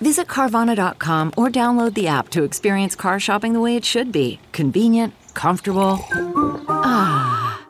[0.00, 4.38] Visit Carvana.com or download the app to experience car shopping the way it should be
[4.52, 5.98] convenient, comfortable.
[6.68, 7.66] Ah.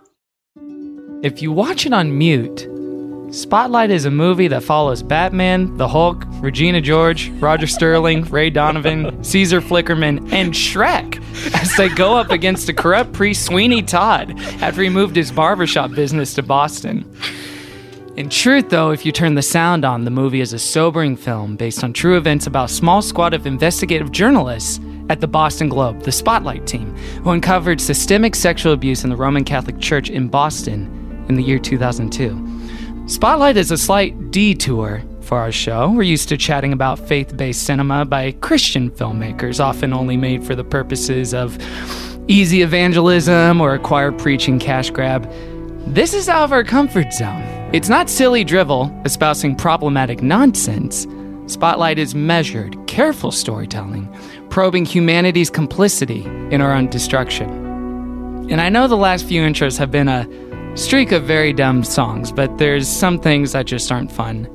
[1.23, 2.69] If you watch it on mute,
[3.31, 9.23] Spotlight is a movie that follows Batman, the Hulk, Regina George, Roger Sterling, Ray Donovan,
[9.23, 11.23] Caesar Flickerman, and Shrek
[11.55, 15.91] as they go up against a corrupt priest Sweeney Todd after he moved his barbershop
[15.91, 17.05] business to Boston.
[18.19, 21.55] In truth, though, if you turn the sound on, the movie is a sobering film
[21.55, 26.03] based on true events about a small squad of investigative journalists at the Boston Globe,
[26.03, 31.27] the Spotlight team, who uncovered systemic sexual abuse in the Roman Catholic Church in Boston
[31.29, 33.07] in the year 2002.
[33.07, 35.89] Spotlight is a slight detour for our show.
[35.89, 40.57] We're used to chatting about faith based cinema by Christian filmmakers, often only made for
[40.57, 41.57] the purposes of
[42.29, 45.33] easy evangelism or a choir preaching cash grab.
[45.95, 47.43] This is out of our comfort zone.
[47.73, 51.07] It's not silly drivel espousing problematic nonsense.
[51.47, 54.07] Spotlight is measured, careful storytelling,
[54.51, 57.49] probing humanity's complicity in our own destruction.
[58.51, 60.29] And I know the last few intros have been a
[60.77, 64.47] streak of very dumb songs, but there's some things that just aren't fun.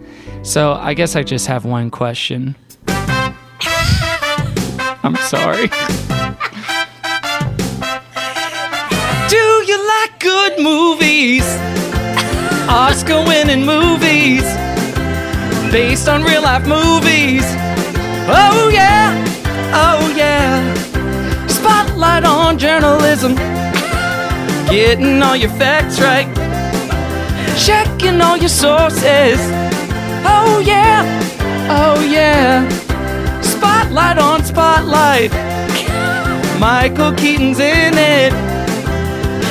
[0.44, 2.56] So I guess I just have one question.
[5.04, 5.70] I'm sorry.
[10.04, 11.46] Like good movies?
[12.68, 14.44] Oscar winning movies
[15.72, 17.46] based on real life movies.
[18.28, 19.08] Oh yeah,
[19.74, 20.60] oh yeah.
[21.48, 23.36] Spotlight on journalism
[24.70, 26.28] getting all your facts right,
[27.66, 29.40] checking all your sources.
[30.26, 31.00] Oh yeah,
[31.70, 32.68] oh yeah.
[33.42, 35.32] Spotlight on spotlight.
[36.60, 38.53] Michael Keaton's in it.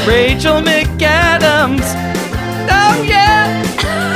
[0.06, 1.86] Rachel McAdams.
[2.68, 3.62] Oh yeah,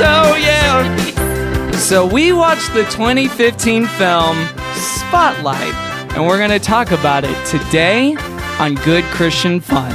[0.01, 1.71] oh yeah.
[1.77, 4.35] So we watched the 2015 film
[4.73, 5.73] Spotlight,
[6.13, 8.17] and we're gonna talk about it today
[8.59, 9.93] on Good Christian Fun.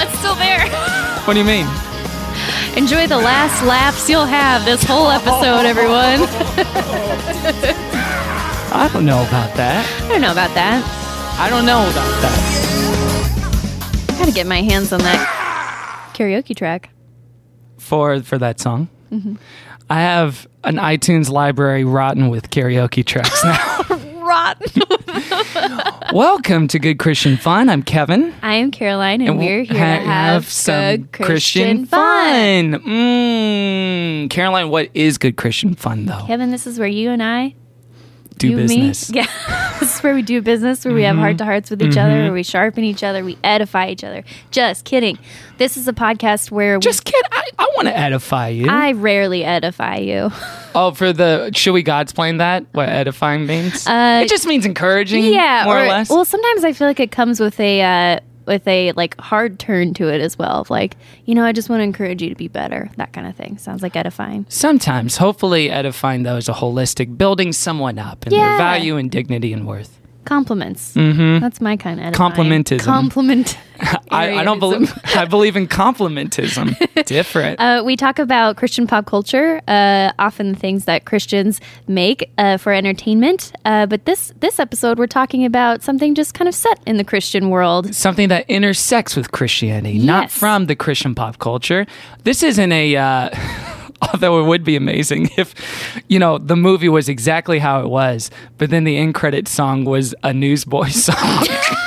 [0.00, 0.68] It's still there.
[1.24, 1.91] What do you mean?
[2.76, 6.26] Enjoy the last laughs you'll have this whole episode, everyone.
[8.74, 9.86] I don't know about that.
[10.04, 10.82] I don't know about that.
[11.38, 14.14] I don't know about that.
[14.14, 16.88] I gotta get my hands on that karaoke track.
[17.78, 19.36] For for that song, Mhm.
[19.90, 23.58] I have an iTunes library rotten with karaoke tracks now.
[24.32, 24.82] Rotten.
[26.16, 27.68] Welcome to Good Christian Fun.
[27.68, 28.32] I'm Kevin.
[28.42, 32.72] I am Caroline, and, And we're here ha- to have, some good Christian, Christian fun.
[32.82, 34.30] Mm.
[34.30, 36.24] Caroline, what is good Christian fun though?
[36.26, 37.54] Kevin, this is where you and I
[38.38, 39.10] Do you and me- business.
[39.14, 41.20] Yeah, this is where we do business, where we have Mhm.
[41.20, 42.22] heart to hearts with each other, Mhm.
[42.24, 44.24] where we sharpen each other, we edify each other.
[44.50, 45.18] Just kidding.
[45.58, 47.22] This is a podcast where Just kid.
[47.32, 48.66] I, I want to edify you.
[48.70, 50.30] I rarely edify you.
[50.74, 53.86] oh, for the should we God's playing that what edifying means?
[53.86, 55.24] Uh, it just means encouraging.
[55.24, 56.10] yeah, more or, less.
[56.10, 59.94] Well, sometimes I feel like it comes with a uh, with a like hard turn
[59.94, 60.60] to it as well.
[60.62, 60.96] Of like,
[61.26, 62.90] you know, I just want to encourage you to be better.
[62.96, 64.46] That kind of thing sounds like edifying.
[64.48, 68.48] Sometimes, hopefully, edifying though is a holistic, building someone up in Yeah.
[68.48, 69.98] their value and dignity and worth.
[70.24, 70.94] Compliments.
[70.94, 71.40] Mhm.
[71.40, 72.14] That's my kind of.
[72.14, 72.84] Complimentism.
[72.84, 73.58] Compliment.
[74.10, 74.96] I, I don't believe.
[75.16, 76.76] I believe in complimentism.
[77.06, 77.58] Different.
[77.58, 82.56] Uh, we talk about Christian pop culture, uh, often the things that Christians make uh,
[82.56, 83.52] for entertainment.
[83.64, 87.04] Uh, but this this episode, we're talking about something just kind of set in the
[87.04, 87.92] Christian world.
[87.92, 91.86] Something that intersects with Christianity, not from the Christian pop culture.
[92.22, 93.30] This isn't a.
[94.12, 95.54] Although it would be amazing if,
[96.08, 99.84] you know, the movie was exactly how it was, but then the end credit song
[99.84, 101.46] was a Newsboy song.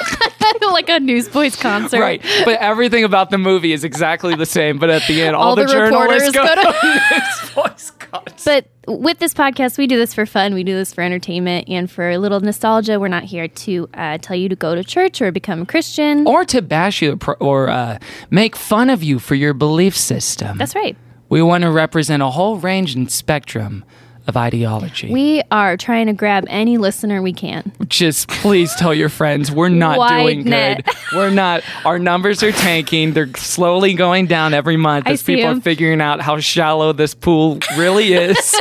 [0.76, 2.00] like a Newsboys concert.
[2.02, 2.22] Right.
[2.44, 4.78] But everything about the movie is exactly the same.
[4.78, 8.44] But at the end, all, All the, the journalists go, go to- Newsboys concert.
[8.86, 10.54] But with this podcast, we do this for fun.
[10.54, 13.00] We do this for entertainment and for a little nostalgia.
[13.00, 16.28] We're not here to uh, tell you to go to church or become a Christian.
[16.28, 17.98] or to bash you or uh,
[18.30, 20.58] make fun of you for your belief system.
[20.58, 20.98] That's right.
[21.36, 23.84] We want to represent a whole range and spectrum
[24.26, 25.12] of ideology.
[25.12, 27.74] We are trying to grab any listener we can.
[27.90, 30.86] Just please tell your friends we're not Wide doing net.
[30.86, 30.96] good.
[31.12, 31.62] We're not.
[31.84, 33.12] Our numbers are tanking.
[33.12, 37.14] They're slowly going down every month I as people are figuring out how shallow this
[37.14, 38.56] pool really is.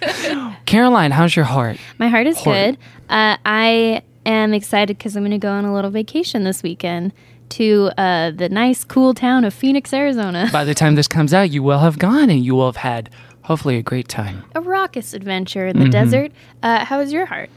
[0.66, 1.78] Caroline, how's your heart?
[1.98, 2.46] My heart is Heart.
[2.46, 2.78] good.
[3.08, 7.12] Uh, I am excited because I'm going to go on a little vacation this weekend
[7.58, 10.48] to uh, the nice, cool town of Phoenix, Arizona.
[10.52, 13.10] By the time this comes out, you will have gone and you will have had
[13.42, 14.44] hopefully a great time.
[14.54, 15.78] A raucous adventure Mm-hmm.
[15.78, 16.32] in the desert.
[16.62, 17.50] Uh, how is your heart?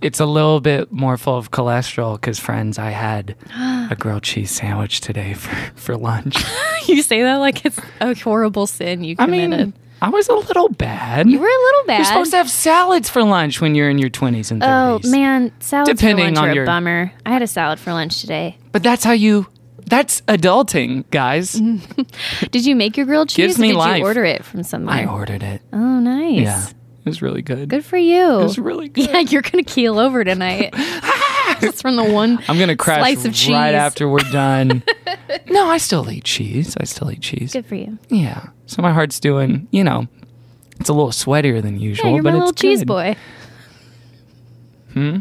[0.00, 3.34] It's a little bit more full of cholesterol because, friends, I had
[3.90, 6.36] a grilled cheese sandwich today for, for lunch.
[6.86, 9.50] you say that like it's a horrible sin you I committed.
[9.50, 11.28] mean, I was a little bad.
[11.28, 11.96] you were a little bad.
[11.98, 15.00] You're supposed to have salads for lunch when you're in your 20s and 30s.
[15.04, 17.12] Oh man, salads Depending for lunch on are your- a bummer.
[17.26, 18.56] I had a salad for lunch today.
[18.72, 19.46] But that's how you.
[19.86, 21.52] That's adulting, guys.
[22.50, 23.36] Did you make your grilled cheese?
[23.56, 23.98] Gives or me did life.
[24.00, 24.94] you order it from somewhere?
[24.94, 25.62] I ordered it.
[25.72, 26.40] oh, nice.
[26.42, 27.70] Yeah, it was really good.
[27.70, 28.38] Good for you.
[28.38, 29.06] It was really good.
[29.08, 30.74] yeah, you're gonna keel over tonight.
[31.60, 33.54] Just from the one I'm gonna crash slice of cheese.
[33.54, 34.82] right after we're done.
[35.48, 36.76] no, I still eat cheese.
[36.80, 37.52] I still eat cheese.
[37.52, 37.98] Good for you.
[38.08, 38.48] Yeah.
[38.66, 39.66] So my heart's doing.
[39.70, 40.06] You know,
[40.80, 43.16] it's a little sweatier than usual, Yeah, you're but my it's little cheese good.
[44.92, 45.18] Hmm.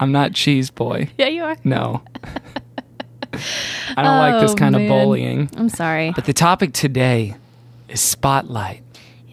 [0.00, 1.08] I'm not cheese boy.
[1.18, 1.56] Yeah, you are.
[1.64, 2.02] No.
[3.96, 4.82] I don't like this Oh, kind man.
[4.82, 5.50] of bullying.
[5.56, 6.12] I'm sorry.
[6.14, 7.34] But the topic today
[7.88, 8.82] is Spotlight.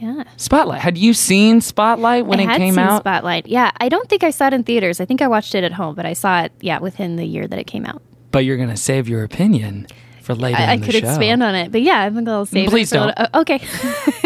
[0.03, 0.23] Yeah.
[0.38, 0.81] Spotlight.
[0.81, 3.01] Had you seen Spotlight when I it had came seen out?
[3.03, 3.47] Spotlight.
[3.47, 5.00] Yeah, I don't think I saw it in theaters.
[5.00, 7.47] I think I watched it at home, but I saw it, yeah, within the year
[7.47, 8.01] that it came out.
[8.31, 9.88] but you're gonna save your opinion
[10.21, 11.00] for later I, I could show.
[11.00, 12.95] expand on it, but yeah, I think I'll save Please it.
[12.95, 13.09] for don't.
[13.11, 13.61] a- uh, okay.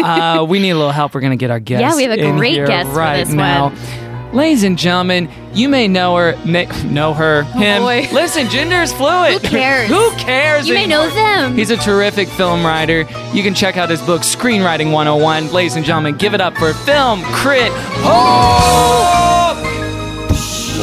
[0.02, 1.14] uh, we need a little help.
[1.14, 1.80] We're gonna get our guest.
[1.80, 3.68] Yeah, we have a great guest for right this now.
[3.70, 4.07] one.
[4.32, 7.82] Ladies and gentlemen, you may know her, may, know her, oh, him.
[7.82, 8.08] Oh, boy.
[8.12, 9.40] Listen, gender is fluid.
[9.40, 9.88] Who cares?
[9.88, 10.68] Who cares?
[10.68, 11.56] You may know them.
[11.56, 13.06] He's a terrific film writer.
[13.32, 15.50] You can check out his book, Screenwriting 101.
[15.50, 17.72] Ladies and gentlemen, give it up for Film Crit
[18.04, 19.56] Hulk!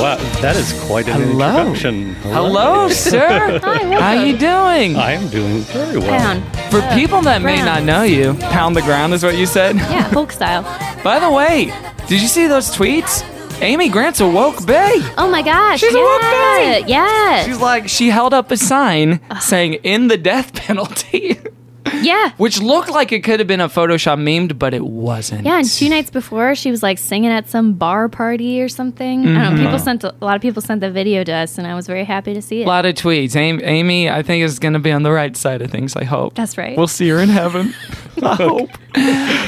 [0.02, 1.48] Wow, that is quite an Hello.
[1.48, 2.16] introduction.
[2.16, 3.60] Hello, sir.
[3.64, 3.92] Hi, welcome.
[3.92, 4.96] How you doing?
[4.98, 6.10] I am doing very well.
[6.10, 6.44] Pound.
[6.72, 9.76] For people that may not know you, pound the ground is what you said.
[9.76, 10.64] Yeah, folk style.
[11.02, 11.72] By the way,
[12.08, 13.24] did you see those tweets?
[13.62, 15.14] Amy Grant's a woke bae.
[15.18, 15.80] Oh my gosh.
[15.80, 16.04] She's a yeah.
[16.04, 16.84] woke bae.
[16.88, 17.44] Yeah.
[17.46, 19.40] She's like, she held up a sign uh-huh.
[19.40, 21.40] saying "in the death penalty,"
[22.02, 22.32] yeah.
[22.38, 25.46] which looked like it could have been a Photoshop memed, but it wasn't.
[25.46, 29.24] Yeah, and two nights before, she was like singing at some bar party or something.
[29.24, 29.34] Mm-hmm.
[29.42, 29.64] don't know.
[29.64, 31.88] People sent a, a lot of people sent the video to us, and I was
[31.88, 32.66] very happy to see it.
[32.66, 33.36] A lot of tweets.
[33.36, 35.96] Amy, Amy I think is going to be on the right side of things.
[35.96, 36.36] I hope.
[36.36, 36.78] That's right.
[36.78, 37.74] We'll see her in heaven.
[38.24, 38.70] I hope.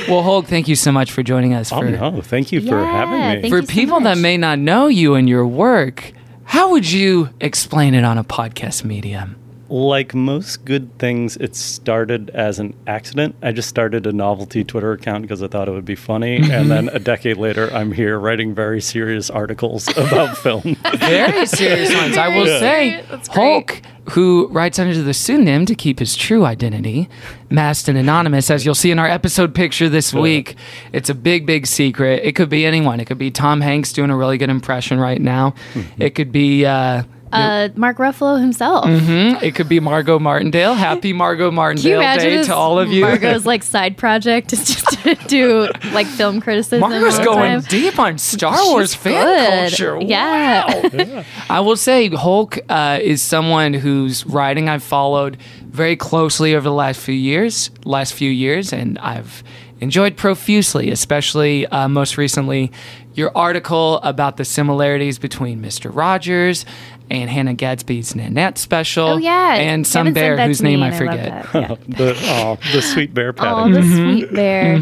[0.10, 1.72] Well, Hulk, thank you so much for joining us.
[1.72, 3.50] Oh for no, thank you for Yeah, having me.
[3.50, 6.12] for you so people that may not know you and your work,
[6.44, 9.36] how would you explain it on a podcast medium?
[9.70, 13.36] Like most good things, it started as an accident.
[13.42, 16.72] I just started a novelty Twitter account because I thought it would be funny, and
[16.72, 20.76] then a decade later, I'm here writing very serious articles about film.
[20.98, 22.18] Very serious ones.
[22.18, 22.60] I will Yeah.
[22.60, 23.82] say, Hulk,
[24.12, 27.10] who writes under the pseudonym to keep his true identity,
[27.50, 30.56] masked and anonymous, as you'll see in our episode picture this week.
[30.94, 32.24] It's a big, big secret.
[32.24, 33.02] It could be anyone.
[33.02, 35.56] It could be Tom Hanks doing a really good impression right now.
[36.00, 36.66] It could be.
[36.66, 38.86] Uh, uh, Mark Ruffalo himself.
[38.86, 40.74] mhm, It could be Margo Martindale.
[40.76, 43.02] Happy Margo Can you Martindale Day to all of you.
[43.02, 46.80] Margo's like side project is just to do like film criticism.
[46.82, 47.62] Margo's all going time.
[47.70, 49.70] deep on Star Wars She's fan good.
[49.78, 50.00] culture.
[50.02, 51.24] Yeah.
[51.50, 56.74] I will say Hulk uh, is someone whose writing I've followed very closely over the
[56.76, 59.44] last few years, last few years, and I've
[59.80, 62.72] enjoyed profusely, especially uh, most recently
[63.14, 65.90] your article about the similarities between Mr.
[65.94, 66.66] Rogers
[67.10, 69.08] and Hannah Gadsby's Nanette special.
[69.08, 69.56] Oh yeah.
[69.56, 71.54] and some Kevin sent bear that whose to me name I and love forget.
[71.54, 71.70] that.
[71.70, 71.76] Yeah.
[71.98, 73.74] the oh, the sweet bear Oh, patting.
[73.74, 74.18] the Mm-hmm.
[74.18, 74.80] sweet bear.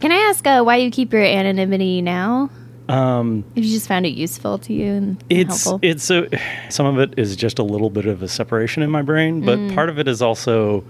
[0.00, 2.50] Can I ask uh, why you keep your anonymity now?
[2.88, 5.88] Um, If you just found it useful to you and it's helpful.
[5.88, 6.28] it's a
[6.68, 9.58] some of it is just a little bit of a separation in my brain, but
[9.58, 9.74] Mm.
[9.74, 10.84] part of it is also.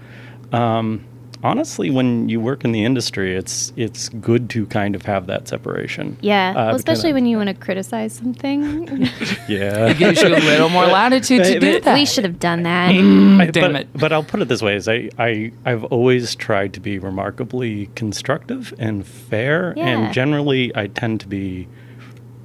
[0.51, 1.05] Um,
[1.43, 5.47] Honestly, when you work in the industry, it's it's good to kind of have that
[5.49, 6.15] separation.
[6.21, 8.87] yeah, Uh, well, because- especially when you want to criticize something.
[9.49, 9.87] yeah.
[9.89, 11.93] It gives you a little more latitude to do that.
[11.95, 12.91] we should have done that.
[12.91, 13.87] I- damn but, it.
[13.93, 17.89] But I'll put it this way: is I, I I've always tried to be remarkably
[17.95, 19.87] constructive and fair, Yeah.
[19.87, 21.67] and generally I tend to be.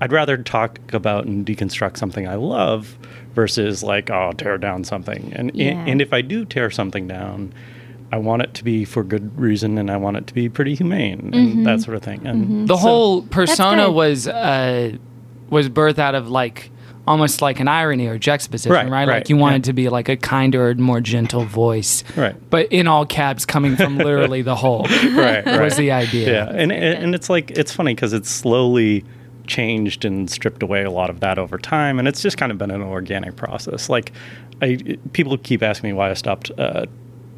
[0.01, 2.99] I'd rather talk about and deconstruct something I love
[3.35, 5.33] versus like oh tear down something.
[5.37, 5.85] And Yeah.
[5.87, 7.53] and if I do tear something down,
[8.11, 10.75] I want it to be for good reason, and I want it to be pretty
[10.75, 12.27] humane and that sort of thing.
[12.27, 14.93] And the so- whole persona was uh,
[15.51, 16.71] was birthed out of like
[17.07, 19.09] almost like an irony or juxtaposition, Right, right?
[19.09, 19.71] right, Like you wanted yeah.
[19.71, 22.37] to be like a kinder, more gentle voice, Right.
[22.51, 24.83] But in all caps, coming from literally the whole.
[24.83, 25.61] right, right.
[25.63, 26.33] Was the idea?
[26.33, 29.05] Yeah, and and it's like it's funny because it's slowly
[29.47, 32.59] changed and stripped away a lot of that over time, and it's just kind of
[32.59, 33.89] been an organic process.
[33.89, 34.13] Like,
[34.61, 36.51] I people keep asking me why I stopped.
[36.59, 36.85] Uh,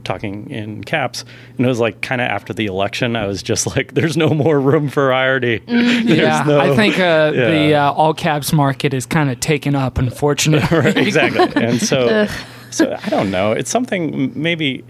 [0.04, 1.24] talking in caps
[1.56, 4.30] and it was like kind of after the election i was just like there's no
[4.30, 8.94] more room for irony There's Yeah, no- I think uh, the uh, all caps market
[8.94, 10.78] is kind of taken up, unfortunately.
[10.78, 11.62] Right, exactly.
[11.62, 12.26] And so,
[12.70, 13.52] so I don't know.
[13.52, 14.84] It's something maybe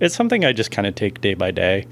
[0.00, 1.86] it's something I just kind of take day by day,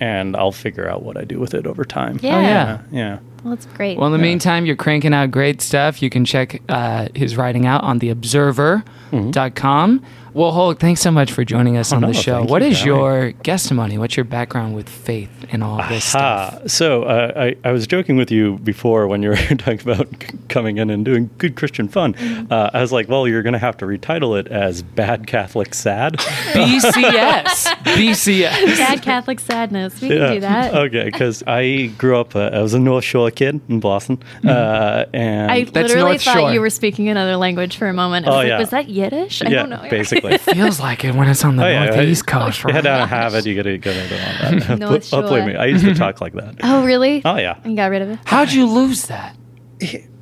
[0.00, 2.18] and I'll figure out what I do with it over time.
[2.22, 2.36] Yeah.
[2.36, 2.48] Oh, yeah.
[2.48, 3.18] yeah, yeah.
[3.44, 3.98] Well, that's great.
[3.98, 6.02] Well, in the meantime, you're cranking out great stuff.
[6.02, 10.02] You can check uh, his writing out on theobserver.com.
[10.38, 12.04] Well, Hulk, thanks so much for joining us on Mm-hmm.
[12.04, 12.38] Oh, no, the show.
[12.38, 13.98] thank What you is for your testimony?
[13.98, 16.60] What's your background with faith and all of this stuff?
[16.62, 20.06] Ah, so uh, I, I was joking with you before when you were talking about
[20.48, 22.14] coming in and doing good Christian fun.
[22.14, 22.52] Mm-hmm.
[22.52, 25.74] Uh, I was like, well, you're going to have to retitle it as Bad Catholic
[25.74, 26.12] Sad.
[26.18, 27.64] BCS.
[27.96, 28.76] BCS.
[28.78, 30.00] Bad Catholic sadness.
[30.00, 30.72] We can do that.
[30.72, 34.22] Okay, because I grew up, uh, I was a North Shore kid in Boston.
[34.46, 36.52] Uh, and I literally thought Shore.
[36.52, 38.26] you were speaking another language for a moment.
[38.26, 38.58] I Oh, was like, yeah.
[38.60, 39.42] was that Yiddish?
[39.42, 39.86] I yeah, don't know.
[39.90, 40.27] basically.
[40.32, 42.62] It feels like it when it's on the Oh, yeah, northeast I- coast.
[42.64, 42.84] You head right?
[42.84, 44.78] down to Harvard, you got to go to that.
[44.78, 45.46] North Oh, believe Shore.
[45.48, 46.56] me, I used to talk like that.
[46.62, 47.22] Oh, really?
[47.24, 48.18] Oh yeah, You got rid of it?
[48.24, 49.36] How'd you lose that?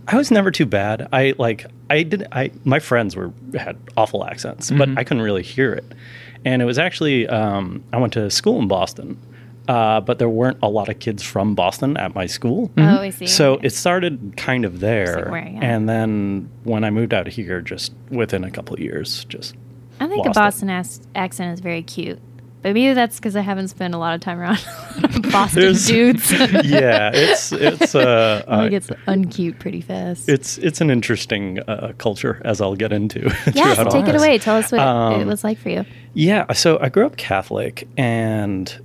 [0.09, 1.09] I was never too bad.
[1.13, 5.43] I like I did I my friends were had awful accents, but I couldn't really
[5.43, 5.85] hear it.
[6.45, 9.19] And it was actually um, I went to school in Boston,
[9.67, 12.71] uh, but there weren't a lot of kids from Boston at my school.
[12.79, 13.27] Oh, I see.
[13.27, 13.67] So Okay.
[13.67, 15.59] it started kind of there, Somewhere, yeah.
[15.61, 19.57] and then when I moved out here, just within a couple of years, just
[20.01, 20.31] I think a.
[20.31, 22.19] Boston ac- accent is very cute.
[22.63, 24.59] But maybe that's because I haven't spent a lot of time around
[25.31, 26.33] Boston dudes.
[26.65, 30.29] yeah, it's it's uh, I think uh, it's uncute pretty fast.
[30.29, 33.21] it's it's an interesting uh, culture, as I'll get into.
[33.55, 34.23] yes, take it this.
[34.23, 34.39] away.
[34.39, 35.85] Tell us what it Um, was like for you.
[36.15, 38.77] Yeah, so I grew up Catholic, and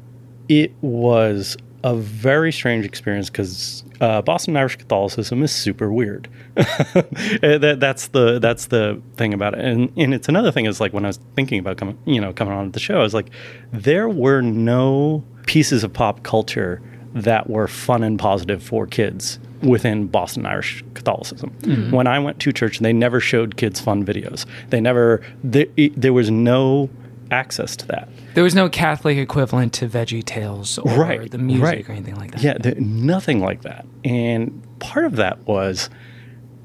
[0.47, 6.27] it was a very strange experience because uh, Boston Irish Catholicism is super weird.
[6.55, 6.63] Uh,
[7.41, 10.93] that, that's the that's the thing about it, and and it's another thing is like
[10.93, 13.29] when I was thinking about coming, you know, coming on the show, I was like,
[13.71, 16.81] there were no pieces of pop culture
[17.13, 21.51] that were fun and positive for kids within Boston Irish Catholicism.
[21.91, 24.45] When I went to church, they never showed kids fun videos.
[24.69, 26.89] They never there, there was no
[27.31, 28.09] access to that.
[28.33, 31.89] There was no Catholic equivalent to Veggie Tales or Right, the music right.
[31.89, 32.43] or anything like that.
[32.43, 33.85] Yeah, there, nothing like that.
[34.03, 35.89] And part of that was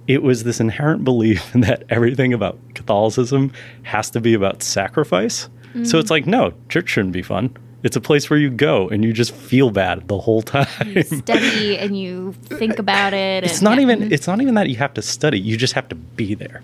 [0.07, 5.49] it was this inherent belief that everything about Catholicism has to be about sacrifice.
[5.85, 6.11] So it's mm.
[6.11, 7.55] like, no, church shouldn't be fun.
[7.83, 10.67] It's a place where you go and you just feel bad the whole time.
[10.87, 13.45] You study and you think about it.
[13.45, 13.83] It's and- not yeah.
[13.83, 14.13] even mm-hmm.
[14.13, 15.39] it's not even that you have to study.
[15.39, 16.63] You just have to be there.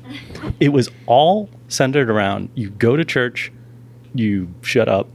[0.60, 3.52] It was all centered around you go to church,
[4.14, 5.08] you shut up,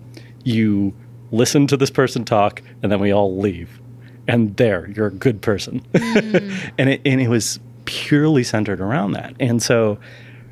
[0.44, 0.94] you
[1.32, 3.80] listen to this person talk, and then we all leave.
[4.27, 5.82] And there, you're a good person.
[5.94, 9.34] and it and it was purely centered around that.
[9.39, 9.98] And so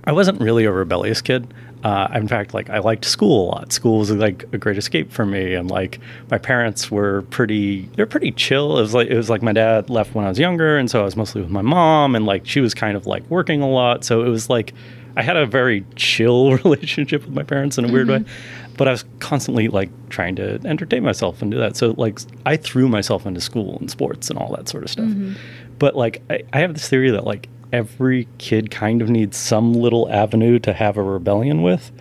[0.06, 1.54] I wasn't really a rebellious kid.
[1.84, 3.72] Uh, in fact, like I liked school a lot.
[3.72, 6.00] School was like a great escape for me, and like
[6.32, 7.84] my parents were pretty.
[7.96, 8.80] They're pretty chill.
[8.80, 11.02] It was like it was like my dad left when I was younger, and so
[11.02, 13.70] I was mostly with my mom, and like she was kind of like working a
[13.70, 14.04] lot.
[14.04, 14.74] So it was like
[15.18, 18.74] I had a very chill relationship with my parents in a weird way, mm-hmm.
[18.76, 21.78] but I was constantly like trying to entertain myself and do that.
[21.78, 25.06] So like I threw myself into school and sports and all that sort of stuff.
[25.06, 25.34] Mm-hmm.
[25.80, 29.74] But like I, I have this theory that like every kid kind of needs some
[29.74, 31.92] little avenue to have a rebellion with.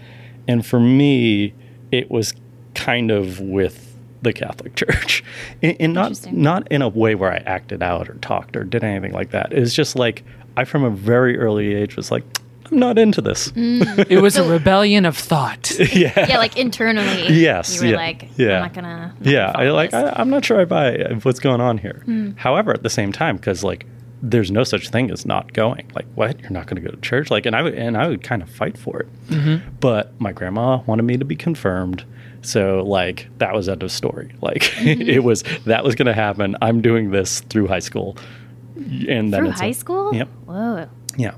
[0.47, 1.55] And for me,
[1.91, 2.35] it was
[2.75, 5.23] kind of with the Catholic Church.
[5.63, 8.83] And, and not not in a way where I acted out or talked or did
[8.83, 9.53] anything like that.
[9.53, 10.25] It was just like
[10.57, 12.25] I from a very early age was like,
[12.71, 13.53] I'm not into this.
[13.57, 15.71] It was a rebellion of thought.
[15.95, 16.27] yeah.
[16.29, 17.29] Yeah, like internally.
[17.29, 18.57] Yes, You were yeah, like, yeah.
[18.57, 18.89] I'm not gonna.
[18.89, 22.03] I'm not yeah I, like I, I'm not sure i buy what's going on here
[22.05, 22.31] Hmm.
[22.37, 23.87] however at the same time because like
[24.23, 27.01] there's no such thing as not going like what you're not going to go to
[27.03, 29.69] church like and i would and i would kind of fight for it Mm-hmm.
[29.81, 32.05] but my grandma wanted me to be confirmed
[32.43, 35.03] so like that was end of story like Mm-hmm.
[35.17, 38.17] it was that was going to happen i'm doing this through high school
[38.77, 40.15] and then Through it's high like- school?
[40.15, 40.89] yep Whoa.
[41.17, 41.35] yeah.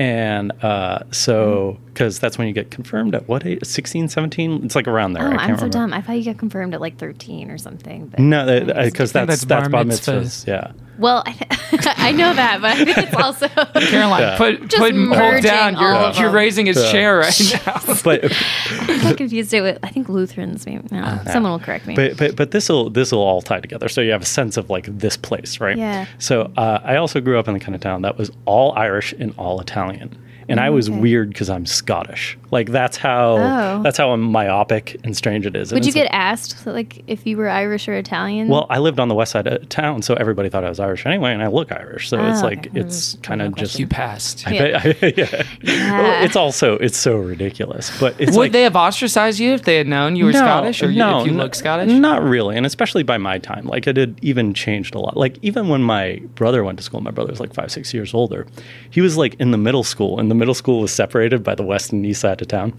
[0.00, 3.60] And uh, so, because that's when you get confirmed at what age?
[3.64, 4.64] 16, 17?
[4.64, 5.24] It's like around there.
[5.24, 5.68] Oh, I I'm can't so remember.
[5.78, 5.92] dumb.
[5.92, 8.06] I thought you got confirmed at like 13 or something.
[8.06, 10.22] But No, because uh, uh, think that's that's that's bar bar mitzvahs.
[10.22, 10.46] mitzvahs.
[10.46, 10.72] Yeah.
[10.98, 11.34] Well, I,
[11.96, 13.48] I know that, but I think it's also
[13.88, 14.36] Caroline, Yeah.
[14.36, 15.78] put Just put hold merging down.
[15.78, 16.34] You're of you're them.
[16.34, 16.92] raising his Yeah.
[16.92, 17.80] chair right now.
[18.04, 18.24] but
[18.82, 20.66] I got confused it with I think Lutherans.
[20.66, 21.32] Maybe no, uh-huh.
[21.32, 21.94] someone will correct me.
[21.96, 23.88] but but but this will this will all tie together.
[23.88, 25.76] So you have a sense of like this place, right?
[25.78, 26.04] Yeah.
[26.18, 29.14] So uh, I also grew up in the kind of town that was all Irish
[29.18, 30.14] and all Italian,
[30.50, 31.00] and I was Mm, okay.
[31.00, 32.36] weird because I'm Scottish.
[32.50, 33.82] Like that's how Oh.
[33.82, 35.70] that's how myopic and strange it is.
[35.72, 38.48] And Would you it's like- get asked like if you were Irish or Italian?
[38.48, 41.06] Well, I lived on the west side of town, so everybody thought I was Irish
[41.06, 42.08] anyway, and I look Irish.
[42.08, 42.80] So it's Ah, like okay.
[42.80, 43.78] it's kind of just.
[43.78, 44.46] You passed.
[44.46, 44.82] I Yeah.
[44.82, 45.18] bet-
[45.62, 46.00] yeah.
[46.02, 49.62] Well, it's also it's so ridiculous, but it's Would like, they have ostracized you if
[49.62, 51.90] they had known you were Scottish, or you- if you n- look Scottish?
[51.92, 53.64] Not really, and especially by my time.
[53.66, 55.16] Like it had even changed a lot.
[55.16, 58.12] Like even when my brother went to school, my brother was like five, six years
[58.14, 58.46] older.
[58.90, 61.62] He was like in the middle school, and the middle school was separated by the
[61.62, 62.72] west and east side of town.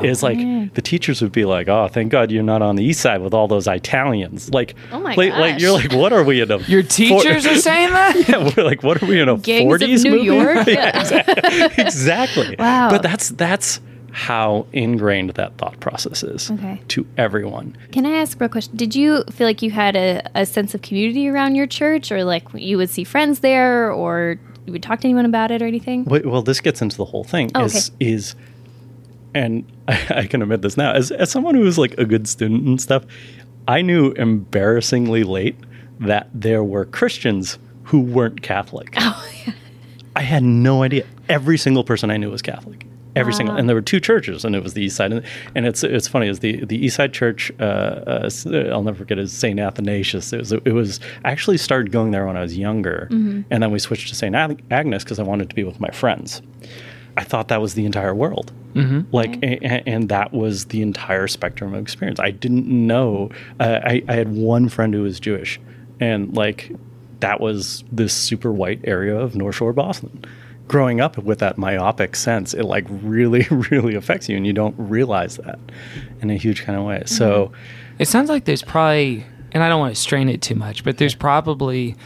[0.00, 0.72] It's like mm.
[0.74, 3.34] the teachers would be like, "Oh, thank God you're not on the east side with
[3.34, 6.58] all those Italians." Like, Oh my like, like you're like, what are we in a?
[6.68, 8.14] Your teachers are saying that.
[8.28, 10.24] yeah, we're like, what are we in a 40s New movie?
[10.24, 10.66] York?
[10.66, 11.82] yeah, exactly.
[11.84, 12.56] exactly.
[12.58, 12.90] Wow.
[12.90, 13.80] But that's that's
[14.12, 16.80] how ingrained that thought process is Okay.
[16.88, 17.76] to everyone.
[17.92, 18.76] Can I ask a real question?
[18.76, 22.24] Did you feel like you had a, a sense of community around your church, or
[22.24, 25.66] like you would see friends there, or you would talk to anyone about it or
[25.66, 26.04] anything?
[26.04, 27.50] Wait, well, this gets into the whole thing.
[27.54, 28.36] Oh, is is,
[29.34, 32.28] and I, I can admit this now as as someone who was like a good
[32.28, 33.04] student and stuff.
[33.66, 35.56] I knew embarrassingly late
[36.00, 38.94] that there were Christians who weren't Catholic.
[38.98, 39.26] Oh,
[40.16, 41.06] I had no idea.
[41.28, 42.86] Every single person I knew was Catholic.
[43.18, 45.66] Every single, and there were two churches, and it was the East Side, and, and
[45.66, 47.50] it's it's funny is the the East Side Church.
[47.60, 48.30] Uh, uh,
[48.72, 50.32] I'll never forget is Saint Athanasius.
[50.32, 53.70] It was it was I actually started going there when I was younger, and then
[53.70, 56.40] we switched to Saint Ag- Agnes because I wanted to be with my friends.
[57.16, 58.52] I thought that was the entire world.
[59.12, 62.20] Like, a- and that was the entire spectrum of experience.
[62.20, 63.30] I didn't know.
[63.58, 65.58] Uh, I, I had one friend who was Jewish,
[65.98, 66.70] and like,
[67.18, 70.24] that was this super white area of North Shore Boston.
[70.68, 74.74] Growing up with that myopic sense, it like really, really affects you, and you don't
[74.78, 75.58] realize that
[76.20, 77.02] in a huge kind of way.
[77.06, 77.54] So, mm-hmm.
[77.98, 80.98] It sounds like there's probably, and I don't want to strain it too much, but
[80.98, 81.96] there's probably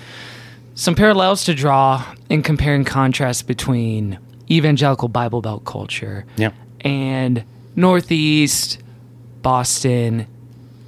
[0.74, 4.18] some parallels to draw in comparing contrast between
[4.50, 7.44] evangelical Bible Belt culture yeah, and
[7.76, 8.82] Northeast
[9.42, 10.26] Boston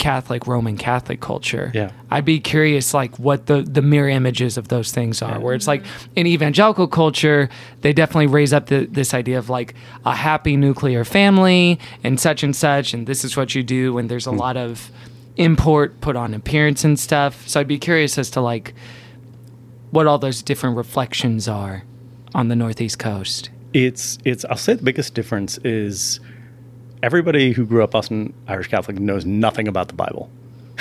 [0.04, 1.72] Catholic Roman Catholic culture.
[1.72, 1.90] Yeah.
[2.10, 5.40] I'd be curious like what the the mirror images of those things are.
[5.40, 5.82] Where it's like
[6.14, 7.48] in evangelical culture,
[7.80, 12.42] they definitely raise up the, this idea of like a happy nuclear family and such
[12.42, 14.36] and such and this is what you do and there's a hmm.
[14.36, 14.90] lot of
[15.38, 17.48] import put on appearance and stuff.
[17.48, 18.74] So I'd be curious as to like
[19.90, 21.82] what all those different reflections are
[22.34, 23.48] on the northeast coast.
[23.72, 26.20] it's it's i'll say the biggest difference is
[27.04, 30.30] everybody who grew up boston irish catholic knows nothing about the bible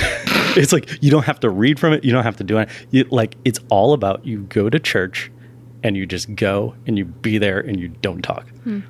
[0.56, 2.70] it's like you don't have to read from it you don't have to do it
[2.92, 5.30] you, like it's all about you go to church
[5.84, 8.46] and you just go and you be there and you don't talk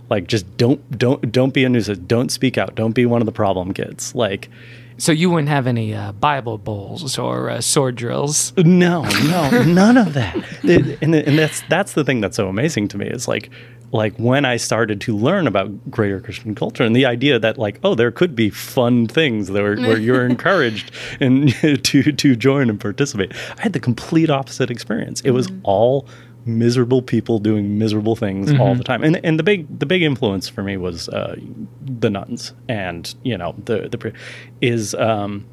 [0.10, 3.26] like just don't don't don't be a nuisance don't speak out don't be one of
[3.26, 4.50] the problem kids like
[4.98, 8.54] So you wouldn't have any uh, Bible bowls or uh, sword drills.
[8.58, 10.36] No, no, none of that.
[10.64, 13.50] It- and, and that's that's the thing that's so amazing to me is like
[13.94, 17.80] like when I started to learn about greater Christian culture and the idea that like
[17.84, 21.54] oh there could be fun things where, where you're encouraged and
[21.84, 23.34] to to join and participate.
[23.58, 25.22] I had the complete opposite experience.
[25.22, 26.08] It was all
[26.46, 29.04] miserable people doing miserable things all the time.
[29.04, 31.38] And and the big the big influence for me was uh,
[31.82, 34.14] the nuns and you know the the
[34.60, 35.46] is um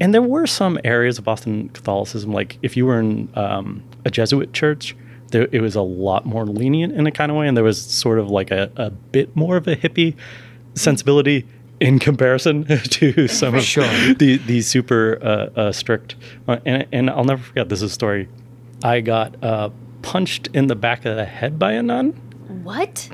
[0.00, 4.10] and there were some areas of Boston Catholicism, like if you were in um, a
[4.10, 4.94] Jesuit church,
[5.30, 7.80] there, it was a lot more lenient in a kind of way, and there was
[7.82, 10.14] sort of like a, a bit more of a hippie
[10.74, 11.46] sensibility
[11.80, 13.84] in comparison to some of Sure.
[14.14, 15.26] the the super uh,
[15.60, 16.16] uh, strict.
[16.48, 18.28] Uh, and, and I'll never forget this is a story.
[18.82, 19.70] I got uh,
[20.02, 22.12] punched in the back of the head by a nun,
[22.62, 23.08] What?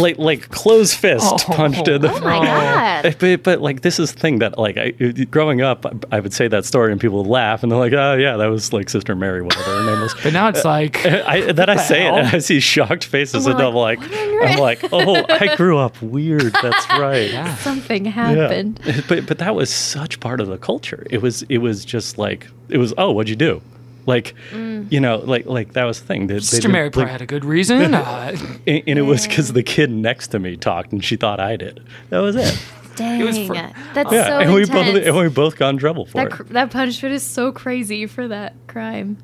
[0.00, 1.36] Like like closed fist Oh.
[1.54, 3.16] punched in the Oh my god!
[3.18, 4.90] but, but like this is the thing that like I,
[5.30, 7.92] growing up I, I would say that story and people would laugh and they're like
[7.92, 10.68] oh yeah that was like sister mary whatever her name was But now it's uh,
[10.68, 12.26] like I, then I the say it and?
[12.28, 15.54] I see shocked faces we're and I'm like like, "What on I'm like oh I
[15.60, 17.54] grew up weird that's right Yeah.
[17.56, 18.10] Something Yeah.
[18.12, 18.80] happened.
[19.08, 22.46] but but that was such part of the culture it was it was just like
[22.68, 23.60] it was oh what'd you do
[24.06, 26.92] like you know like like that was the thing They- they Sister didn't- Mary like-
[26.92, 27.94] probably had a good reason.
[28.00, 28.36] Uh,
[28.66, 31.56] and, and it was because the kid next to me talked and she thought I
[31.56, 32.58] did that was it
[32.96, 33.54] Dang, was for-
[33.94, 34.92] that's yeah so and we intense.
[34.92, 38.06] both and we both got in trouble for that, it that punishment is so crazy
[38.06, 39.16] for that crime.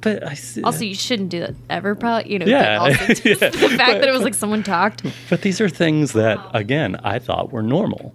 [0.00, 1.94] but I s- Also, you shouldn't do that ever.
[1.94, 2.46] Probably, you know.
[2.46, 2.78] Yeah.
[2.78, 3.34] But also Yeah.
[3.50, 5.02] the fact that it was like someone talked.
[5.28, 8.14] But these are things that, again, I thought were normal.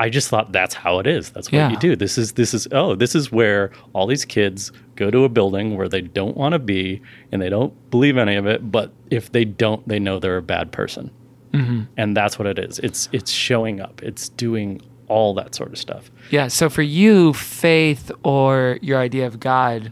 [0.00, 1.30] I just thought that's how it is.
[1.30, 1.70] That's what Yeah.
[1.70, 1.96] you do.
[1.96, 5.76] This is this is oh, this is where all these kids go to a building
[5.76, 9.30] where they don't want to be and they don't believe any of it, but if
[9.32, 11.10] they don't, they know they're a bad person.
[11.52, 11.82] Mm-hmm.
[11.96, 12.78] And that's what it is.
[12.80, 14.02] It's it's showing up.
[14.02, 16.10] It's doing all that sort of stuff.
[16.30, 16.48] Yeah.
[16.48, 19.90] So for you, faith or your idea of God,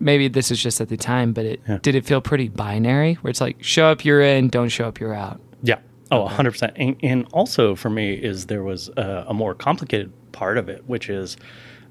[0.00, 1.78] maybe this is just at the time, but it Yeah.
[1.82, 4.98] did it feel pretty binary, where it's like show up, you're in, don't show up,
[4.98, 5.40] you're out.
[5.62, 5.78] Yeah.
[6.10, 6.72] Oh, 100%.
[6.76, 10.82] And, and also for me is there was a, a more complicated part of it,
[10.86, 11.36] which is,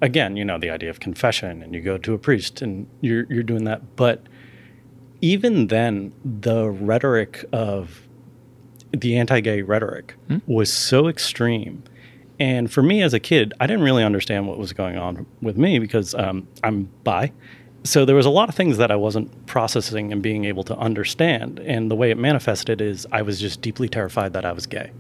[0.01, 3.25] again, you know, the idea of confession and you go to a priest and you're,
[3.29, 3.95] you're doing that.
[3.95, 4.23] But
[5.21, 8.01] even then, the rhetoric of
[8.91, 10.15] the anti gay rhetoric
[10.47, 11.84] was so extreme.
[12.39, 15.58] And for me as a kid, I didn't really understand what was going on with
[15.58, 17.31] me because um, I'm bi.
[17.84, 20.77] So there was a lot of things that I wasn't processing and being able to
[20.77, 21.60] understand.
[21.60, 24.91] And the way it manifested is I was just deeply terrified that I was gay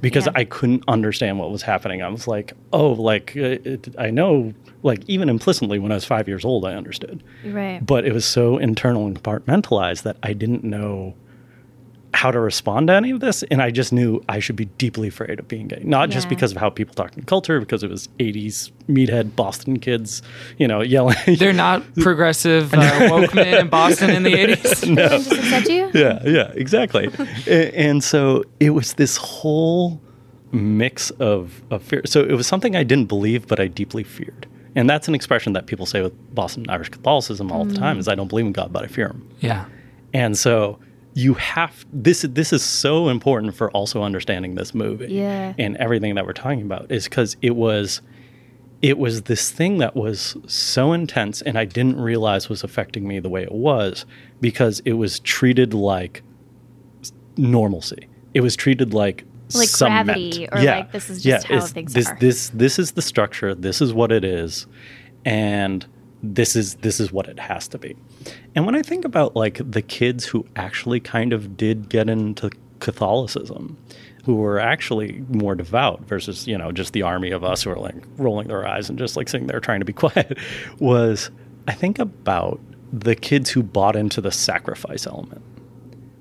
[0.00, 0.32] because yeah.
[0.34, 2.02] I couldn't understand what was happening.
[2.02, 6.04] I was like, oh, like uh, it, I know, like even implicitly when I was
[6.04, 7.84] five years old, I understood Right.
[7.84, 11.14] but it was so internal and compartmentalized that I didn't know
[12.14, 13.42] how to respond to any of this.
[13.44, 16.52] And I just knew I should be deeply afraid of being gay, not just because
[16.52, 20.22] of how people talked in culture, because it was 80s meathead Boston kids,
[20.56, 21.16] you know, yelling.
[21.38, 24.80] They're not progressive uh, woke men in Boston in the 80s.
[24.80, 25.90] Didn't just upset you?
[25.92, 27.10] yeah, yeah, exactly.
[27.46, 30.00] A- and so it was this whole
[30.52, 32.02] mix of, of fear.
[32.06, 34.46] So it was something I didn't believe, but I deeply feared.
[34.76, 38.08] And that's an expression that people say with Boston Irish Catholicism all the time is
[38.08, 39.28] I don't believe in God, but I fear him.
[39.40, 39.66] Yeah.
[40.12, 40.78] And so
[41.16, 45.54] you have this this is so important for also understanding this movie Yeah.
[45.58, 48.02] and everything that we're talking about is because it was
[48.82, 53.18] it was this thing that was so intense and I didn't realize was affecting me
[53.20, 54.04] the way it was
[54.40, 56.22] because it was treated like
[57.36, 58.08] normalcy.
[58.34, 59.24] It was treated like
[59.54, 60.06] Like cement.
[60.06, 62.16] gravity, or like, this is just how things this, are.
[62.18, 63.54] This this is the structure.
[63.54, 64.66] This is what it is,
[65.24, 65.86] and
[66.22, 67.96] this is this is what it has to be.
[68.54, 72.50] And when I think about like the kids who actually kind of did get into
[72.80, 73.76] Catholicism,
[74.24, 77.78] who were actually more devout versus you know just the army of us who are
[77.78, 80.38] like rolling their eyes and just like sitting there trying to be quiet,
[80.78, 81.30] was
[81.68, 82.60] I think about
[82.92, 85.42] the kids who bought into the sacrifice element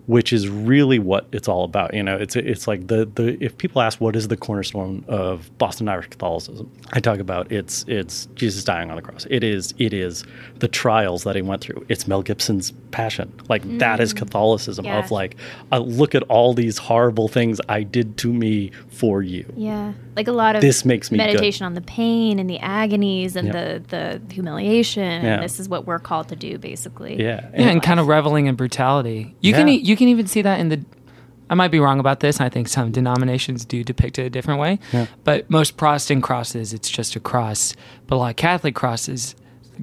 [0.06, 1.94] which is really what it's all about.
[1.94, 5.56] You know, it's it's like the the if people ask what is the cornerstone of
[5.58, 9.26] Boston Irish Catholicism, I talk about it's it's Jesus dying on the cross.
[9.30, 10.26] It is it is
[10.60, 11.86] the trials that he went through.
[11.90, 13.32] It's Mel Gibson's passion.
[13.50, 15.00] Like that is Catholicism Yeah.
[15.00, 15.38] of like
[15.72, 19.46] uh, look at all these horrible things I did to me for you.
[19.56, 21.26] Yeah, like a lot of This makes me good.
[21.26, 23.54] meditation on the pain and the agonies and Yeah.
[23.54, 25.24] the the humiliation.
[25.24, 25.36] Yeah.
[25.36, 27.20] And this is what we're called to do, basically.
[27.22, 29.36] Yeah, Yeah, and kind of reveling in brutality.
[29.42, 29.76] You can Yeah.
[29.76, 30.84] e- you can even see that in the.
[31.50, 32.40] I might be wrong about this.
[32.42, 34.80] I think some denominations do depict it a different way.
[35.24, 37.76] But most Protestant crosses, it's just a cross.
[38.08, 39.36] But a lot of Catholic crosses,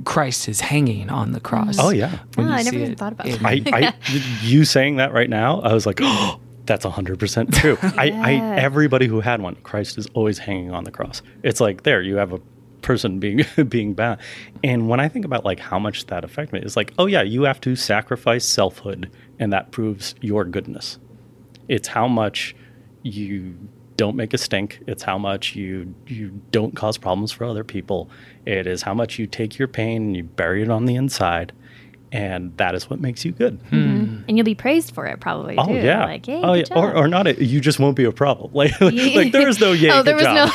[0.05, 1.77] Christ is hanging on the cross.
[1.79, 2.19] Oh, yeah.
[2.39, 3.75] Oh, I never even it thought about in- that.
[3.75, 3.95] I, I
[4.43, 7.77] you saying that right now, I was like, oh, that's hundred percent true.
[7.83, 11.21] I, I everybody who had one, Christ is always hanging on the cross.
[11.43, 12.41] It's like there, you have a
[12.81, 14.21] person being being bound.
[14.63, 17.23] And when I think about like how much that affected me, it's like, oh yeah,
[17.23, 20.99] you have to sacrifice selfhood, and that proves your goodness.
[21.67, 22.55] It's how much
[23.03, 23.57] you
[23.97, 24.81] don't make a stink.
[24.87, 28.09] It's how much you you don't cause problems for other people.
[28.47, 31.53] It is how much you take your pain and you bury it on the inside,
[32.13, 33.59] and that is what makes you good.
[33.71, 35.57] And you'll be praised for it, probably.
[35.57, 35.75] Oh too.
[35.75, 36.05] yeah.
[36.05, 36.79] Like, hey, oh good yeah.
[36.79, 36.97] Or, job.
[36.97, 37.27] or not.
[37.27, 38.51] A, you just won't be a problem.
[38.61, 39.91] Like like there was no yay.
[39.91, 40.51] oh, there was job.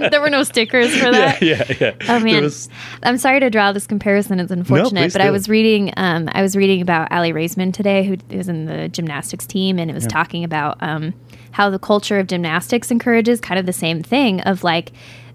[0.00, 1.42] no, there were no stickers for that.
[1.42, 2.08] yeah, yeah, yeah.
[2.08, 2.68] Oh man, was-
[3.02, 4.40] I'm sorry to draw this comparison.
[4.40, 5.92] It's unfortunate, please but I was reading.
[5.96, 9.90] Um, I was reading about Aly Raisman today, who is in the gymnastics team, and
[9.90, 11.12] it was talking about um,
[11.52, 14.92] how the culture of gymnastics encourages kind of the same thing of like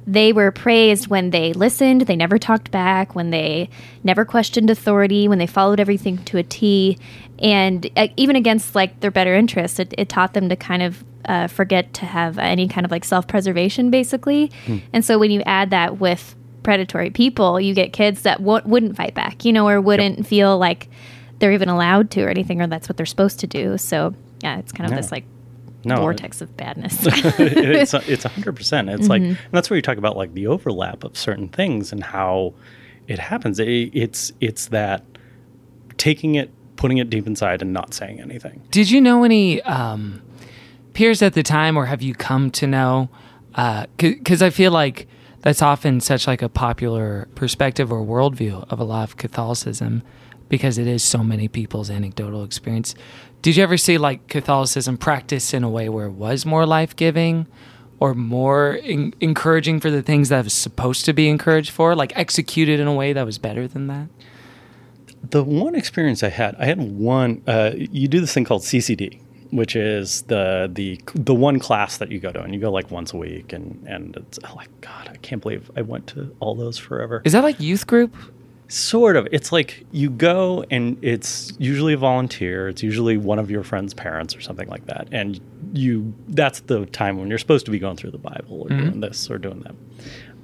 [0.08, 3.70] they were praised when they listened, they never talked back, when they
[4.04, 6.98] never questioned authority, when they followed everything to a T,
[7.40, 11.04] and uh, even against like their better interests, it, it taught them to kind of
[11.26, 14.52] uh, forget to have any kind of like self preservation, basically.
[14.94, 18.96] And so when you add that with predatory people, you get kids that w- wouldn't
[18.96, 20.88] fight back, you know, or wouldn't feel like
[21.40, 23.78] they're even allowed to or anything, or that's what they're supposed to do.
[23.80, 24.14] So
[24.44, 25.02] yeah, it's kind of Yeah.
[25.02, 25.26] this like
[25.86, 26.98] no, vortex of badness.
[27.06, 28.90] it's a- it's hundred percent.
[28.90, 29.30] It's like Mm-hmm.
[29.46, 32.54] and that's where you talk about like the overlap of certain things and how
[33.08, 33.60] it happens.
[33.60, 35.04] It, it's it's that
[35.98, 38.62] taking it, putting it deep inside, and not saying anything.
[38.72, 40.22] Did you know any um,
[40.94, 43.10] peers at the time, or have you come to know?
[43.98, 45.08] Because I feel like
[45.42, 50.02] that's often such like a popular perspective or worldview of a lot of Catholicism,
[50.50, 52.96] because it is so many people's anecdotal experience.
[53.42, 56.96] Did you ever see like Catholicism practiced in a way where it was more life
[56.96, 57.48] giving,
[58.00, 62.16] or more en- encouraging for the things that was supposed to be encouraged for, like
[62.18, 64.08] executed in a way that was better than that?
[65.30, 67.42] The one experience I had, I had one.
[67.48, 69.20] Uh, you do this thing called CCD,
[69.52, 72.92] which is the the the one class that you go to, and you go like
[72.92, 76.36] once a week, and and it's oh, like God, I can't believe I went to
[76.40, 77.24] all those forever.
[77.26, 78.16] Is that like youth group?
[78.68, 79.28] Sort of.
[79.32, 82.68] It's like you go and it's usually a volunteer.
[82.68, 85.08] It's usually one of your friend's parents or something like that.
[85.12, 85.40] And
[85.74, 89.02] you that's the time when you're supposed to be going through the Bible or doing
[89.02, 89.76] this or doing that.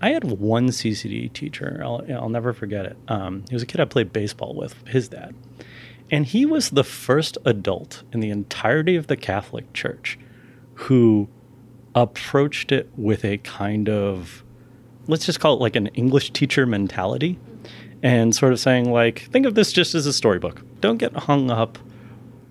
[0.01, 1.79] I had one CCD teacher.
[1.83, 2.97] I'll, I'll never forget it.
[3.07, 5.35] Um, he was a kid I played baseball with, his dad.
[6.09, 10.19] And he was the first adult in the entirety of the Catholic Church
[10.73, 11.29] who
[11.93, 14.43] approached it with a kind of
[15.07, 17.37] let's just call it like an English teacher mentality
[18.03, 20.61] and sort of saying like think of this just as a storybook.
[20.81, 21.77] Don't get hung up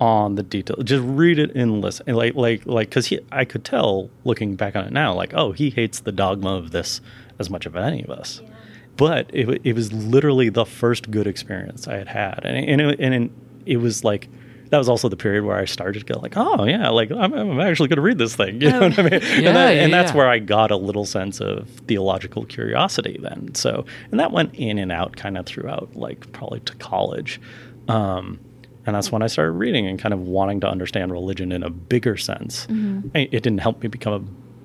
[0.00, 0.76] on the detail.
[0.82, 4.56] Just read it and listen and like like like because he i could tell looking
[4.56, 7.00] back on it now like oh he hates the dogma of this
[7.38, 8.40] as much as any of us.
[8.96, 13.00] But it, it was literally the first good experience i had had and, and, it,
[13.00, 13.30] and
[13.64, 14.28] it was like
[14.70, 17.32] that was also the period where I started to go like, oh yeah, like I'm,
[17.32, 18.60] I'm actually going to read this thing.
[18.70, 19.12] You know what I mean?
[19.12, 20.16] Yeah, and, that, yeah, and that's yeah.
[20.16, 23.54] where I got a little sense of theological curiosity then.
[23.54, 27.40] So, and that went in and out kind of throughout, like probably to college.
[27.88, 28.38] Um,
[28.86, 31.70] and that's when I started reading and kind of wanting to understand religion in a
[31.70, 32.66] bigger sense.
[33.14, 34.22] It, it didn't help me become a,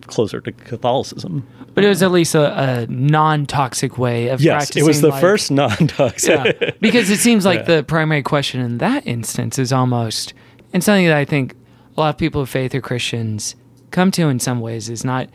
[0.08, 1.46] closer to Catholicism.
[1.74, 4.84] But it was at least a, a non-toxic way of Yes, practicing.
[4.84, 6.58] it was the like- first non-toxic.
[6.62, 7.78] Yeah, because it seems like Yeah.
[7.78, 10.34] the primary question in that instance is almost,
[10.74, 11.56] and something that I think
[11.98, 13.56] a lot of people of faith or Christians
[13.92, 15.30] come to in some ways is not,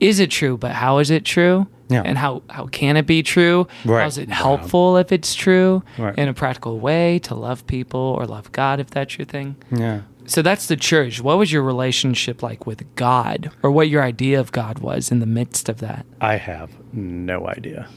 [0.00, 1.66] is it true, but how is it true?
[1.88, 2.02] Yeah.
[2.04, 3.68] And how, how can it be true?
[3.84, 4.00] Right.
[4.00, 6.18] How is it helpful if it's true Right.
[6.18, 9.54] in a practical way to love people or love God if that's your thing?
[9.70, 10.00] yeah.
[10.26, 11.20] So that's the church.
[11.20, 15.20] What was your relationship like with God or what your idea of God was in
[15.20, 16.04] the midst of that?
[16.20, 17.88] I have no idea.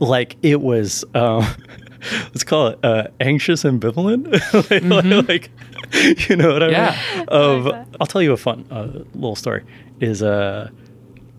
[0.00, 1.44] Like it was, um,
[2.24, 4.28] let's call it uh, anxious ambivalent.
[5.28, 5.28] like,
[5.94, 6.98] like, you know what I Yeah.
[7.16, 7.24] mean?
[7.28, 7.66] Of,
[8.00, 9.64] I'll tell you a fun uh, little story.
[10.00, 10.70] Is uh,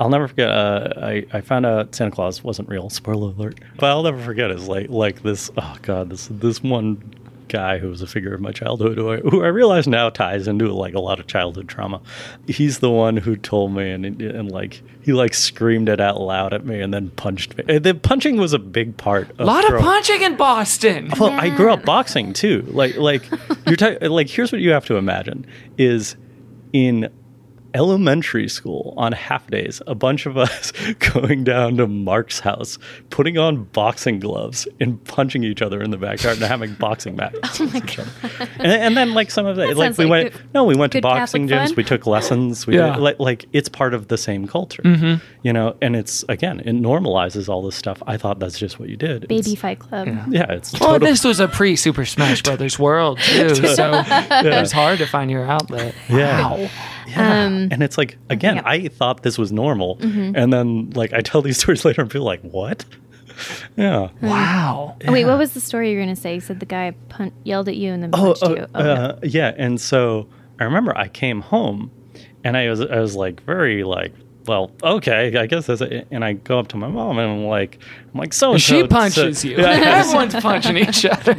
[0.01, 0.49] I'll never forget.
[0.49, 2.89] Uh, I I found out Santa Claus wasn't real.
[2.89, 3.59] Spoiler alert.
[3.77, 5.49] But I'll never forget is like like this.
[5.57, 7.13] Oh God, this this one
[7.49, 10.47] guy who was a figure of my childhood who I, who I realize now ties
[10.47, 12.01] into like a lot of childhood trauma.
[12.47, 16.53] He's the one who told me and and like he like screamed it out loud
[16.53, 17.63] at me and then punched me.
[17.67, 19.29] And the punching was a big part.
[19.31, 21.09] Of A lot of punching in Boston.
[21.19, 22.61] well, I grew up boxing too.
[22.67, 23.23] Like, like
[23.65, 24.29] you're ta- like.
[24.29, 25.45] Here's what you have to imagine:
[25.77, 26.15] is
[26.73, 27.09] in
[27.73, 30.71] elementary school on half days, a bunch of us
[31.13, 32.77] going down to Mark's house,
[33.09, 37.59] putting on boxing gloves and punching each other in the backyard and having boxing matches.
[37.59, 38.09] with each other.
[38.59, 40.33] And, and then like some of that, like we like went.
[40.33, 41.67] good- no, we went to boxing Catholic gyms.
[41.69, 41.75] fun.
[41.77, 42.67] We took lessons.
[42.67, 42.93] We Yeah.
[42.95, 45.23] did, like, like it's part of the same culture, mm-hmm.
[45.43, 45.75] you know.
[45.81, 48.01] And it's again, it normalizes all this stuff.
[48.07, 49.27] I thought that's just what you did.
[49.27, 50.07] Baby It's- Fight Club.
[50.29, 54.71] Yeah, it's Well, this was a pre Super Smash Brothers world too, so it was
[54.71, 55.93] hard to find your outlet.
[56.09, 56.39] Yeah.
[56.55, 56.69] Wow.
[57.07, 57.45] Yeah.
[57.45, 58.61] Um, Um, and it's like again, yeah.
[58.65, 60.35] I thought this was normal, Mm-hmm.
[60.35, 62.85] and then like I tell these stories later, and people are like, "What?"
[63.77, 64.09] Yeah.
[64.21, 64.97] Wow.
[65.07, 66.33] Oh, wait, what was the story you were going to say?
[66.33, 68.67] You said the guy pun- yelled at you and then Oh, punched oh, you.
[68.75, 68.93] Oh, no.
[68.93, 69.53] uh, yeah.
[69.57, 70.27] And so
[70.59, 71.89] I remember I came home,
[72.43, 74.13] and I was I was like very like.
[74.45, 76.07] Well, okay, I guess that's it.
[76.09, 77.77] And I go up to my mom and I'm like,
[78.13, 79.57] I'm like, so and She punches you.
[79.57, 81.35] Everyone's punching each other.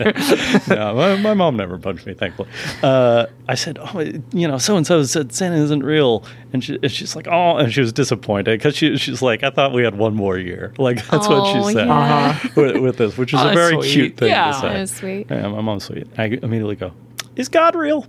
[0.68, 2.48] no, my, my mom never punched me, thankfully.
[2.84, 4.00] Uh, I said, oh,
[4.32, 7.56] you know, so and so said Santa isn't real, and, she, and she's like, oh,
[7.56, 10.72] and she was disappointed because she, she's like, I thought we had one more year.
[10.78, 12.38] Like that's what Oh, she said yeah.
[12.54, 13.90] with, with this, which is Oh, a very sweet.
[13.92, 14.52] cute thing Yeah.
[14.52, 14.68] to say.
[14.68, 15.26] That was sweet.
[15.30, 16.06] Yeah, my mom's sweet.
[16.16, 16.92] I immediately go,
[17.34, 18.06] is God real?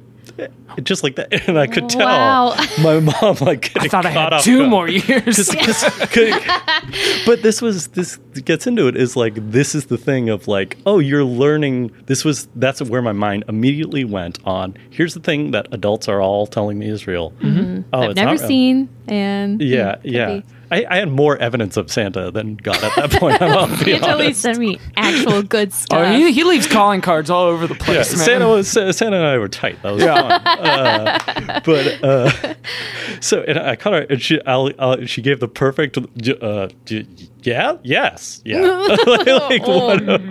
[0.84, 2.56] Just like that, and I could tell Wow.
[2.82, 5.36] my mom like getting I thought I caught had two more years.
[5.36, 5.52] Just-
[6.12, 10.48] just- but this was this gets into it is like this is the thing of
[10.48, 15.20] like oh you're learning this was that's where my mind immediately went on here's the
[15.20, 17.82] thing that adults are all telling me is real mm-hmm.
[17.94, 18.48] oh I've it's never not real.
[18.48, 18.90] seen.
[19.08, 20.44] And yeah could yeah be.
[20.72, 23.92] I, I had more evidence of Santa than God at that point I'm gonna be
[23.92, 24.42] You have to at least honest.
[24.42, 26.00] send me actual good stuff.
[26.08, 28.26] oh, he, he leaves calling cards all over the yeah, place, man.
[28.26, 29.82] Santa was Santa and I were tight.
[29.84, 30.32] That was fun.
[30.32, 32.54] Uh, but uh,
[33.20, 35.98] so and I caught her, and she I'll, I'll, she gave the perfect.
[35.98, 37.06] Uh, j-
[37.44, 40.22] yeah, yes, yeah, like, like one, of,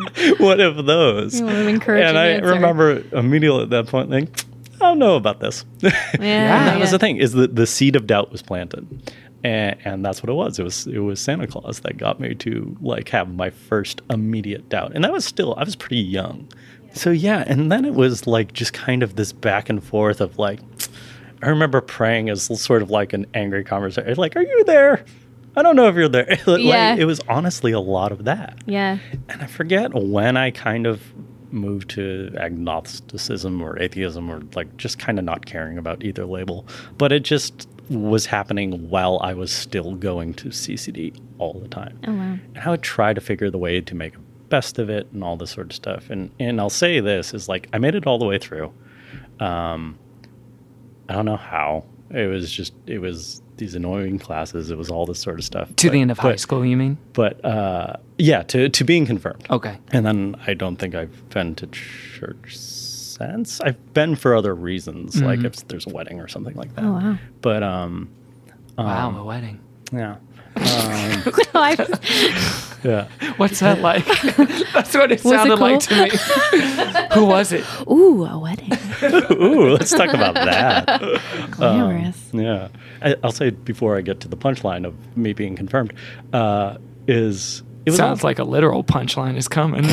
[0.41, 1.41] one of those.
[1.43, 2.51] One of them encouraging and I answer.
[2.51, 4.33] remember immediately at that point thinking,
[4.77, 5.65] I don't know about this.
[5.83, 9.13] yeah, And that was the thing is that the seed of doubt was planted.
[9.43, 10.59] And, and that's what it was.
[10.59, 14.69] It was it was Santa Claus that got me to like have my first immediate
[14.69, 16.49] doubt, and that was still I was pretty young,
[16.93, 17.45] so yeah.
[17.47, 20.61] And then it was like just kind of this back and forth of like,
[21.43, 24.15] I remember praying as sort of like an angry conversation.
[24.17, 25.05] Like, are you there?
[25.57, 26.27] I don't know if you're there.
[26.47, 26.95] like, Yeah.
[26.97, 28.63] It was honestly a lot of that.
[28.67, 28.99] Yeah.
[29.29, 31.03] And I forget when I kind of
[31.53, 36.67] moved to agnosticism or atheism or like just kind of not caring about either label.
[36.97, 41.99] But it just was happening while I was still going to CCD all the time.
[42.07, 42.39] Oh wow.
[42.55, 45.23] And I would try to figure the way to make the best of it and
[45.25, 46.09] all this sort of stuff.
[46.09, 48.73] And and I'll say this is like I made it all the way through.
[49.41, 49.99] Um,
[51.09, 51.85] I don't know how.
[52.11, 54.71] It was just it was these annoying classes.
[54.71, 55.69] It was all this sort of stuff.
[55.77, 56.97] To But- the end of high school, you mean?
[57.13, 59.47] But uh, yeah, to to being confirmed.
[59.51, 59.79] Okay.
[59.93, 62.57] And then I don't think I've been to church
[63.21, 63.61] since.
[63.61, 66.85] I've been for other reasons, like if there's a wedding or something like that.
[66.85, 67.19] Oh wow.
[67.43, 68.09] But um,
[68.79, 69.61] Wow, a wedding.
[69.93, 70.17] yeah,
[70.57, 71.77] I-
[72.85, 73.09] yeah.
[73.37, 74.05] What's that like?
[74.73, 76.11] That's what it Was it sounded like to me.
[77.15, 77.65] Who was it?
[77.91, 78.73] Ooh, a wedding.
[79.33, 80.87] Ooh, let's talk about that.
[81.51, 82.31] Glamorous.
[82.33, 82.69] Yeah,
[83.03, 85.93] I, I'll say before I get to the punchline of me being confirmed,
[86.33, 89.85] uh, is it was Sounds all- like a literal punchline is coming.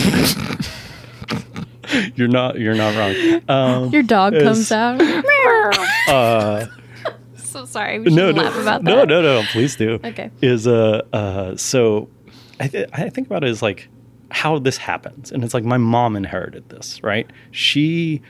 [2.15, 3.41] you're not you're not wrong.
[3.47, 5.01] Um, Your dog comes out.
[6.07, 6.67] uh,
[7.37, 7.99] so sorry.
[7.99, 9.99] We no, no, laugh about no, no, no, Please do.
[10.03, 10.31] Okay.
[10.41, 12.09] Is uh, uh, so
[12.59, 13.89] I, th- I think about it as like
[14.31, 17.29] how this happens, and it's like my mom inherited this, right?
[17.51, 18.21] She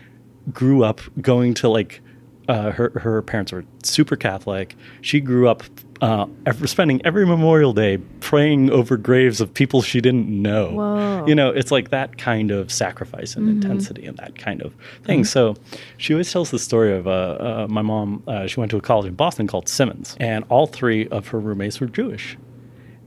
[0.51, 2.01] grew up going to like
[2.47, 4.75] uh, her her parents were super Catholic.
[5.01, 5.63] She grew up
[6.01, 6.27] uh,
[6.65, 10.71] spending every Memorial Day praying over graves of people she didn't know.
[10.71, 11.25] Whoa.
[11.27, 15.23] You know, it's like that kind of sacrifice and intensity and that kind of thing.
[15.23, 15.55] So
[15.97, 18.23] she always tells the story of uh, uh, my mom.
[18.27, 21.39] Uh, she went to a college in Boston called Simmons, and all three of her
[21.39, 22.37] roommates were Jewish.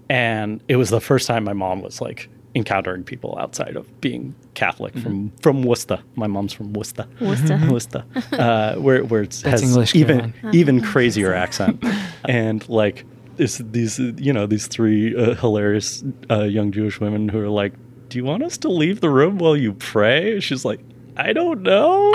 [0.09, 4.35] And it was the first time my mom was like encountering people outside of being
[4.55, 6.01] Catholic from from Worcester.
[6.17, 7.07] My mom's from Worcester.
[7.21, 7.61] Worcester.
[7.71, 11.83] Worcester, uh, where where it has English, even even crazier accent,
[12.25, 13.05] and like
[13.39, 17.73] it's these you know these three uh, hilarious uh, young Jewish women who are like,
[18.09, 20.81] "Do you want us to leave the room while you pray?" She's like.
[21.17, 22.15] I don't know.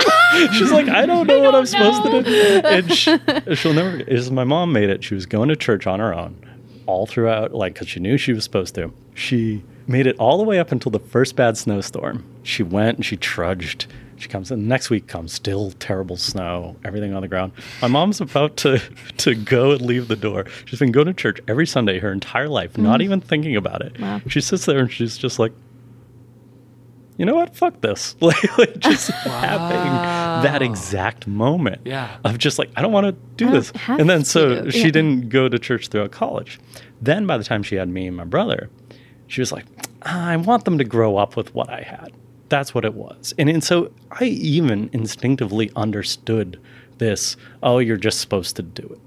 [0.54, 2.60] She's like, I don't know what I'm supposed to do.
[2.66, 3.16] And she,
[3.54, 3.98] she'll never.
[4.00, 5.04] Is my mom made it?
[5.04, 6.34] She was going to church on her own,
[6.86, 8.92] all throughout, like because she knew she was supposed to.
[9.14, 12.24] She made it all the way up until the first bad snowstorm.
[12.42, 13.86] She went and she trudged.
[14.18, 17.52] She comes in next week comes still terrible snow, everything on the ground.
[17.82, 18.80] My mom's about to
[19.18, 20.46] to go and leave the door.
[20.64, 23.04] She's been going to church every Sunday her entire life, not mm.
[23.04, 24.00] even thinking about it.
[24.00, 24.22] Wow.
[24.28, 25.52] She sits there and she's just like,
[27.18, 27.56] you know what?
[27.56, 28.14] Fuck this.
[28.20, 32.16] like, like just having that exact moment Yeah.
[32.24, 33.72] of just like, I don't want to do I this.
[33.88, 34.70] And then so to.
[34.70, 34.90] she Yeah.
[34.90, 36.58] didn't go to church throughout college.
[37.00, 38.70] Then by the time she had me and my brother,
[39.28, 39.64] she was like,
[40.02, 42.12] I want them to grow up with what I had.
[42.48, 43.34] That's what it was.
[43.38, 46.60] And, and so I even instinctively understood
[46.98, 48.98] this, oh, you're just supposed to do it.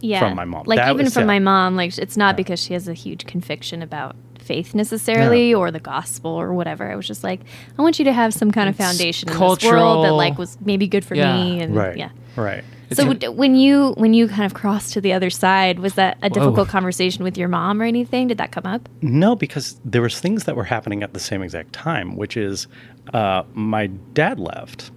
[0.00, 0.20] yeah.
[0.20, 0.64] from my mom.
[0.66, 1.26] Like That even was- from yeah.
[1.26, 4.16] my mom, like it's not because she has a huge conviction about
[4.48, 6.90] faith necessarily or the gospel or whatever.
[6.90, 7.40] I was just like,
[7.78, 10.56] I want you to have some kind of foundation in this world that like was
[10.70, 11.36] maybe good for Yeah.
[11.36, 11.96] me and Right.
[11.96, 12.10] yeah.
[12.36, 12.64] Right.
[12.90, 16.16] So w- when you when you kind of crossed to the other side, was that
[16.22, 16.34] a Whoa.
[16.36, 18.28] difficult conversation with your mom or anything?
[18.28, 18.88] Did that come up?
[19.02, 22.66] No, because there was things that were happening at the same exact time, which is
[23.12, 24.90] uh, my dad left,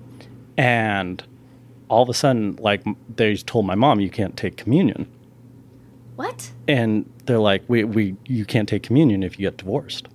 [0.57, 1.21] and
[1.89, 2.81] all of a sudden, like
[3.17, 5.05] they told my mom, you can't take communion,
[6.21, 6.51] What?
[6.67, 10.07] and they're like, we, we you can't take communion if you get divorced.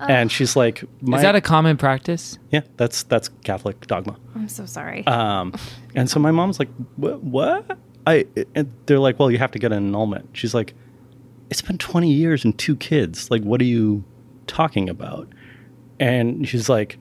[0.00, 2.38] And she's like, my, Is that a common practice?
[2.50, 2.60] yeah?
[2.76, 4.16] That's that's Catholic dogma.
[4.34, 5.06] I'm so sorry.
[5.06, 5.54] Um,
[5.94, 7.22] and so my mom's like, what?
[7.22, 7.78] What?
[8.06, 8.26] I?
[8.54, 10.30] And they're like, well, you have to get an annulment.
[10.34, 10.74] She's like,
[11.48, 13.30] it's been 20 years and two kids.
[13.30, 14.04] Like, what are you
[14.46, 15.28] talking about?
[16.00, 16.98] And she's like,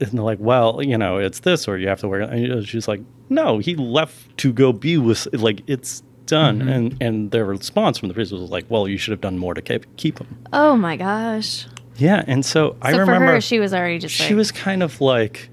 [0.00, 2.20] and they're like, well, you know, it's this, or you have to wear.
[2.20, 5.26] And she's like, no, he left to go be with.
[5.34, 6.62] Like, it's done.
[6.62, 9.54] And and their response from the priest was like, well, you should have done more
[9.54, 10.38] to keep keep him.
[10.52, 11.66] oh my gosh.
[11.96, 12.22] Yeah.
[12.28, 14.82] And so, I so remember for her, she was already just she like, was kind
[14.84, 15.50] of like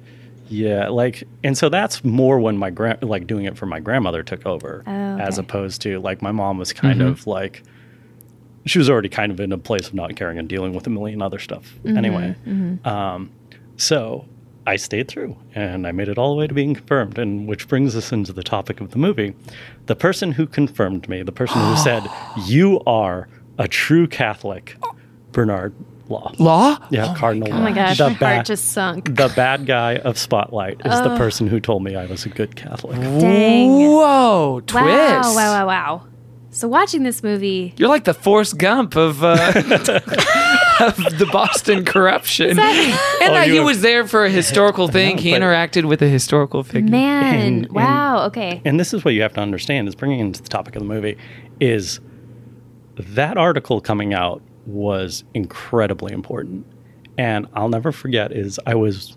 [0.48, 4.22] yeah like and so that's more when my grand like doing it for my grandmother
[4.22, 7.64] took over Oh, as opposed to like my mom was kind of like
[8.68, 10.92] she was already kind of in a place of not caring and dealing with a
[10.92, 12.36] million other stuff Mm-hmm, anyway
[12.86, 13.32] um
[13.78, 14.26] so
[14.68, 17.68] i stayed through and i made it all the way to being confirmed and which
[17.68, 19.34] brings us into the topic of the movie
[19.86, 22.04] the person who confirmed me the person who said
[22.46, 23.28] you are
[23.60, 24.76] a true catholic
[25.32, 25.74] bernard
[26.08, 26.78] law Law?
[26.92, 27.52] yeah, Cardinal.
[27.52, 29.06] oh my gosh, the my ba- heart just sunk.
[29.16, 32.56] the bad guy of Spotlight is the person who told me I was a good
[32.56, 33.00] Catholic.
[33.02, 33.72] Dang.
[33.72, 34.86] Whoa, twist.
[34.86, 36.08] Wow, wow, wow, wow.
[36.52, 39.36] So watching this movie, You're like the Forrest Gump of uh,
[40.82, 42.64] of the Boston corruption, oh,
[43.22, 45.18] and Oh, that he were- was there for a historical thing.
[45.18, 46.90] He interacted with a historical figure.
[46.92, 48.26] Man, And- and- wow.
[48.28, 48.62] okay.
[48.66, 50.88] And this is what you have to understand is bringing into the topic of the
[50.88, 51.18] movie
[51.60, 52.00] is
[52.98, 56.66] that article coming out was incredibly important.
[57.18, 59.16] And I'll never forget is I was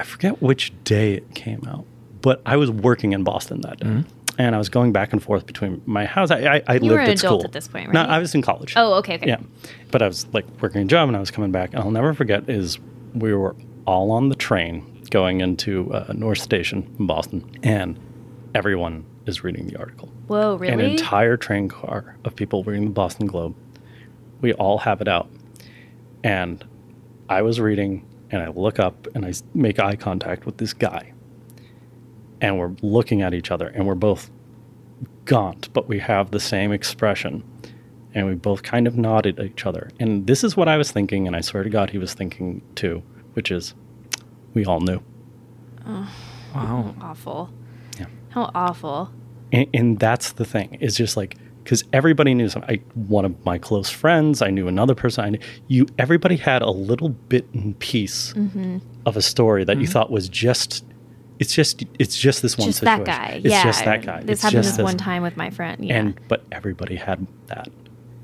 [0.00, 1.84] I forget which day it came out,
[2.22, 3.86] but I was working in Boston that day.
[3.86, 4.08] Mm-hmm.
[4.38, 6.30] And I was going back and forth between my house.
[6.30, 8.00] I, I, I lived were an at adult school at this point, No.
[8.02, 8.72] I was in college.
[8.76, 9.26] Oh, okay, okay.
[9.26, 9.40] Yeah,
[9.90, 11.74] but I was like working a job, and I was coming back.
[11.74, 12.78] And I'll never forget is
[13.14, 13.54] we were
[13.86, 17.98] all on the train going into uh, North Station in Boston, and
[18.54, 20.08] everyone is reading the article.
[20.28, 20.72] Whoa, really?
[20.72, 23.54] An entire train car of people reading the Boston Globe.
[24.40, 25.28] We all have it out,
[26.24, 26.64] and
[27.28, 31.11] I was reading, and I look up and I make eye contact with this guy,
[32.42, 34.30] and we're looking at each other, and we're both
[35.24, 37.42] gaunt, but we have the same expression.
[38.14, 39.88] And we both kind of nodded at each other.
[39.98, 42.60] And this is what I was thinking, and I swear to God, he was thinking
[42.74, 43.72] too, which is,
[44.52, 45.00] we all knew.
[45.86, 46.08] Oh,
[46.54, 46.94] Wow.
[47.00, 47.50] awful.
[47.98, 48.06] Yeah.
[48.28, 49.10] How awful.
[49.50, 50.76] And, and that's the thing.
[50.80, 52.64] It's just like because everybody knew some.
[52.68, 54.42] I one of my close friends.
[54.42, 55.24] I knew another person.
[55.24, 55.38] I knew
[55.68, 55.86] you.
[55.98, 58.78] Everybody had a little bit and piece Mm-hmm.
[59.06, 60.84] of a story that you thought was just.
[61.42, 61.84] It's just.
[61.98, 63.04] It's just this one Just situation.
[63.04, 63.40] that guy.
[63.44, 63.62] It's yeah.
[63.64, 64.20] just that guy.
[64.22, 65.84] This it's happened just this one time with my friend.
[65.84, 65.96] Yeah.
[65.98, 67.68] And but everybody had that.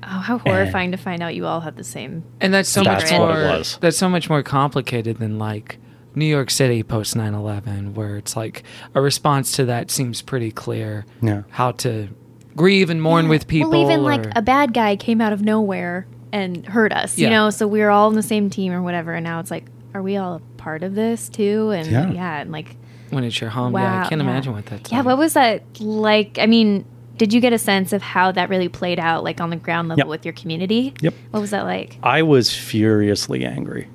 [0.03, 2.23] oh, how horrifying to find out you all had the same.
[2.41, 3.41] And that's so That's much what more.
[3.41, 3.77] it was.
[3.81, 5.77] That's so much more complicated than like
[6.15, 8.63] New York City post 9/11, where it's like
[8.95, 11.05] a response to that seems pretty clear.
[11.21, 11.43] Yeah.
[11.49, 12.07] How to
[12.55, 13.69] grieve and mourn with people.
[13.71, 17.49] Well, even like a bad guy came out of nowhere and hurt us, you know,
[17.49, 19.13] so we were all on the same team or whatever.
[19.13, 21.71] And now it's like, are we all a part of this too?
[21.71, 22.11] And Yeah.
[22.11, 22.75] yeah, and like,
[23.11, 23.73] when it's your home.
[23.73, 23.81] wow.
[23.81, 24.27] yeah, I can't yeah.
[24.29, 24.91] imagine what that's.
[24.91, 25.05] Yeah, like.
[25.07, 26.37] what was that like?
[26.39, 26.85] I mean,
[27.17, 29.89] did you get a sense of how that really played out, like on the ground
[29.89, 30.07] level Yep.
[30.07, 30.93] with your community?
[31.01, 31.13] Yep.
[31.31, 31.97] What was that like?
[32.01, 33.87] I was furiously angry.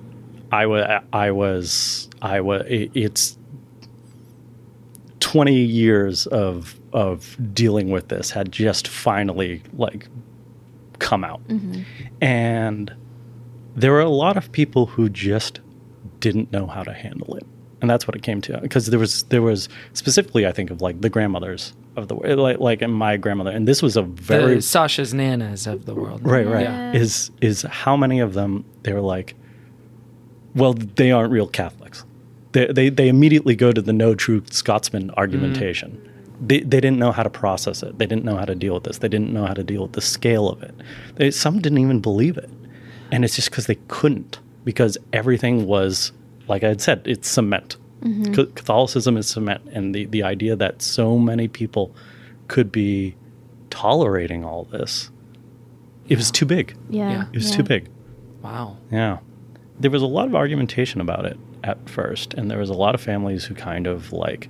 [0.52, 1.02] I was.
[1.12, 2.08] I was.
[2.22, 2.64] I was.
[2.68, 3.38] It, it's
[5.20, 10.06] twenty years of of dealing with this had just finally like
[11.00, 11.82] come out, mm-hmm.
[12.20, 12.94] and
[13.74, 15.60] there were a lot of people who just
[16.20, 17.44] didn't know how to handle it,
[17.84, 18.58] and that's what it came to.
[18.60, 22.58] Because there was there was specifically, I think of like the grandmothers of the like
[22.58, 26.20] like and my grandmother, and this was a very the Sacha's nanas of the world.
[26.24, 26.62] right right.
[26.64, 26.92] Yeah.
[26.92, 29.34] is is how many of them they were like
[30.54, 32.04] well they aren't real catholics.
[32.52, 35.90] They they, they immediately go to the no true scotsman argumentation.
[35.90, 36.46] Mm-hmm.
[36.46, 37.98] They, they didn't know how to process it.
[37.98, 38.98] They didn't know how to deal with this.
[38.98, 40.74] They didn't know how to deal with the scale of it.
[41.14, 42.50] They, some didn't even believe it.
[43.12, 46.12] And it's just because they couldn't because everything was
[46.48, 48.32] like i had said it's cement mm-hmm.
[48.32, 51.94] Ca- catholicism is cement and the, the idea that so many people
[52.48, 53.14] could be
[53.70, 55.10] tolerating all this
[56.08, 57.10] it was too big Yeah.
[57.10, 57.24] Yeah.
[57.32, 57.56] it was yeah.
[57.56, 57.88] too big
[58.42, 58.76] Wow.
[58.90, 59.18] yeah
[59.80, 62.94] there was a lot of argumentation about it at first and there was a lot
[62.94, 64.48] of families who kind of like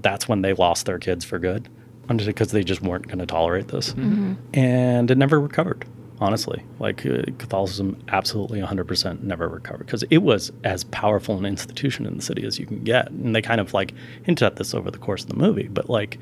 [0.00, 1.68] that's when they lost their kids for good
[2.08, 4.34] because they just weren't going to tolerate this mm-hmm.
[4.54, 5.84] and it never recovered
[6.18, 12.06] honestly like uh, catholicism absolutely 100% never recovered because it was as powerful an institution
[12.06, 13.10] in the city as you can get.
[13.10, 13.92] And they kind of like
[14.22, 16.18] hinted at this over the course of the movie but like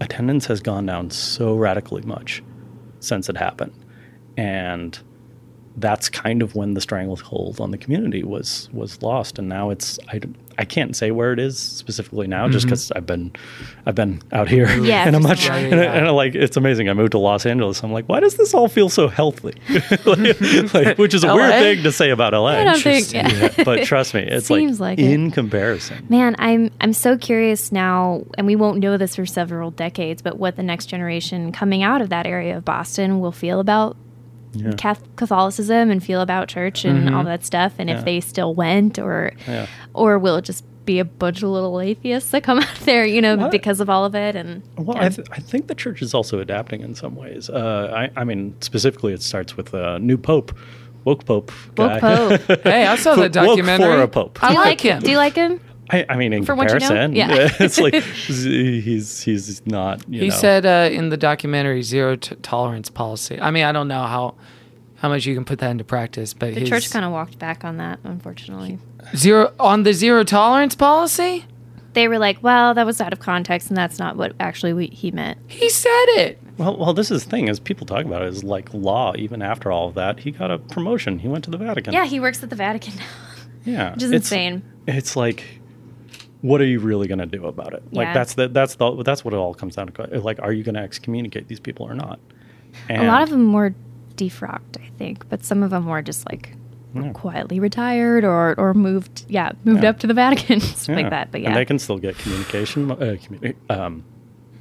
[0.00, 2.42] attendance has gone down so radically much
[3.00, 3.72] since it happened.
[4.36, 4.98] And
[5.76, 9.38] that's kind of when the stranglehold on the community was was lost.
[9.38, 10.20] And now it's I,
[10.62, 12.70] I can't say where it is specifically now just mm-hmm.
[12.70, 13.32] because I've been
[13.84, 15.64] I've been out here Yeah, and I'm for much so long.
[15.64, 18.36] and, and I, like it's amazing I moved to Los Angeles I'm like why does
[18.36, 19.54] this all feel so healthy
[20.06, 21.60] like, like, which is a oh, weird eh?
[21.60, 23.12] thing to say about LA I don't think.
[23.12, 23.64] Yeah, Yeah.
[23.64, 25.10] but trust me it's Seems like, like it.
[25.10, 29.72] in comparison Man, I'm I'm so curious now, and we won't know this for several
[29.72, 33.58] decades, but what the next generation coming out of that area of Boston will feel
[33.58, 33.96] about
[34.54, 34.72] Yeah.
[35.16, 37.98] Catholicism and feel about church and all that stuff, and Yeah.
[37.98, 39.66] if they still went, or Yeah.
[39.94, 43.20] or will it just be a bunch of little atheists that come out there, you
[43.20, 43.50] know, What?
[43.50, 44.34] because of all of it?
[44.36, 45.04] And Well, yeah.
[45.06, 47.48] I, th- I think the church is also adapting in some ways.
[47.48, 50.52] Uh, I, I mean, specifically, it starts with a new pope,
[51.04, 51.52] woke pope.
[51.78, 52.00] Woke.
[52.00, 52.40] Pope.
[52.64, 53.86] Hey, I saw the Woke documentary.
[53.96, 54.38] for a pope.
[54.42, 55.00] I do you like like him.
[55.02, 55.60] Do you like him?
[55.92, 56.86] I, I mean, in From what you know?
[56.86, 57.48] comparison, Yeah.
[57.60, 60.02] it's like he's he's not.
[60.08, 63.38] You He know, said uh, in the documentary zero t- tolerance policy.
[63.40, 64.34] I mean, I don't know how
[64.96, 67.38] how much you can put that into practice, but The his church kind of walked
[67.38, 68.78] back on that, unfortunately.
[69.16, 71.44] zero on the zero tolerance policy.
[71.94, 74.86] They were like, "Well, that was out of context, and that's not what actually we,
[74.86, 76.38] he meant." He said it.
[76.56, 79.12] Well, well, this is the thing: is people talk about it is like law.
[79.16, 81.18] Even after all of that, he got a promotion.
[81.18, 81.92] He went to the Vatican.
[81.92, 83.04] Yeah, he works at the Vatican now,
[83.66, 84.62] yeah, which is It's- insane.
[84.88, 85.44] It's like,
[86.42, 87.82] what are you really going to do about it?
[87.92, 88.14] Like Yeah.
[88.14, 90.20] that's the that's the that's what it all comes down to.
[90.20, 92.20] Like, are you going to excommunicate these people or not?
[92.88, 93.74] a lot of them were
[94.16, 96.54] defrocked, I think, but some of them were just like
[96.94, 97.10] Yeah.
[97.12, 99.90] quietly retired or or moved, yeah, moved Yeah.
[99.90, 101.30] up to the Vatican, stuff like that.
[101.32, 102.90] But and yeah, they can still get communication.
[102.90, 104.04] Uh, communi- um,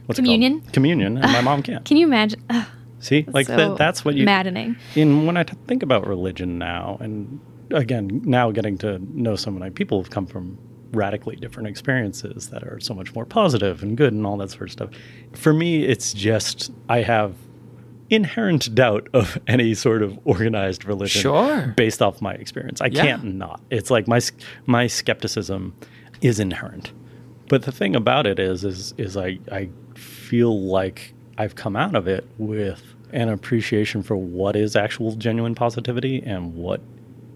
[0.05, 0.53] what's Communion?
[0.53, 0.73] It called?
[0.73, 1.83] Communion, and my mom can't.
[1.89, 2.41] can you imagine?
[2.49, 2.65] Ugh,
[2.99, 4.25] See, like so that, that's what you.
[4.25, 4.75] maddening.
[4.95, 7.39] in when I t- think about religion now, and
[7.71, 10.57] again, now getting to know so many people who've come from
[10.91, 14.63] radically different experiences that are so much more positive and good and all that sort
[14.63, 14.89] of stuff.
[15.33, 17.35] For me, it's just I have
[18.09, 21.73] inherent doubt of any sort of organized religion Sure.
[21.77, 22.81] based off my experience.
[22.81, 23.03] I Yeah.
[23.03, 23.61] can't not.
[23.69, 24.19] It's like my
[24.65, 25.73] my skepticism
[26.21, 26.91] is inherent.
[27.47, 31.95] But the thing about it is is is I I feel like I've come out
[31.95, 32.83] of it with
[33.13, 36.79] an appreciation for what is actual genuine positivity and what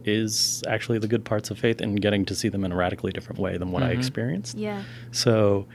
[0.08, 3.12] is actually the good parts of faith and getting to see them in a radically
[3.12, 4.00] different way than what I mm-hmm.
[4.00, 4.58] experienced.
[4.58, 4.84] Yeah.
[5.12, 5.68] So,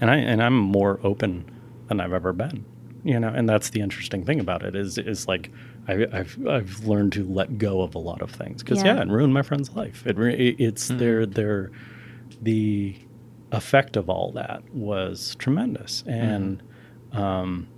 [0.00, 1.44] and I and I'm more open
[1.88, 2.64] than I've ever been,
[3.04, 3.28] you know.
[3.28, 5.50] And that's the interesting thing about it is is like
[5.88, 8.96] I, I've I've learned to let go of a lot of things because Yeah.
[8.96, 9.02] yeah.
[9.02, 10.06] it ruined my friend's life.
[10.06, 10.98] It re- it- it's mm-hmm.
[10.98, 11.70] their their
[12.40, 12.96] the
[13.52, 16.62] effect of all that was tremendous and
[17.12, 17.18] mm-hmm.
[17.22, 17.68] um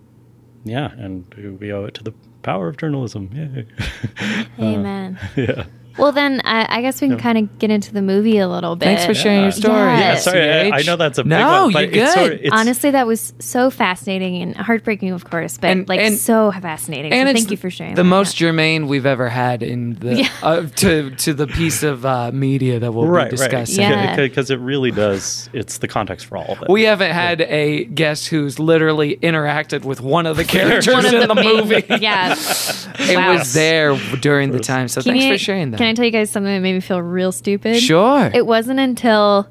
[0.64, 3.66] yeah and we owe it to the power of journalism Yay.
[4.56, 5.18] Uh, Amen.
[5.36, 5.64] yeah
[5.96, 8.74] Well, then I, I guess we can kind of get into the movie a little
[8.76, 8.86] bit.
[8.86, 9.74] Thanks for sharing your story.
[9.76, 9.98] Yeah.
[9.98, 12.20] yeah sorry I, I know that's a big No, one but you're it's good.
[12.20, 16.00] sort of, it's, Honestly, that was so fascinating and heartbreaking, of course, but And- like
[16.00, 17.12] and- so fascinating.
[17.12, 17.94] And it's thank you for sharing.
[17.94, 18.08] the that.
[18.08, 20.28] most germane we've ever had in the Yeah.
[20.42, 23.80] uh, to to the piece of uh, media that we'll right be discussing.
[23.82, 24.16] Yeah.
[24.16, 27.84] because it really does it's the context for all of it We haven't had a
[27.84, 31.84] guest who's literally interacted with one of the characters One of in the, the, movie.
[32.04, 32.34] Yeah.
[32.98, 33.34] It Wow.
[33.34, 34.88] was there during the time.
[34.88, 35.78] So Can thanks you- for sharing that.
[35.84, 37.78] Can I tell you guys something that made me feel real stupid?
[37.78, 38.30] Sure.
[38.32, 39.46] It wasn't until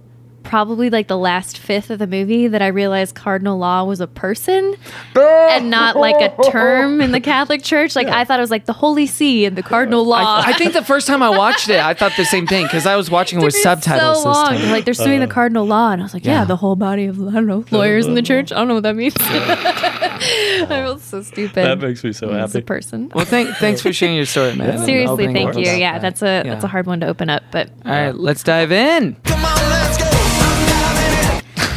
[0.53, 4.05] probably like the last fifth of the movie that I realized cardinal law was a
[4.05, 4.75] person
[5.15, 7.95] and not like a term in the Catholic Church.
[7.95, 10.41] Like I thought it was like the Holy See and the cardinal law.
[10.45, 12.85] I, I think the first time I watched it, I thought the same thing because
[12.85, 14.45] I was watching it with subtitles So this long.
[14.59, 14.69] time.
[14.69, 16.45] Like they're suing the uh, cardinal law, and I was like, yeah, Yeah.
[16.45, 18.51] the whole body of I don't know lawyers in the church.
[18.51, 19.15] I don't know what that means.
[19.19, 21.55] I feel so stupid.
[21.65, 22.41] that makes me so happy.
[22.43, 23.11] As a person.
[23.15, 24.77] Well, thank, thanks for sharing your story, man.
[24.85, 25.63] Seriously, thank you.
[25.63, 28.71] Yeah, that's a that's a hard one to open up, but All right, let's dive
[28.71, 29.17] in.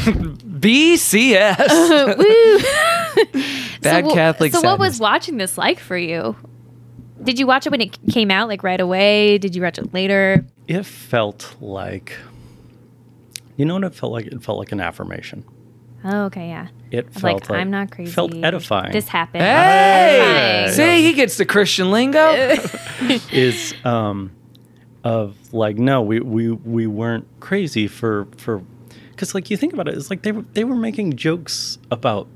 [0.61, 2.19] BCS.
[2.19, 3.41] woo.
[3.81, 6.37] Bad so, Catholic So, what was watching this like for you?
[7.23, 9.39] Did you watch it when it came out, like right away?
[9.39, 10.45] Did you watch it later?
[10.69, 12.13] it felt like
[13.57, 15.45] you know what it felt like it felt like an affirmation
[16.05, 16.67] Oh, okay, yeah.
[16.91, 18.11] it Of felt like, I'm not crazy.
[18.13, 19.43] felt edifying This happened.
[19.45, 20.75] Hey, Fine.
[20.75, 22.33] see, he gets the Christian lingo.
[23.33, 24.33] is um
[25.05, 28.63] of like no we we we weren't crazy for for
[29.17, 32.29] because like you think about it it's like they were they were making jokes about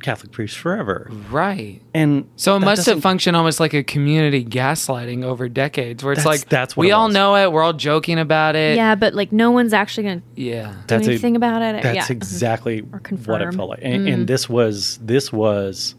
[0.00, 1.82] catholic priests forever right.
[1.92, 6.24] and So it must have functioned almost like a community gaslighting over decades, where it's
[6.24, 8.76] That's- like that's what we all know it, we're all joking about it.
[8.76, 10.74] Yeah, but like no one's actually gonna do yeah.
[10.86, 11.82] That's a- anything about it.
[11.82, 12.16] That's yeah.
[12.16, 13.80] exactly what it felt like.
[13.82, 14.26] And, and mm.
[14.26, 15.96] this was this was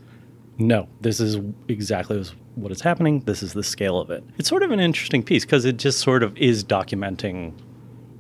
[0.58, 1.38] no, this is
[1.68, 2.24] exactly
[2.56, 3.22] what is happening.
[3.22, 4.24] This is the scale of it.
[4.38, 7.54] It's sort of an interesting piece because it just sort of is documenting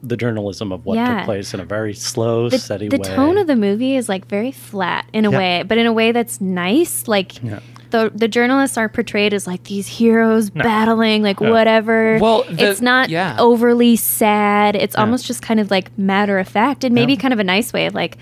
[0.03, 1.17] the journalism of what Yeah.
[1.17, 3.03] took place in a very slow, the, steady the way.
[3.07, 5.37] The tone of the movie is like very flat in a Yeah.
[5.37, 7.07] way, but in a way that's nice.
[7.07, 7.59] Like Yeah.
[7.91, 11.51] the the journalists are portrayed as like these heroes battling, like Yeah.
[11.51, 12.17] whatever.
[12.21, 13.35] Well, the- it's not yeah.
[13.39, 14.75] overly sad.
[14.75, 17.19] It's almost just kind of like matter of fact, and maybe Yeah.
[17.19, 18.17] kind of a nice way of like,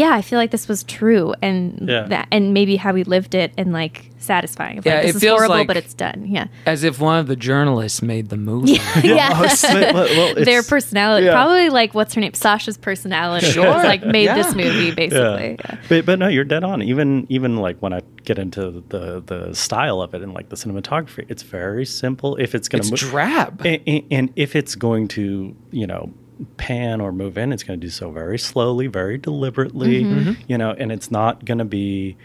[0.00, 2.06] yeah, I feel like this was true, and Yeah.
[2.08, 4.76] that, and maybe how we lived it, and like satisfying.
[4.78, 6.26] Of, like, Yeah, this it is feels horrible, like- but it's done.
[6.28, 8.78] Yeah, As if one of the journalists made the movie.
[9.02, 9.30] yeah.
[9.40, 9.56] Oh,
[9.94, 9.94] well,
[10.34, 11.32] well, Their personality, yeah.
[11.32, 13.64] probably like what's her name, Sacha's personality, Sure.
[13.72, 14.34] has, like made Yeah.
[14.42, 15.56] this movie basically.
[15.64, 15.76] Yeah.
[15.88, 16.82] But but no, you're dead on.
[16.82, 20.56] Even even like when I get into the the style of it and like the
[20.56, 22.36] cinematography, it's very simple.
[22.36, 23.62] If it's gonna It's mo- drab.
[23.64, 26.10] and, and- and if it's going to you know
[26.56, 30.32] pan or move in it's going to do so very slowly very deliberately Mm-hmm.
[30.48, 32.16] you know and it's not going to be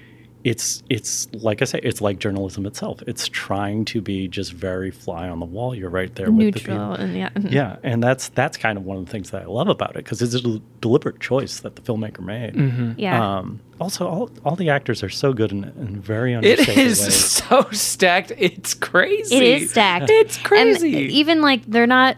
[0.43, 4.91] it's it's like i say it's like journalism itself it's trying to be just very
[4.91, 7.29] fly on the wall you're right there with the Neutral people and yeah.
[7.49, 10.03] yeah and that's that's kind of one of the things that i love about it
[10.05, 12.91] because it's a del- deliberate choice that the filmmaker made Mm-hmm.
[12.99, 13.37] Yeah.
[13.39, 17.01] um, also all, all the actors are so good in, in very It understated is
[17.01, 17.15] ways.
[17.33, 18.31] so stacked.
[18.37, 19.35] It's crazy.
[19.35, 20.09] It is stacked.
[20.11, 20.89] It's And crazy.
[21.17, 22.15] even like they're not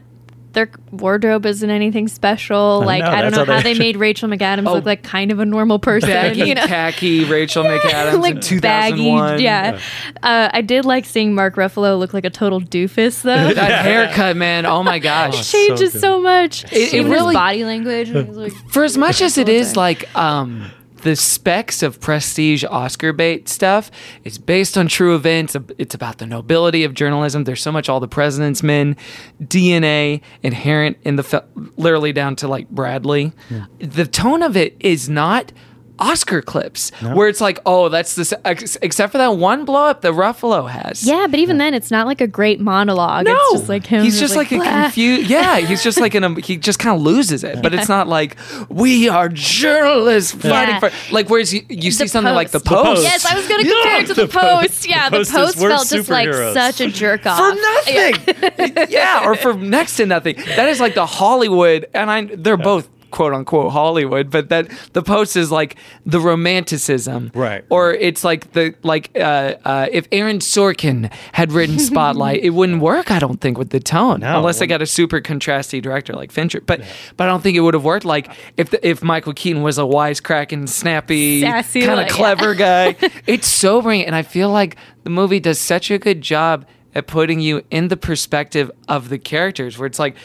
[0.58, 2.80] their wardrobe isn't anything special.
[2.82, 4.74] I like know, I don't know how how they- they made Rachel McAdams Oh.
[4.74, 6.10] look like kind of a normal person.
[6.10, 6.66] Baggy, you know?
[6.66, 9.22] tacky Rachel McAdams like in 2001.
[9.30, 9.80] baggy, yeah.
[10.24, 13.54] Uh, I did like seeing Mark Ruffalo look like a total doofus though.
[13.54, 14.66] That haircut, man.
[14.66, 15.46] Oh my gosh.
[15.46, 16.24] so changes so, good.
[16.24, 16.64] much.
[16.74, 18.10] It- it really- body language.
[18.12, 19.80] like, For as much as it all is day.
[19.80, 20.72] like um
[21.08, 23.90] the specs of prestige Oscar bait stuff
[24.26, 25.56] is based on true events.
[25.78, 27.46] It's about the nobility of journalism.
[27.46, 28.98] There's so much all the president's men
[29.42, 31.44] DNA inherent in the fi-
[31.78, 33.32] literally down to like Bradley.
[33.80, 35.54] The tone of it is not
[36.00, 40.02] Oscar clips where it's like, oh, that's this, ex- except for that one blow up
[40.02, 41.06] that Ruffalo has.
[41.06, 43.26] Yeah, but even then, it's not like a great monologue.
[43.26, 44.04] No, it's just like him.
[44.04, 45.30] He's just like, a confused.
[45.38, 46.40] Yeah, he's just like in a.
[46.40, 48.38] He just kind of loses it, but it's not like
[48.70, 50.80] we are journalists fighting Yeah.
[50.80, 50.92] for.
[51.14, 52.86] Like whereas you, you see The something like the Post.
[52.86, 53.04] post.
[53.04, 54.62] Yes, I was going to Yeah, compare it to the, the Post.
[54.62, 54.90] post.
[54.90, 57.56] Yeah, The the Post post, is- we're felt just like such a jerk off for
[57.56, 58.88] nothing.
[58.90, 59.26] Yeah.
[59.26, 60.36] or for next to nothing.
[60.56, 65.02] That is like the Hollywood, and I they're both quote unquote Hollywood, but that the
[65.02, 67.64] post is like the romanticism, Right.
[67.70, 72.82] Or it's like the like uh, uh, if Aaron Sorkin had written Spotlight, it wouldn't
[72.82, 73.12] work.
[73.12, 74.38] I don't think with the tone, No.
[74.38, 76.62] unless they got a super contrasty director like Fincher.
[76.62, 76.82] But
[77.16, 78.06] but I don't think it would have worked.
[78.06, 82.54] Like if the, if Michael Keaton was a wisecracking, snappy, Sassy, kind of like- clever
[82.68, 82.96] guy,
[83.26, 87.40] it's sobering, and I feel like the movie does such a good job at putting
[87.40, 90.16] you in the perspective of the characters, where it's like.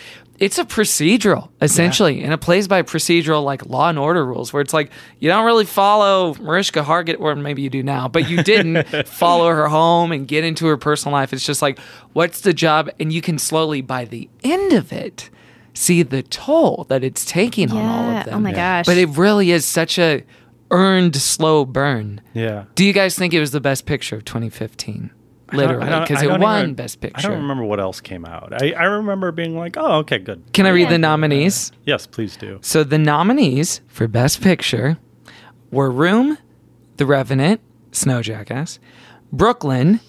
[0.43, 4.61] It's a procedural, essentially, and it plays by procedural, like Law and Order rules, where
[4.61, 4.91] it's like
[5.21, 9.49] you don't really follow Mariska Hargitay, or maybe you do now, but you didn't follow
[9.49, 11.33] her home and get into her personal life.
[11.33, 11.79] It's just like,
[12.13, 12.91] what's the job?
[12.99, 15.31] And you can slowly, by the end of it,
[15.75, 18.35] see the toll that it's taking on all of them.
[18.35, 18.85] Oh my gosh.
[18.85, 20.25] But it really is such a
[20.73, 22.21] earned slow burn.
[22.35, 22.65] Yeah.
[22.75, 25.13] Do you guys think it was the best picture of 2015?
[25.53, 27.19] Literally, because it won even- best Picture.
[27.19, 28.53] I don't remember what else came out.
[28.63, 30.43] I, I remember being like, oh, okay, good.
[30.53, 30.91] Can I read Yeah.
[30.91, 31.73] the nominees?
[31.85, 32.59] Yes, please do.
[32.63, 34.99] So the nominees for best picture
[35.71, 36.39] were Room,
[36.97, 37.61] The Revenant,
[37.93, 38.79] Snow Jackass,
[39.33, 40.01] Brooklyn,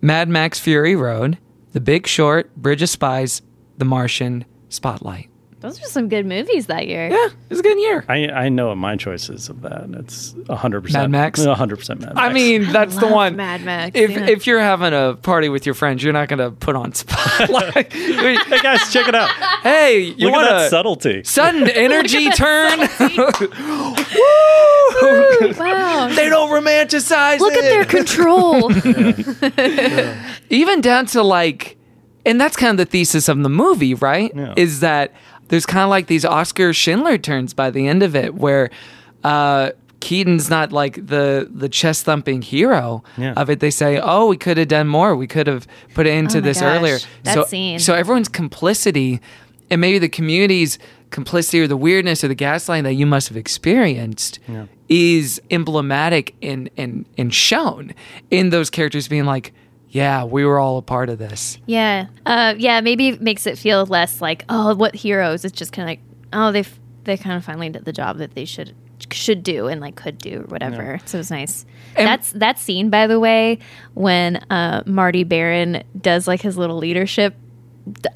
[0.00, 1.38] Mad Max Fury Road,
[1.72, 3.42] The Big Short, Bridge of Spies,
[3.78, 5.28] The Martian, Spotlight.
[5.62, 7.08] Those are some good movies that year.
[7.08, 8.04] Yeah, it was a good year.
[8.08, 9.84] I I know what my choices of that.
[10.00, 11.40] It's 100% Mad Max?
[11.40, 12.12] 100% Mad Max.
[12.16, 13.36] I mean, that's the one.
[13.36, 14.26] Mad Max, If yeah.
[14.28, 17.92] if you're having a party with your friends, you're not gonna put on Spotlight.
[17.92, 19.30] hey guys, check it out.
[19.62, 21.22] hey, you Look want at that subtlety.
[21.24, 22.80] sudden energy turn?
[22.80, 23.94] Woo!
[25.58, 26.08] Wow.
[26.14, 28.70] they don't romanticize Look at their control.
[30.50, 31.76] even down to like
[32.24, 34.54] and that's kind of the thesis of the movie right Yeah.
[34.56, 35.12] is that
[35.52, 38.70] there's kind of like these oscar schindler turns by the end of it where
[39.22, 43.34] uh Keaton's not like the the chest thumping hero Yeah.
[43.36, 43.60] of it.
[43.60, 45.14] They say, "Oh, we could have done more.
[45.14, 47.78] We could have put it into Oh this gosh, earlier." that so, scene.
[47.78, 49.20] so everyone's complicity,
[49.70, 50.76] and maybe the community's
[51.10, 54.40] complicity or the weirdness or the gaslighting that you must have experienced
[54.88, 57.94] is emblematic and and and shown
[58.30, 59.52] in those characters being like,
[59.92, 62.06] "Yeah, we were all a part of this." yeah.
[62.26, 65.44] Uh, yeah, maybe it makes it feel less like, oh, what heroes?
[65.44, 66.00] It's just kind of like,
[66.32, 68.74] oh, they've they kind of finally did the job that they should
[69.10, 71.00] should do and like could do or whatever.
[71.06, 71.64] So it was nice.
[71.96, 73.58] And- That's that scene, by the way,
[73.94, 77.34] when uh, Marty Baron does like his little leadership.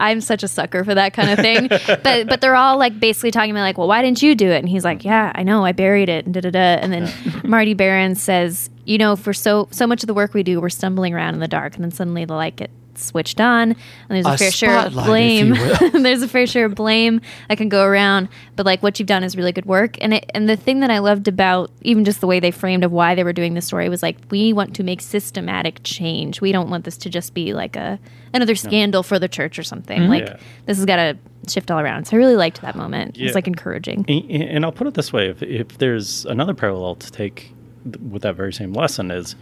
[0.00, 1.68] I'm such a sucker for that kind of thing.
[2.02, 4.58] but but they're all like basically talking about like, well, why didn't you do it?
[4.58, 6.58] And he's like, yeah, I know, I buried it, and da da da.
[6.58, 7.12] And then
[7.44, 10.68] Marty Baron says, you know, for so so much of the work we do, we're
[10.68, 12.56] stumbling around in the dark, and then suddenly the light
[12.96, 13.76] gets switched on, and
[14.08, 15.50] there's a, A fair share of blame.
[15.92, 18.28] there's a fair share of blame that can go around.
[18.56, 19.96] But like what you've done is really good work.
[20.00, 22.84] And it and the thing that I loved about even just the way they framed
[22.84, 26.40] of why they were doing this story was like we want to make systematic change.
[26.40, 27.98] We don't want this to just be like a
[28.34, 30.00] another scandal for the church or something.
[30.02, 30.10] Mm-hmm.
[30.10, 30.36] Like Yeah.
[30.66, 31.18] this has got to
[31.48, 32.06] shift all around.
[32.06, 33.16] So I really liked that moment.
[33.16, 33.26] It Yeah.
[33.26, 34.04] was like encouraging.
[34.08, 37.52] And and I'll put it this way: if, if there's another parallel to take th-
[38.00, 39.36] with that very same lesson, is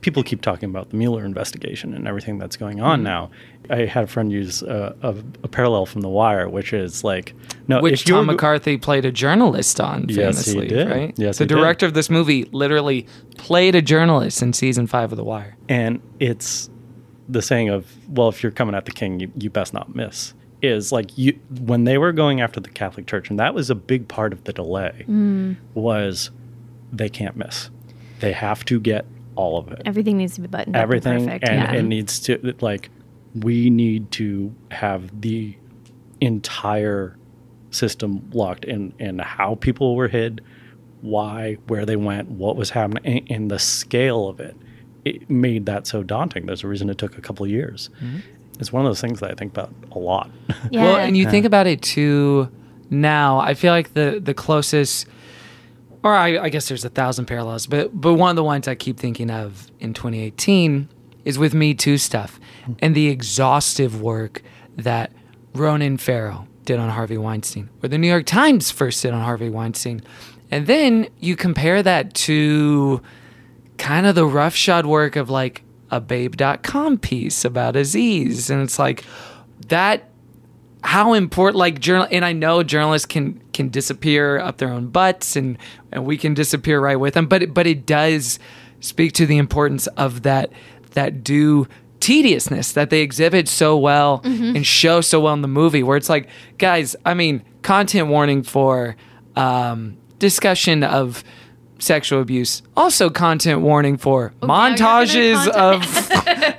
[0.00, 2.86] people keep talking about the Mueller investigation and everything that's going Mm-hmm.
[2.86, 3.30] on now.
[3.70, 5.14] I had a friend use a, a,
[5.44, 7.34] a parallel from The Wire, which is like,
[7.66, 10.88] no, Which Tom McCarthy played a journalist on Yes, he famously, did.
[10.90, 11.14] right?
[11.16, 11.54] Yes, the he did.
[11.56, 15.56] director of this movie literally played a journalist in season five of The Wire.
[15.68, 16.70] and it's
[17.30, 20.32] the saying of, well, if you're coming at the king, you, you best not miss.
[20.62, 23.74] Is like you when they were going after the Catholic Church, and that was a
[23.76, 25.04] big part of the delay.
[25.74, 26.30] Was
[26.92, 27.70] they can't miss.
[28.20, 29.06] They have to get
[29.36, 29.82] all of it.
[29.84, 31.48] Everything needs to be buttoned up everything perfect.
[31.48, 31.72] and yeah.
[31.72, 32.90] it needs to like
[33.34, 35.56] we need to have the
[36.20, 37.16] entire
[37.70, 40.40] system locked in and how people were hid
[41.02, 44.56] why where they went what was happening and, and the scale of it
[45.04, 48.18] it made that so daunting there's a reason it took a couple of years mm-hmm.
[48.58, 50.30] it's one of those things that i think about a lot
[50.70, 50.82] yeah.
[50.82, 52.50] Well, and you think about it too
[52.90, 55.06] now, I feel like the the closest
[56.08, 58.74] or I, I guess there's a thousand parallels, but but one of the ones I
[58.74, 60.88] keep thinking of in 2018
[61.24, 62.72] is with Me Too stuff hmm.
[62.80, 64.42] and the exhaustive work
[64.76, 65.12] that
[65.54, 69.48] Ronan Farrow did on Harvey Weinstein, or the New York Times first did on Harvey
[69.48, 70.02] Weinstein,
[70.50, 73.02] And then you compare that to
[73.78, 78.50] kind of the roughshod work of like a babe.com piece about Aziz.
[78.50, 79.04] And it's like
[79.68, 80.07] that
[80.88, 85.36] how important like journal and I know journalists can can disappear up their own butts
[85.36, 85.58] and
[85.92, 88.38] and we can disappear right with them, but it, but it does
[88.80, 90.50] speak to the importance of that
[90.92, 91.68] that due
[92.00, 94.22] tediousness that they exhibit so well
[94.56, 98.42] and show so well in the movie where it's like guys i mean content warning
[98.42, 98.96] for
[99.34, 101.22] um, discussion of
[101.80, 105.82] sexual abuse also content warning for now you're montages of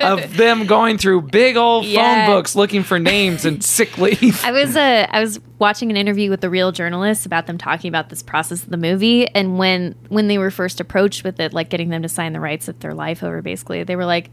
[0.00, 2.26] of them going through big old Yes.
[2.26, 5.96] phone books looking for names and sick leave I was uh, I was watching an
[5.96, 9.58] interview with the real journalists about them talking about this process of the movie, and
[9.58, 12.66] when when they were first approached with it, like getting them to sign the rights
[12.68, 14.30] of their life over, basically, they were like,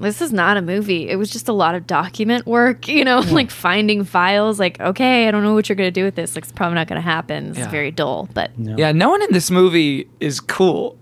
[0.00, 1.08] "This is not a movie.
[1.08, 4.58] It was just a lot of document work, you know, like finding files.
[4.58, 6.34] Like, okay, I don't know what you're gonna do with this.
[6.34, 7.50] Like, it's probably not gonna happen.
[7.50, 7.68] It's Yeah.
[7.70, 10.96] very dull, but yeah no one in this movie is cool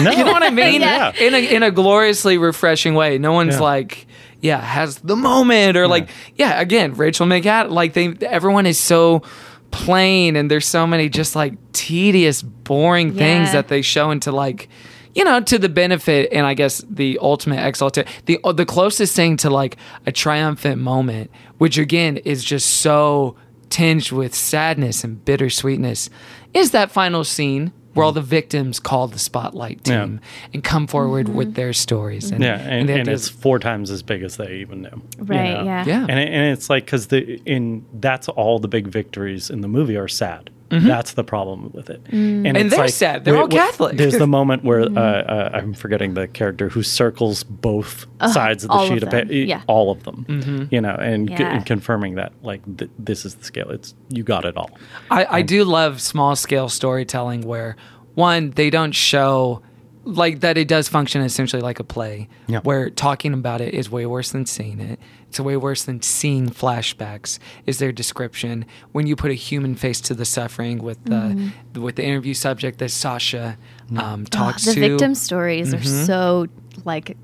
[0.00, 0.10] No.
[0.16, 0.80] you know what I mean?
[0.80, 1.12] Yeah.
[1.18, 3.18] In a in a gloriously refreshing way.
[3.18, 3.60] No one's Yeah.
[3.60, 4.06] like,
[4.40, 6.60] yeah, has the moment or like, yeah.
[6.60, 7.70] Again, Rachel McAdams.
[7.70, 9.22] Like they, everyone is so
[9.70, 14.68] plain, and there's so many just like tedious, boring things that they show into like.
[15.14, 19.14] You know, to the benefit and I guess the ultimate exaltation, the uh, the closest
[19.14, 23.36] thing to like a triumphant moment, which again is just so
[23.68, 26.08] tinged with sadness and bittersweetness,
[26.54, 30.04] is that final scene where all the victims call the spotlight Yeah.
[30.06, 30.20] team
[30.54, 31.54] and come forward with mm-hmm.
[31.56, 32.30] their stories.
[32.30, 35.02] And, Yeah, and, the and it's is- four times as big as they even knew.
[35.18, 35.64] you Right, know?
[35.64, 35.84] yeah.
[35.86, 36.06] Yeah.
[36.08, 39.68] And it, and it's like because the in that's all the big victories in the
[39.68, 40.48] movie are sad.
[40.72, 40.88] Mm-hmm.
[40.88, 42.02] That's the problem with it.
[42.04, 42.12] Mm.
[42.12, 43.24] And, And it's they're like, sad.
[43.24, 43.96] They're all wh- wh- Catholic.
[43.98, 44.96] There's the moment where mm-hmm.
[44.96, 48.32] uh, uh, I'm forgetting the character who circles both uh-huh.
[48.32, 49.62] sides of the sheet of of them, paper, yeah.
[49.66, 50.24] all of them.
[50.28, 50.64] Mm-hmm.
[50.74, 51.54] You know, and, c- Yeah.
[51.56, 53.70] and confirming that like th- this is the scale.
[53.70, 54.70] It's you got it all.
[55.10, 57.76] I, I do love small scale storytelling where
[58.14, 59.60] one they don't show
[60.04, 62.60] like that it does function essentially like a play Yeah.
[62.60, 64.98] where talking about it is way worse than seeing it
[65.32, 68.66] it's way worse than seeing flashbacks is their description.
[68.92, 72.78] When you put a human face to the suffering with the with the interview subject
[72.80, 73.56] that sacha
[73.96, 74.80] um, talks the to.
[74.80, 76.04] The victim stories are Mm-hmm.
[76.04, 76.48] so
[76.84, 77.16] like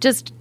[0.00, 0.32] just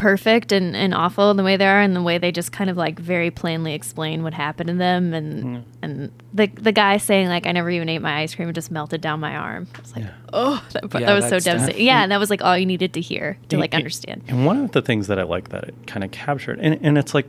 [0.00, 2.70] perfect and, and awful in the way they are and the way they just kind
[2.70, 5.62] of like very plainly explain what happened to them and Mm.
[5.82, 8.70] and the the guy saying like I never even ate my ice cream it just
[8.70, 9.68] melted down my arm.
[9.76, 11.54] I was like, oh, that, Yeah, that was so that's tough.
[11.54, 11.86] devastating.
[11.86, 14.22] Yeah, and that was like all you needed to hear to like And- understand.
[14.28, 16.96] And one of the things that I like that it kind of captured, and, and
[16.98, 17.26] it's like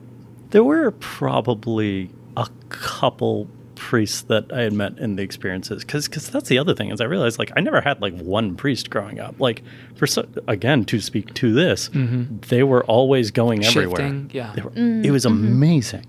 [0.51, 3.47] there were probably a couple
[3.89, 7.01] priests that I had met in the experiences, because because that's the other thing is
[7.01, 9.39] I realized like I never had like one priest growing up.
[9.39, 9.63] Like
[9.95, 13.97] for so, again to speak to this, they were always going everywhere.
[13.97, 14.53] Shifting, yeah.
[14.55, 16.05] They were- It was amazing.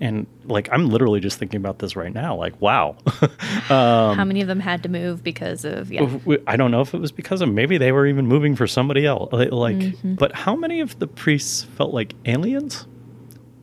[0.00, 2.34] And like I'm literally just thinking about this right now.
[2.36, 2.96] Like, wow.
[3.70, 6.18] Um, How many of them had to move because of yeah.
[6.48, 9.06] I don't know if it was because of maybe they were even moving for somebody
[9.06, 9.32] else.
[9.32, 10.14] Like, like- Mm-hmm.
[10.14, 12.86] but how many of the priests felt like aliens?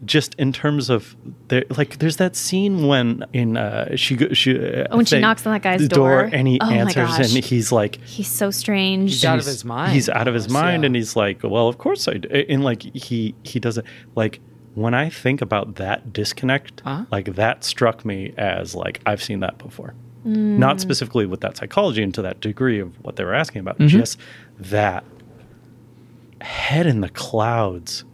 [0.06, 1.16] Just in terms of
[1.50, 5.20] their like, there's that scene when in uh, she go- she uh, Oh, when she
[5.20, 6.22] knocks on that guy's the door?
[6.32, 9.12] and he Oh answers and he's like He's so strange.
[9.12, 10.88] He's out of his mind, He's out of his mind, yeah.
[10.88, 12.30] and he's like, "Well, of course I." Do.
[12.30, 13.86] And like he he doesn't
[14.16, 14.39] like
[14.76, 17.04] when I think about that disconnect, Uh-huh.
[17.12, 19.95] like that struck me as like I've seen that before.
[20.26, 20.60] Mm.
[20.60, 23.80] Not specifically with that psychology and to that degree of what they were asking about,
[23.80, 23.97] Mm-hmm.
[24.00, 24.18] just
[24.60, 25.04] that
[26.41, 28.06] head in the clouds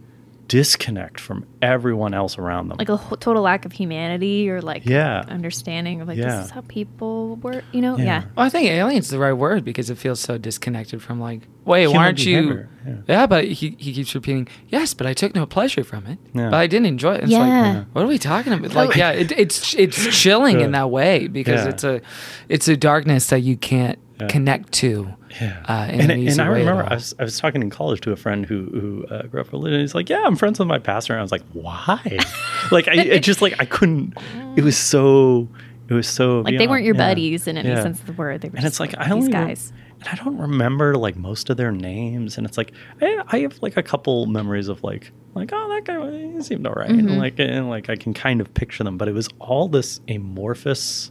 [0.48, 2.78] disconnect from everyone else around them.
[2.78, 5.24] like a whole, total lack of humanity or like Yeah.
[5.28, 6.36] understanding of like Yeah.
[6.36, 7.96] this is how people work, you know?
[7.98, 8.04] Yeah.
[8.04, 8.22] yeah.
[8.36, 11.82] Well, I think alien's the right word because it feels so disconnected from like, wait,
[11.82, 12.66] Human why aren't you?
[12.86, 12.92] yeah.
[13.08, 13.26] Yeah.
[13.26, 16.18] but he, he keeps repeating, yes, but I took no pleasure from it.
[16.32, 16.50] Yeah.
[16.50, 17.22] But I didn't enjoy it.
[17.24, 17.72] It's Yeah.
[17.78, 18.74] like, what are we talking about?
[18.74, 21.70] Like, yeah, it, it's it's chilling in that way because Yeah.
[21.70, 22.00] it's a
[22.48, 24.28] it's a darkness that you can't Yeah.
[24.28, 25.14] connect to.
[25.40, 26.90] Yeah, uh, in and, an easy and I way at remember.
[26.90, 29.52] I was, I was talking in college to a friend who who uh, grew up
[29.52, 29.80] religious.
[29.90, 32.00] He's like, "Yeah, I'm friends with my pastor." And I was like, "Why?"
[32.70, 34.14] like I it just like I couldn't.
[34.56, 35.48] It was so.
[35.88, 36.40] It was so.
[36.40, 37.82] Like they beyond- weren't your yeah, buddies in any yeah.
[37.82, 38.40] sense of the word.
[38.40, 39.72] They were And just it's like like I don't these even, guys.
[40.00, 42.38] and I don't remember like most of their names.
[42.38, 45.84] And it's like I, I have like a couple memories of like like oh that
[45.84, 46.90] guy he seemed alright.
[46.90, 47.08] Mm-hmm.
[47.08, 50.00] and like and like I can kind of picture them, but it was all this
[50.08, 51.10] amorphous.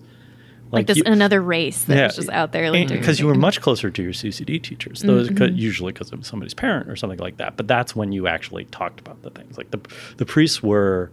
[0.75, 3.61] Like, this you- another race that was just out there like because you were much
[3.61, 5.01] closer to your CCD teachers.
[5.01, 5.37] Those Mm-hmm.
[5.37, 7.57] 'cause- usually because of somebody's parent or something like that.
[7.57, 9.57] But that's when you actually talked about the things.
[9.57, 9.79] Like the
[10.17, 11.11] the priests were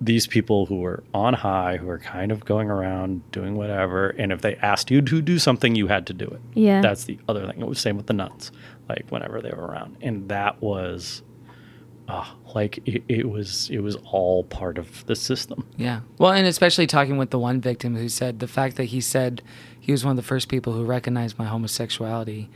[0.00, 4.10] these people who were on high, who were kind of going around doing whatever.
[4.10, 6.40] And if they asked you to do something, you had to do it.
[6.54, 6.80] Yeah.
[6.80, 7.60] That's the other thing.
[7.60, 8.50] It was same with the nuns.
[8.88, 11.22] Like whenever they were around, and that was
[12.08, 15.66] ah, like it, it was it was all part of the system.
[15.76, 16.00] Yeah.
[16.18, 19.42] Well, and especially talking with the one victim who said the fact that he said
[19.78, 22.48] he was one of the first people who recognized my homosexuality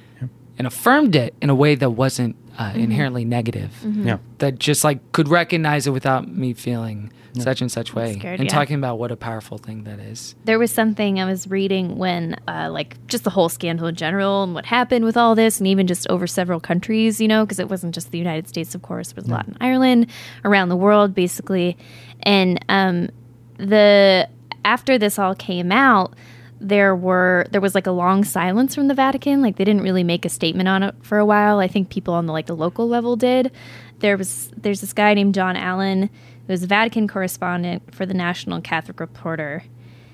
[0.59, 3.73] and affirmed it in a way that wasn't uh, inherently negative.
[3.85, 4.19] Yeah.
[4.39, 7.13] That just like could recognize it without me feeling
[7.43, 8.15] such and such way.
[8.19, 8.55] scared, and yeah.
[8.55, 10.35] talking about what a powerful thing that is.
[10.45, 14.43] there was something I was reading when, uh, like, just the whole scandal in general
[14.43, 17.59] and what happened with all this, and even just over several countries, you know, because
[17.59, 20.09] it wasn't just the United States, of course, it was a lot in Ireland,
[20.45, 21.77] around the world, basically.
[22.23, 23.09] And um,
[23.59, 24.29] the
[24.65, 26.15] after this all came out,
[26.61, 29.43] there were there was like a long silence from the Vatican.
[29.43, 31.59] Like they didn't really make a statement on it for a while.
[31.59, 33.53] I think people on the like the local level did.
[34.01, 36.11] There was there's this guy named John Allen
[36.47, 39.65] who was a Vatican correspondent for the National Catholic Reporter.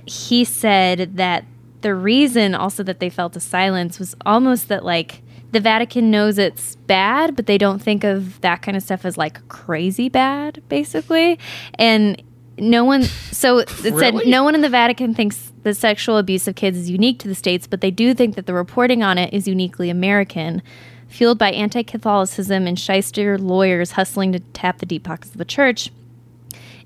[0.06, 1.44] He said that
[1.82, 5.22] the reason also that they felt a silence was almost that like
[5.52, 9.18] the Vatican knows it's bad, but they don't think of that kind of stuff as
[9.18, 11.38] like crazy bad, basically.
[11.74, 12.22] And
[12.56, 16.54] no one, so it said no one in the Vatican thinks the sexual abuse of
[16.54, 19.32] kids is unique to the States, but they do think that the reporting on it
[19.32, 20.62] is uniquely American,
[21.08, 25.44] fueled by anti Catholicism and shyster lawyers hustling to tap the deep pockets of the
[25.44, 25.90] church.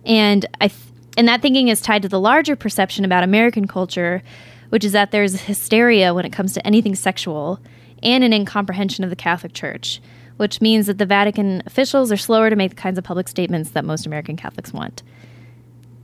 [0.06, 0.80] And I th-
[1.18, 4.22] and that thinking is tied to the larger perception about American culture,
[4.68, 7.60] which is that there's hysteria when it comes to anything sexual
[8.02, 10.00] and an incomprehension of the Catholic Church,
[10.36, 13.70] which means that the Vatican officials are slower to make the kinds of public statements
[13.70, 15.02] that most American Catholics want.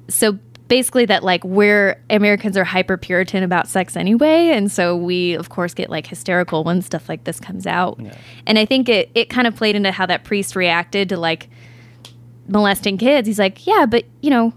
[0.09, 0.39] So
[0.69, 5.51] basically that like we're Americans are hyper puritan about sex anyway, and so we of
[5.51, 8.01] course get like hysterical when stuff like this comes out.
[8.47, 11.51] And I think it it kind of played into how that priest reacted to like
[12.49, 13.27] molesting kids.
[13.27, 14.53] He's like, yeah, but you know,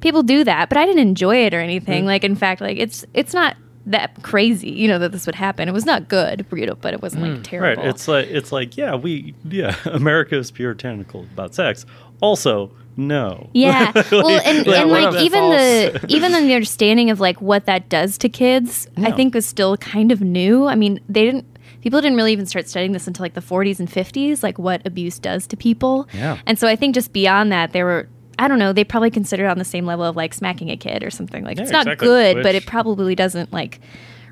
[0.00, 2.06] people do that, but I didn't enjoy it or anything.
[2.06, 5.68] Like, in fact, like it's it's not that crazy, you know, that this would happen.
[5.68, 7.82] It was not good, know, but it wasn't like mm, terrible.
[7.82, 7.90] Right.
[7.90, 11.86] It's like it's like yeah, we yeah, America is puritanical about sex.
[12.20, 13.48] Also, no.
[13.54, 13.92] Yeah.
[14.10, 15.56] Well, and, like, and like even false?
[15.56, 19.76] the even the understanding of like what that does to kids, I think was still
[19.76, 20.66] kind of new.
[20.66, 21.46] I mean, they didn't
[21.82, 24.86] people didn't really even start studying this until like the 40s and 50s, like what
[24.86, 26.08] abuse does to people.
[26.12, 26.38] Yeah.
[26.46, 28.08] And so I think just beyond that, they were
[28.38, 30.76] I don't know, they probably consider it on the same level of like smacking a
[30.76, 31.44] kid or something.
[31.44, 32.06] Like Yeah, it's not exactly.
[32.08, 33.80] good, but it probably doesn't like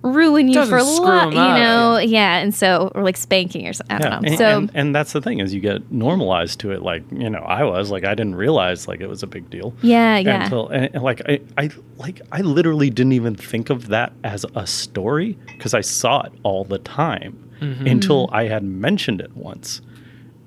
[0.02, 1.98] ruin you for a screw lot, 'em you up, know.
[1.98, 2.38] Yeah.
[2.38, 3.96] and so or like spanking or something.
[3.96, 4.28] I Yeah, don't know.
[4.28, 6.82] and, so and, and that's the thing is you get normalized to it.
[6.82, 9.74] Like you know, I was like I didn't realize like it was a big deal.
[9.82, 10.44] Yeah, yeah.
[10.44, 14.44] Until and, and, like I, I like I literally didn't even think of that as
[14.54, 17.88] a story because I saw it all the time Mm-hmm.
[17.88, 19.80] until I had mentioned it once,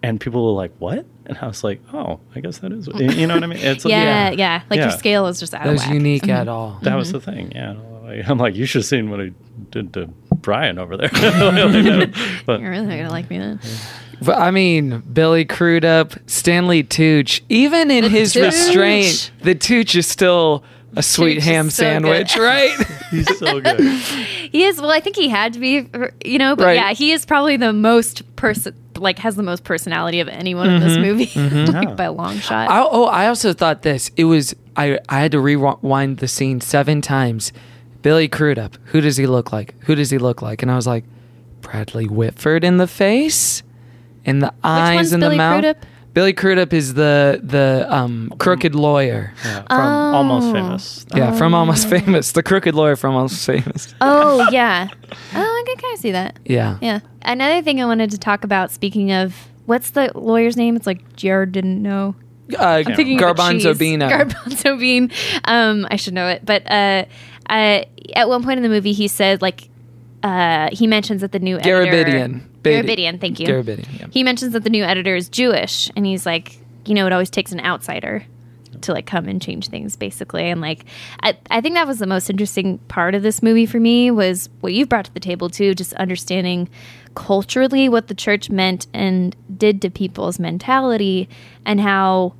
[0.01, 3.27] and people were like, "What?" And I was like, "Oh, I guess that is." You
[3.27, 3.59] know what I mean?
[3.59, 5.93] It's like, yeah, yeah, Like your scale is just out That of was whack.
[5.93, 6.79] unique at all.
[6.83, 7.51] That was the thing.
[7.53, 7.75] Yeah.
[8.11, 9.31] Like, I'm like, you should have seen what I
[9.71, 11.09] did to Brian over there.
[12.45, 13.59] but You're really not gonna like me then.
[14.23, 18.43] But, I mean, Billy Crudup, Stanley Tucci, even in his Tooch.
[18.43, 20.63] restraint, the Tooch is still
[20.95, 22.29] a sweet Tooch is ham so good.
[22.29, 22.71] sandwich, right?
[23.09, 23.79] he's so good.
[23.79, 24.79] He is.
[24.79, 25.89] Well, I think he had to be,
[26.23, 26.55] you know.
[26.55, 26.75] But Right.
[26.75, 30.81] yeah, he is probably the most person, like, has the most personality of anyone in
[30.81, 31.01] this mm-hmm.
[31.01, 31.73] movie, mm-hmm.
[31.73, 31.95] like Yeah.
[31.95, 32.69] by a long shot.
[32.69, 34.11] I, oh, I also thought this.
[34.17, 34.99] It was I.
[35.09, 37.53] I had to rewind the scene seven times.
[38.01, 38.77] Billy Crudup.
[38.85, 39.75] Who does he look like?
[39.85, 40.61] Who does he look like?
[40.61, 41.03] And I was like,
[41.61, 43.63] Bradley Whitford in the face,
[44.25, 45.61] in the eyes in and Billy the mouth.
[45.61, 45.85] Crudup?
[46.13, 49.33] Billy Crudup is the the um, crooked lawyer.
[49.45, 50.53] Yeah, from Almost Oh.
[50.53, 51.05] Famous.
[51.15, 52.31] Yeah, from Almost Famous.
[52.33, 53.93] The crooked lawyer from Almost Famous.
[54.01, 54.89] oh yeah.
[54.91, 56.37] Oh, I can kind of see that.
[56.43, 56.77] Yeah.
[56.81, 56.99] Yeah.
[57.21, 58.71] Another thing I wanted to talk about.
[58.71, 59.33] Speaking of,
[59.67, 60.75] what's the lawyer's name?
[60.75, 62.15] It's like Jared didn't know.
[62.59, 63.99] Uh, I'm thinking of a Garbanzo Bean.
[64.01, 65.11] Garbanzo bean.
[65.45, 67.05] Um, I should know it, but uh,
[67.51, 67.83] uh,
[68.15, 69.69] at one point in the movie, he said like
[70.23, 72.41] uh, he mentions that the new editor, Garabedian.
[72.63, 72.87] Beatty.
[72.87, 73.47] Garabedian, thank you.
[73.47, 74.07] Garabedian, yeah.
[74.11, 77.29] He mentions that the new editor is Jewish, and he's like, you know, it always
[77.29, 78.25] takes an outsider
[78.81, 80.49] to like come and change things, basically.
[80.49, 80.85] And like,
[81.21, 84.49] I, I think that was the most interesting part of this movie for me was
[84.61, 86.69] what you've brought to the table too, just understanding
[87.13, 91.27] culturally what the church meant and did to people's mentality,
[91.65, 92.33] and how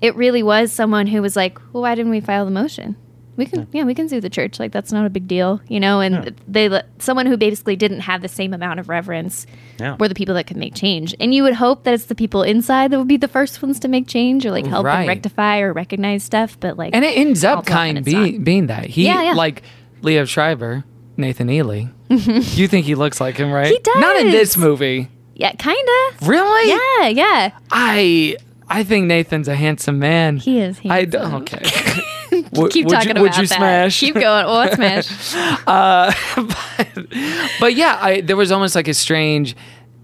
[0.00, 2.96] it really was someone who was like, well, why didn't we file the motion?
[3.38, 4.58] We can, yeah, we can sue the church.
[4.58, 6.00] Like that's not a big deal, you know.
[6.00, 9.46] And they, let someone who basically didn't have the same amount of reverence,
[9.80, 9.96] Yeah.
[9.98, 11.14] were the people that could make change.
[11.20, 13.78] And you would hope that it's the people inside that would be the first ones
[13.80, 15.08] to make change or like help Right.
[15.08, 16.58] rectify or recognize stuff.
[16.60, 18.84] But like, And it ends up kind be, being that.
[18.86, 19.32] He Yeah, yeah.
[19.34, 19.62] like
[20.02, 20.84] Liev Schreiber,
[21.16, 21.84] Nathan Ely.
[22.08, 23.68] you think he looks like him, right?
[23.72, 25.08] He does Not in this movie.
[25.36, 26.26] yeah, kind of.
[26.28, 26.70] Really?
[26.70, 27.50] Yeah, yeah.
[27.70, 28.36] I
[28.68, 30.38] I think Nathan's a handsome man.
[30.38, 31.34] He is I handsome.
[31.36, 31.62] okay.
[32.66, 33.56] Keep talking you, about would you that.
[33.56, 34.00] smash?
[34.00, 34.46] Keep going.
[34.46, 35.58] Well, let's smash.
[35.66, 37.06] Uh, but,
[37.60, 39.54] but yeah, I, there was almost like a strange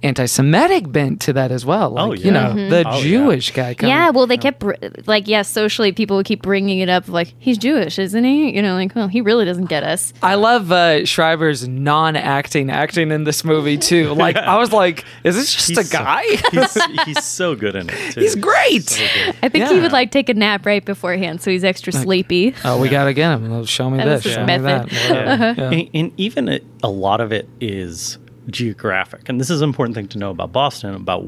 [0.04, 1.90] anti-Semitic bent to that as well.
[1.90, 2.68] Like, Oh, you know, yeah.
[2.68, 2.84] the.
[2.88, 3.02] Oh, yeah.
[3.02, 3.74] Jewish guy.
[3.74, 3.90] Coming.
[3.94, 4.74] Yeah, well, they kept br-
[5.06, 8.54] like, yeah, socially, people would keep bringing it up, like he's Jewish, isn't he?
[8.54, 10.12] You know, like, well, he really doesn't get us.
[10.22, 14.14] I love uh, Schreiber's non-acting acting in this movie too.
[14.24, 16.22] Like, I was like, is this just He's a so- guy?
[16.52, 18.12] he's, he's so good in it.
[18.12, 18.20] Too.
[18.20, 18.84] He's great.
[18.88, 19.04] So.
[19.42, 22.54] I think he would like take a nap right beforehand, so he's extra sleepy.
[22.64, 23.64] oh, we gotta get him.
[23.64, 24.14] Show me That this.
[24.16, 24.90] was his Show me method.
[24.90, 24.92] that.
[25.10, 25.54] Yeah.
[25.56, 25.70] Yeah.
[25.78, 28.18] And, and even it, a lot of it is
[28.48, 29.28] geographic.
[29.28, 31.24] And this is an important thing to know about Boston about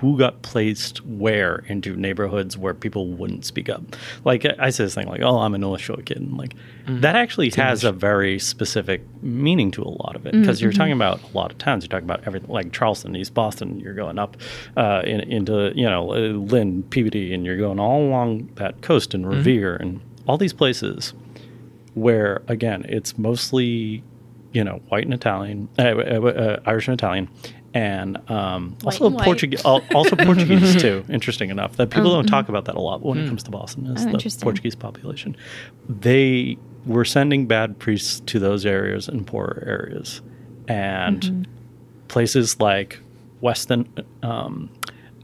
[0.00, 3.82] who got placed where into neighborhoods where people wouldn't speak up.
[4.24, 6.18] Like I say this thing like, oh, I'm a North Shore kid.
[6.18, 6.54] And like
[6.86, 10.92] that actually has a very specific meaning to a lot of it because you're talking
[10.92, 11.84] about a lot of towns.
[11.84, 13.80] You're talking about everything like Charlestown, East Boston.
[13.80, 14.36] You're going up
[14.76, 19.14] uh, in, into, you know, uh, Lynn, Peabody, and you're going all along that coast
[19.14, 21.14] and Revere and all these places
[21.94, 24.02] where again it's mostly
[24.52, 27.28] you know white and Italian, uh, uh, uh, Irish and Italian,
[27.74, 29.18] and um, also and.
[29.18, 31.04] Portuguese, also Portuguese too.
[31.08, 33.86] Interesting enough that people don't talk about that a lot when it comes to Boston
[33.86, 34.36] is Oh, the.
[34.42, 35.36] Portuguese population.
[35.88, 40.22] They were sending bad priests to those areas and poorer areas,
[40.66, 41.46] and
[42.08, 43.00] places like
[43.40, 43.88] Weston.
[44.22, 44.70] Um,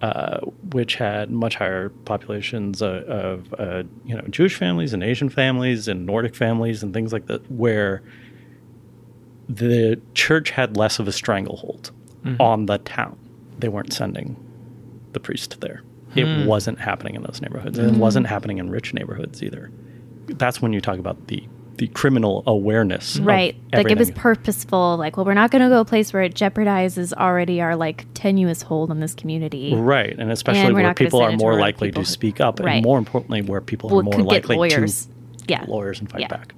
[0.03, 0.41] uh,
[0.72, 5.89] which had much higher populations uh, of uh, you know Jewish families and Asian families
[5.89, 8.03] and Nordic families and things like that, where
[9.49, 11.90] the church had less of a stranglehold
[12.24, 12.40] mm-hmm.
[12.40, 13.18] on the town.
[13.59, 14.36] They weren't sending
[15.12, 15.82] the priest there.
[16.14, 16.47] It hmm.
[16.47, 17.99] wasn't happening in those neighborhoods, and it hmm.
[17.99, 19.70] wasn't happening in rich neighborhoods either.
[20.26, 21.42] That's when you talk about the
[21.76, 23.57] the criminal awareness, of Right.
[23.72, 24.97] Like it was purposeful.
[24.97, 28.07] Like, well, we're not going to go a place where it jeopardizes already our like
[28.14, 29.74] tenuous hold on this community.
[29.74, 32.76] Right, and especially And where people are more likely people to speak up, Right.
[32.76, 35.07] and more importantly, where people Well, are more could likely lawyers.
[35.07, 35.64] to Yeah.
[35.66, 36.28] lawyers and fight Yeah.
[36.28, 36.55] back.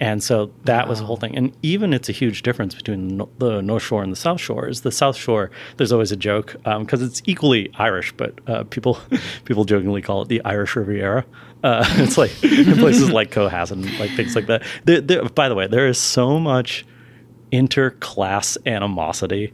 [0.00, 1.36] And so that was the whole thing.
[1.36, 4.68] And even it's a huge difference between no- the North Shore and the South Shore.
[4.68, 5.50] Is the South Shore?
[5.76, 8.98] There's always a joke because it's equally Irish, but uh, people
[9.44, 11.24] people jokingly call it the Irish Riviera.
[11.62, 14.64] Uh, it's like in places like Cohasset, like things like that.
[14.84, 16.84] There, there, by the way, there is so much
[17.52, 19.52] interclass animosity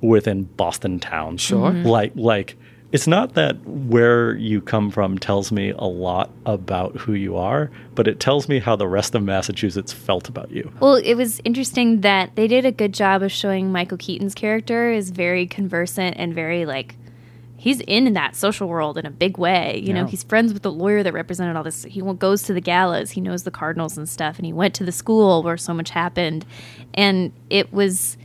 [0.00, 1.38] within Boston town.
[1.38, 1.72] Sure.
[1.72, 2.56] Like like
[2.90, 7.70] it's not that where you come from tells me a lot about who you are,
[7.94, 10.72] but it tells me how the rest of Massachusetts felt about you.
[10.80, 14.90] Well, it was interesting that they did a good job of showing Michael Keaton's character
[14.90, 16.96] is very conversant and very like
[17.58, 19.82] he's in that social world in a big way.
[19.84, 21.82] You know, he's friends with the lawyer that represented all this.
[21.82, 23.10] He goes to the galas.
[23.10, 25.90] He knows the Cardinals and stuff, and he went to the school where so much
[25.90, 26.46] happened,
[26.94, 28.16] and it was.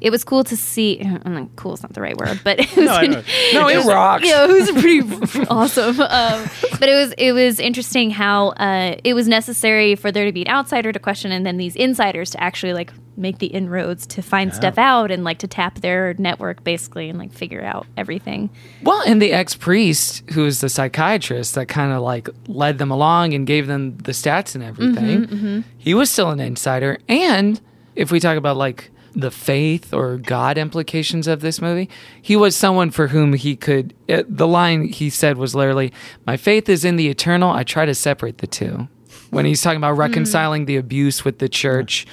[0.00, 1.00] It was cool to see.
[1.24, 2.88] I mean, cool is not the right word, but it was.
[2.88, 3.22] I know.
[3.52, 4.24] No, it was- rocks.
[4.26, 6.00] Yeah, it was pretty awesome.
[6.00, 10.32] Um, but it was it was interesting how uh, it was necessary for there to
[10.32, 14.06] be an outsider to question, and then these insiders to actually like make the inroads
[14.06, 17.84] to find stuff out and like to tap their network basically and like figure out
[17.96, 18.48] everything.
[18.84, 22.92] Well, and the ex priest, who is the psychiatrist that kind of like led them
[22.92, 26.98] along and gave them the stats and everything, he was still an insider.
[27.08, 27.60] And
[27.96, 28.88] if we talk about like
[29.18, 31.90] the faith or God implications of this movie,
[32.22, 33.92] he was someone for whom he could.
[34.06, 35.92] It, the line he said was literally,
[36.24, 37.50] My faith is in the eternal.
[37.50, 38.86] I try to separate the two.
[39.30, 42.06] When he's talking about reconciling the abuse with the church.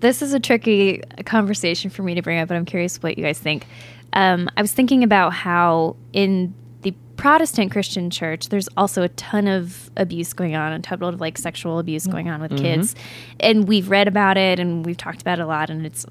[0.00, 3.24] This is a tricky conversation for me to bring up, but I'm curious what you
[3.24, 3.66] guys think.
[4.14, 6.54] Um, I was thinking about how in
[7.16, 11.38] Protestant Christian church, there's also a ton of abuse going on, a ton of like
[11.38, 12.62] sexual abuse going on with mm-hmm.
[12.62, 12.94] kids,
[13.40, 16.06] and we've read about it and we've talked about it a lot, and it's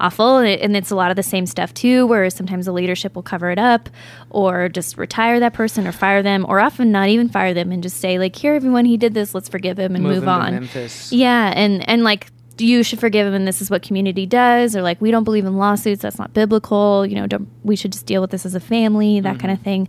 [0.00, 2.72] awful, and, it, and it's a lot of the same stuff too, where sometimes the
[2.72, 3.88] leadership will cover it up,
[4.30, 7.82] or just retire that person, or fire them, or often not even fire them, and
[7.82, 9.34] just say like, "Here, everyone, he did this.
[9.34, 11.12] Let's forgive him and Move move, on." Memphis.
[11.12, 12.28] Yeah, and and like
[12.58, 14.74] you should forgive him and this is what community does?
[14.76, 16.02] Or like we don't believe in lawsuits.
[16.02, 17.06] That's not biblical.
[17.06, 19.60] You know don't, we should just deal with this as a family that kind of
[19.60, 19.88] thing.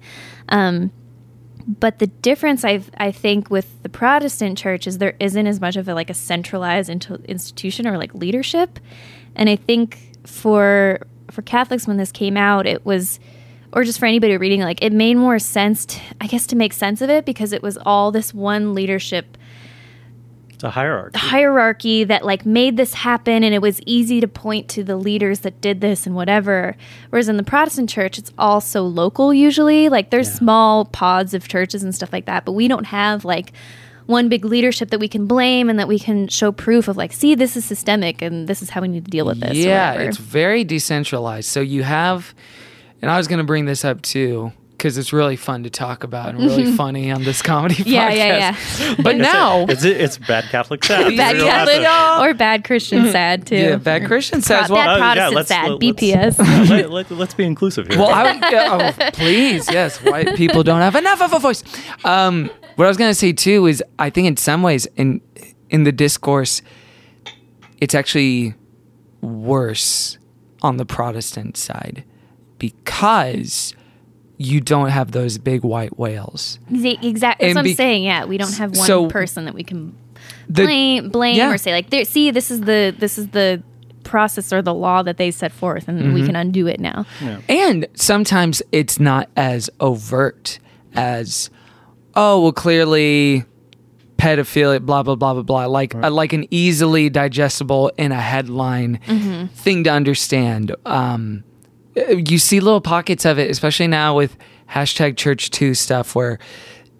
[0.49, 0.91] Um,
[1.67, 5.75] but the difference I I think with the Protestant church is there isn't as much
[5.75, 8.79] of a like a centralized into institution or like leadership,
[9.35, 10.99] and I think for
[11.31, 13.19] for Catholics when this came out, it was,
[13.73, 16.73] or just for anybody reading, like it made more sense, to, I guess, to make
[16.73, 19.37] sense of it because it was all this one leadership
[20.57, 21.11] It's a hierarchy.
[21.11, 24.97] The hierarchy that like made this happen and it was easy to point to the
[24.97, 26.75] leaders that did this and whatever
[27.11, 31.47] whereas in the protestant church it's all so local usually like there's small pods of
[31.47, 33.53] churches and stuff like that but we don't have like
[34.07, 37.13] one big leadership that we can blame and that we can show proof of like
[37.13, 39.93] see this is systemic and this is how we need to deal with this Yeah,
[39.93, 41.47] it's very decentralized.
[41.49, 42.33] So you have,
[42.99, 44.53] and I was going to bring this up too.
[44.77, 48.79] Because it's really fun to talk about and really funny on this comedy Yeah, podcast.
[48.89, 51.07] yeah, But now, it's it's bad Catholic sad.
[51.17, 53.55] Bad Catholic to- or bad Christian sad too.
[53.55, 56.37] yeah, bad Christian says, Pro- well, bad Oh, yeah, Protestant let's- sad.
[56.37, 56.69] let's- BPS.
[56.69, 57.97] let, let, let's be inclusive here.
[57.97, 59.97] Well, I would, yeah, oh, please, yes.
[60.03, 61.63] White people don't have enough of a voice.
[62.05, 65.21] Um, what I was gonna say too is, I think in some ways, in
[65.71, 66.61] in the discourse,
[67.81, 68.53] it's actually
[69.21, 70.17] worse
[70.61, 72.03] on the Protestant side
[72.59, 73.73] because
[74.37, 76.59] you don't have those big white whales.
[76.71, 77.11] Exactly.
[77.19, 78.03] That's And what I'm be- saying.
[78.03, 79.95] Yeah, we don't have one So- person that we can
[80.47, 81.51] The- blame, blame yeah.
[81.51, 83.63] or say like, there, see, this is the this is the
[84.03, 86.13] process or the law that they set forth, and Mm-hmm.
[86.13, 87.05] we can undo it now.
[87.49, 90.59] And sometimes it's not as overt
[90.95, 91.49] as,
[92.15, 93.43] oh, well, clearly
[94.17, 95.65] pedophilia, blah, blah, blah, blah, blah.
[95.65, 98.99] Like, uh, like an easily digestible in a headline
[99.53, 100.73] thing to understand.
[100.85, 101.43] Um,
[102.25, 104.37] you see little pockets of it, especially now with
[104.69, 106.39] hashtag church 2 stuff where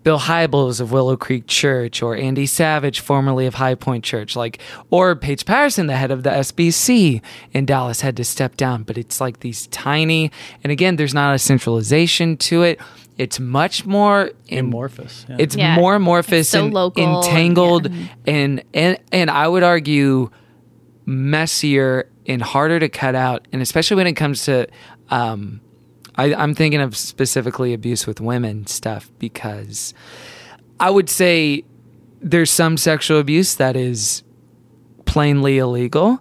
[0.03, 4.59] Bill Hybels of Willow Creek Church or Andy Savage, formerly of High Point Church, like,
[4.89, 7.21] or Paige Patterson, the head of the SBC
[7.51, 8.83] in Dallas, had to step down.
[8.83, 10.31] But it's like these tiny,
[10.63, 12.79] and again, there's not a centralization to it.
[13.17, 15.25] It's much more in, amorphous.
[15.27, 15.35] Yeah.
[15.39, 15.75] it's Yeah.
[15.75, 18.05] more amorphous It's so and local entangled, yeah.
[18.27, 20.29] and and and I would argue
[21.05, 24.67] messier and harder to cut out, and especially when it comes to.
[25.09, 25.61] Um,
[26.15, 29.93] I, I'm thinking of specifically abuse with women stuff because
[30.79, 31.63] I would say
[32.21, 34.23] there's some sexual abuse that is
[35.05, 36.19] plainly illegal.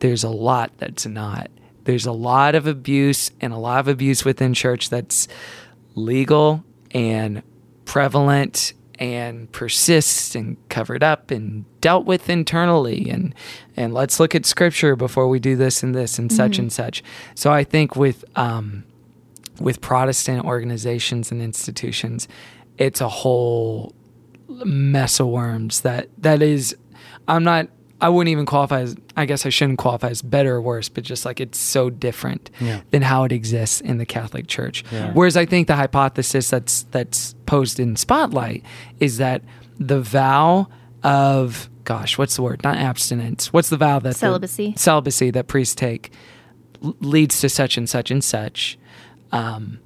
[0.00, 1.50] There's a lot that's not.
[1.84, 5.26] There's a lot of abuse and a lot of abuse within church that's
[5.94, 7.42] legal and
[7.84, 13.34] prevalent and persists and covered up and dealt with internally and
[13.76, 17.02] and let's look at scripture before we do this and this and such and such.
[17.34, 18.84] So I think with um
[19.58, 22.28] with Protestant organizations and institutions,
[22.78, 23.94] it's a whole
[24.48, 26.76] mess of worms that that is
[27.26, 27.68] I'm not
[28.00, 31.04] I wouldn't even qualify as I guess I shouldn't qualify as better or worse, but
[31.04, 32.80] just like it's so different Yeah.
[32.90, 34.84] than how it exists in the Catholic Church.
[34.90, 35.12] Yeah.
[35.12, 38.64] Whereas I think the hypothesis that's that's posed in Spotlight
[39.00, 39.42] is that
[39.78, 40.68] the vow
[41.02, 42.62] of gosh, what's the word?
[42.62, 43.52] Not abstinence.
[43.52, 44.74] What's the vow that the- Celibacy.
[44.76, 46.12] celibacy that priests take
[47.00, 48.78] leads to such and such and such.
[49.32, 49.80] Um,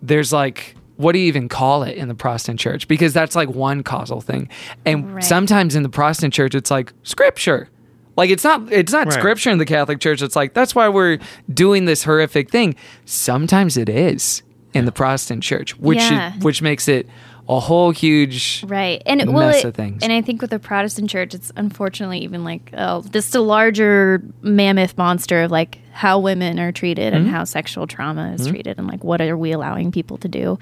[0.00, 2.88] there's like what do you even call it in the Protestant church?
[2.88, 4.48] Because that's like one causal thing.
[4.84, 5.24] And Right.
[5.24, 7.68] sometimes in the Protestant church it's like scripture.
[8.16, 9.12] Like it's not it's not Right.
[9.14, 10.22] scripture in the Catholic church.
[10.22, 11.18] It's like that's why we're
[11.52, 12.74] doing this horrific thing.
[13.04, 14.42] Sometimes it is
[14.74, 16.34] in the Protestant church, which Yeah.
[16.36, 17.06] is, which makes it
[17.48, 19.00] a whole huge Right.
[19.06, 20.02] And it, well, mess it- of things.
[20.02, 24.98] and I think with the Protestant church, it's unfortunately even like oh, a larger mammoth
[24.98, 27.22] monster of like how women are treated Mm-hmm.
[27.22, 30.58] and how sexual trauma is treated and like what are we allowing people to do.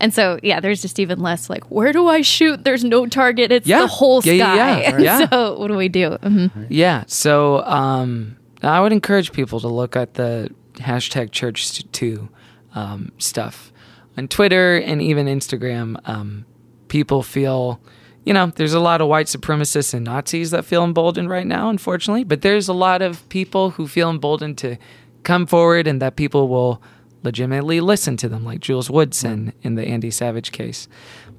[0.00, 2.64] And so yeah, there's just even less like where do I shoot?
[2.64, 3.50] There's no target.
[3.52, 3.80] It's Yeah.
[3.80, 4.56] the whole Yeah, sky.
[4.56, 4.90] yeah, yeah.
[4.92, 5.00] Right.
[5.08, 5.28] Yeah.
[5.28, 6.10] so what do we do?
[6.22, 6.66] Mhm.
[6.68, 7.04] Yeah.
[7.08, 12.28] So um, I would encourage people to look at the hashtag church two
[12.74, 13.72] um, stuff
[14.18, 15.96] on Twitter and even Instagram.
[16.04, 16.44] Um,
[16.88, 17.80] people feel,
[18.24, 21.70] you know, there's a lot of white supremacists and Nazis that feel emboldened right now,
[21.70, 24.76] unfortunately, but there's a lot of people who feel emboldened to
[25.22, 26.82] come forward and that people will
[27.22, 30.88] legitimately listen to them, like Jules Woodson in the Andy Savage case.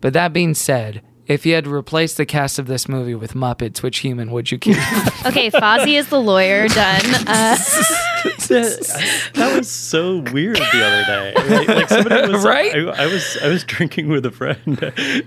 [0.01, 3.33] But that being said, if you had to replace the cast of this movie with
[3.35, 4.75] Muppets, which human would you keep?
[5.25, 6.67] Okay, Fozzie is the lawyer.
[6.67, 7.01] Done.
[8.19, 11.33] Uh, that, that was so weird the other day.
[11.57, 12.75] Like, like somebody was Right?
[12.75, 14.77] I, I was I was drinking with a friend,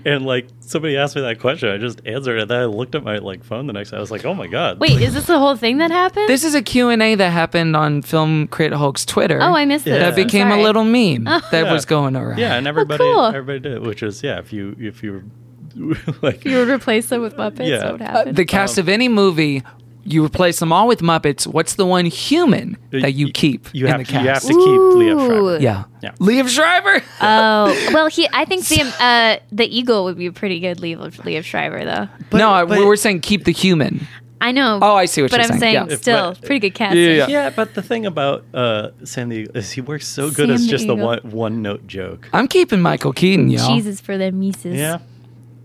[0.05, 1.69] and like somebody asked me that question.
[1.69, 2.47] I just answered it.
[2.49, 3.91] Then I looked at my like phone the next.
[3.91, 3.97] day.
[3.97, 4.79] I was like, oh my god.
[4.79, 6.27] wait, is this the whole thing that happened?
[6.29, 9.39] This is a Q&A that happened on Film Crit Hulk's Twitter.
[9.41, 9.97] oh, I missed Yeah.
[9.99, 10.55] That became a.
[10.57, 10.61] Oh.
[10.61, 11.73] little meme that Yeah.
[11.73, 12.37] was going around.
[12.37, 13.25] Yeah, and everybody cool.
[13.25, 14.37] everybody did, which is yeah.
[14.39, 15.29] If you if you
[16.21, 17.67] like You would replace them with Muppets.
[17.67, 17.91] Yeah.
[17.91, 19.63] What would Uh, the cast of any movie,
[20.05, 21.47] you replace them all with Muppets.
[21.47, 24.23] What's the one human that you keep you in have the to, cast?
[24.23, 25.59] you have to keep Liev Schreiber.
[25.61, 25.83] yeah.
[26.01, 26.11] Yeah.
[26.19, 27.01] Liev Schreiber.
[27.21, 28.27] Oh well, he.
[28.33, 32.37] I think the uh, the eagle would be a pretty good Liev, Liev Schreiber though.
[32.37, 34.05] no, but- we were saying keep the human.
[34.41, 34.77] I know.
[34.81, 35.49] Oh, I see what but you're saying.
[35.49, 35.75] But I'm saying.
[35.75, 35.95] saying Yeah.
[35.95, 36.99] still But- pretty good casting.
[37.01, 40.27] Yeah, yeah, Yeah, but the thing about uh, Sam the Eagle is he works so
[40.29, 42.27] good Sam as the just the one one note joke.
[42.33, 43.73] I'm keeping Michael Keaton, y'all.
[43.73, 44.75] Jesus for the Mises.
[44.75, 44.97] Yeah,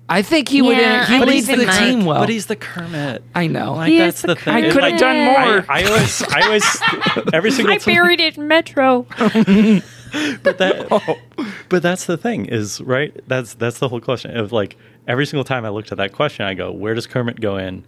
[0.08, 0.76] I think he would.
[0.76, 1.78] Yeah, He I leads the Mike.
[1.78, 2.20] team well.
[2.20, 3.22] but he's the Kermit.
[3.34, 3.74] I know.
[3.74, 4.54] Like He that's is the the thing.
[4.54, 5.66] I could have like, done more.
[5.68, 6.82] I, I always, I always,
[7.34, 7.80] every single time.
[7.80, 7.94] I time.
[7.94, 9.02] buried it in Metro.
[10.42, 11.18] but that, oh.
[11.68, 13.14] but that's the thing is right.
[13.28, 14.76] That's that's the whole question of like
[15.06, 17.84] every single time I looked at that question, I go, where does Kermit go in?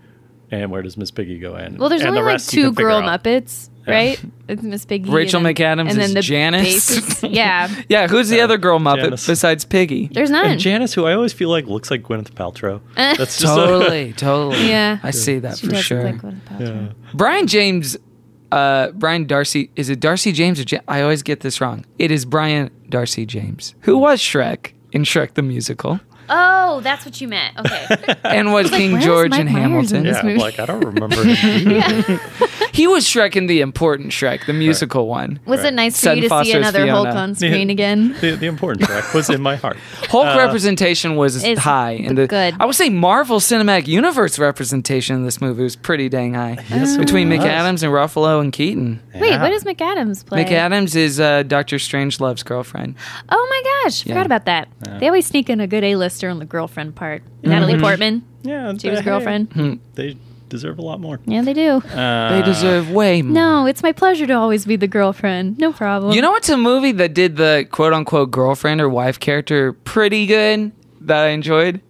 [0.50, 1.76] And where does Miss Piggy go in?
[1.78, 3.00] Well, there's and only the like two girl.
[3.02, 4.20] Muppets, right?
[4.48, 6.62] It's Miss Piggy, Rachel and McAdams and then is the Janice.
[6.90, 7.22] basis- yeah, Janice.
[7.22, 8.00] and then the basis- yeah.
[8.02, 9.26] Yeah, who's the other girl Muppet Janice.
[9.26, 10.08] besides Piggy?
[10.12, 10.46] There's none.
[10.46, 12.80] And Janice, who I always feel like looks like Gwyneth Paltrow.
[12.96, 14.68] That's just a- Totally, totally.
[14.68, 14.98] Yeah.
[15.02, 16.02] I see that She for does look sure.
[16.04, 16.94] like Gwyneth Paltrow.
[17.14, 17.96] Brian James,
[18.52, 21.84] uh, Brian Darcy, is it Darcy James or Ja- I always get this wrong.
[21.98, 26.00] It is Brian Darcy James, who was Shrek in Shrek the Musical
[26.30, 27.58] Oh, that's what you meant.
[27.58, 28.14] Okay.
[28.24, 29.96] and was King where's George Mike in Hamilton.
[29.98, 30.38] in this yeah, movie?
[30.38, 31.16] like I don't remember.
[32.72, 35.40] He was Shrek in the important Shrek, the musical one.
[35.44, 38.14] Was it nice for Sutton you to Foster's see another Hulk on screen again?
[38.20, 39.76] the, the important track was in my heart.
[40.08, 42.54] Hulk representation was Is high, and the good.
[42.60, 46.56] I would say Marvel Cinematic Universe representation in this movie was pretty dang high.
[46.96, 47.28] Between.
[47.30, 49.00] McAdams and Ruffalo and Keaton.
[49.14, 49.42] Wait, Yeah.
[49.42, 50.44] what does McAdams play?
[50.44, 52.94] McAdams is uh, Doctor Strangelove's girlfriend.
[53.28, 54.14] Oh my gosh, Yeah.
[54.14, 54.68] forgot about that.
[55.00, 55.84] They always sneak in a good
[56.22, 57.22] A-lister on the girlfriend part.
[57.42, 57.82] Natalie Mm-hmm.
[57.82, 59.80] Portman, Yeah, she was hey, girlfriend.
[59.94, 60.16] They
[60.48, 61.18] deserve a lot more.
[61.26, 61.76] Yeah, they do.
[61.78, 63.32] Uh, They deserve way more.
[63.34, 65.58] no, it's my pleasure to always be the girlfriend.
[65.58, 66.12] No problem.
[66.12, 70.26] You know what's a movie that did the quote unquote girlfriend or wife character pretty
[70.26, 70.72] good
[71.02, 71.80] that I enjoyed?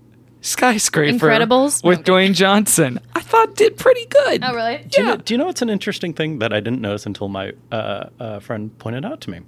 [0.43, 1.19] Skyscraper.
[1.19, 1.85] Incredibles?
[1.85, 2.99] With Dwayne Johnson.
[3.15, 4.43] I thought did pretty good.
[4.45, 4.79] Oh, really?
[4.89, 5.15] Do you, Yeah.
[5.15, 8.05] know, do you know what's an interesting thing that I didn't notice until my uh,
[8.19, 9.41] uh, friend pointed out to me?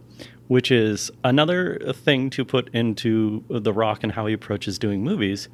[0.48, 5.48] Which is another thing to put into The Rock and how he approaches doing movies.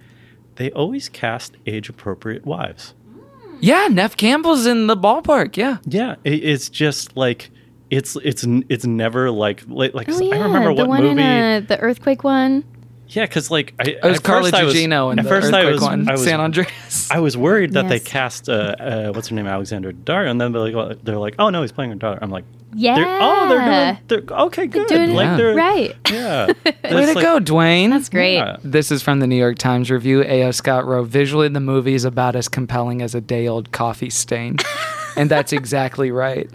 [0.56, 2.94] They always cast age appropriate wives.
[3.60, 5.56] Yeah, Neve Campbell's in the ballpark.
[5.56, 5.78] Yeah.
[5.84, 7.50] Yeah, it, it's just like
[7.90, 10.36] it's it's it's never like like, like Oh, yeah.
[10.36, 11.12] I remember the what one movie.
[11.12, 12.64] in uh, the earthquake one.
[13.10, 15.52] Yeah, because like I, It was at Carla first I was- Gugino in the first
[15.52, 16.08] I was, one.
[16.08, 17.10] I was San Andreas.
[17.10, 20.52] I was worried that they cast uh, uh, what's her name Alexandra Daddario, and then
[20.52, 22.18] they're like well, they're like oh no he's playing her daughter.
[22.20, 22.44] I'm like
[22.74, 22.96] Yeah.
[22.96, 23.58] they're, oh they're
[24.04, 25.36] doing they're okay good doing like Yeah.
[25.36, 25.96] they're right.
[26.10, 27.90] yeah Way to like- go, Dwayne.
[27.90, 28.34] That's great.
[28.34, 28.56] yeah.
[28.62, 30.22] This is from the New York Times review.
[30.22, 30.50] A.O.
[30.50, 34.56] Scott wrote, Visually, the movie is about as compelling as a day old coffee stain.
[35.16, 36.50] and that's exactly right.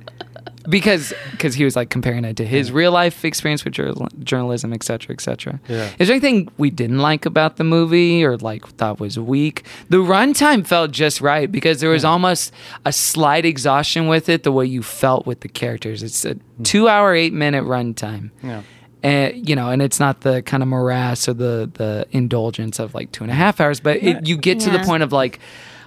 [0.70, 4.72] Because cause he was like comparing it to his real life experience with journal- journalism,
[4.74, 5.60] et cetera, et cetera.
[5.68, 5.90] Yeah.
[6.00, 9.66] Is there anything we didn't like about the movie or like thought was weak?
[9.90, 12.54] The runtime felt just right because there was almost
[12.86, 16.02] a slight exhaustion with it, the way you felt with the characters.
[16.04, 18.62] It's a two hour, eight minute runtime yeah
[19.06, 22.94] and you know, and it's not the kind of morass or the the indulgence of
[22.96, 25.40] like two and a half hours, but it, you get to the point of like,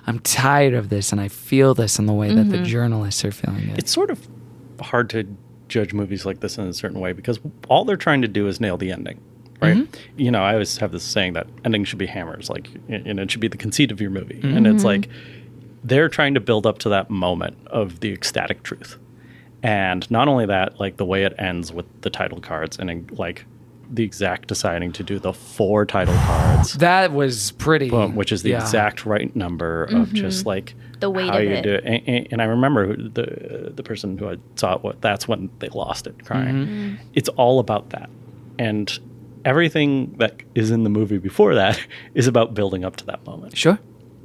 [0.07, 2.51] I'm tired of this, and I feel this in the way Mm-hmm.
[2.51, 3.79] that the journalists are feeling it.
[3.79, 4.29] it's sort of
[4.81, 5.27] hard to
[5.69, 8.61] judge movies like this in a certain way because all they're trying to do is
[8.61, 9.21] nail the ending
[9.61, 10.21] right Mm-hmm.
[10.21, 13.31] you know i always have this saying that ending should be hammers like and it
[13.31, 14.67] should be the conceit of your movie and Mm-hmm.
[14.67, 15.09] it's like
[15.83, 18.97] they're trying to build up to that moment of the ecstatic truth
[19.63, 23.45] and not only that like the way it ends with the title cards and like
[23.91, 28.43] the exact deciding to do the four title cards that was pretty, boom, which is
[28.43, 28.61] the yeah.
[28.61, 30.86] exact right number of just like Mm-hmm.
[31.01, 31.63] The weight how of you it.
[31.63, 31.85] do it.
[31.85, 34.83] And, and- and I remember the the person who I saw it.
[34.83, 36.55] What that's when they lost it, crying.
[36.67, 36.95] Mm-hmm.
[37.15, 38.09] It's all about that,
[38.59, 38.99] and
[39.45, 41.79] everything that is in the movie before that
[42.15, 43.57] is about building up to that moment.
[43.57, 43.79] Sure.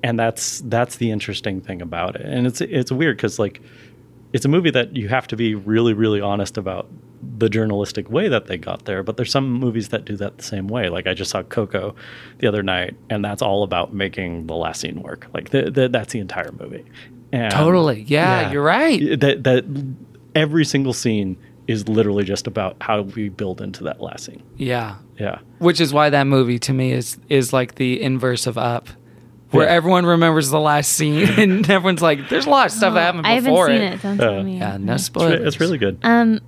[0.03, 2.26] And that's that's the interesting thing about it.
[2.26, 3.61] And it's it's weird because like
[4.34, 6.88] it's a movie that you have to be really really honest about
[7.38, 10.43] the journalistic way that they got there but there's some movies that do that the
[10.43, 11.93] same way like i just saw coco
[12.39, 15.88] the other night and that's all about making the last scene work like the, the,
[15.88, 16.84] that's the entire movie
[17.34, 18.02] and Totally.
[18.07, 18.99] Yeah, you're right.
[19.22, 19.64] that that
[20.35, 21.38] every single scene
[21.68, 24.95] is literally just about how we build into that last scene Yeah.
[25.18, 28.89] yeah Which is why that movie to me is is like the inverse of Up,
[29.52, 29.72] where Yeah.
[29.73, 33.26] everyone remembers the last scene and everyone's like, "There's a lot of stuff that happened
[33.26, 34.02] Oh, I haven't before seen it." it.
[34.02, 34.57] Don't tell Uh, me.
[34.57, 35.45] Yeah, no it's, spoilers.
[35.48, 36.39] it's really good Um,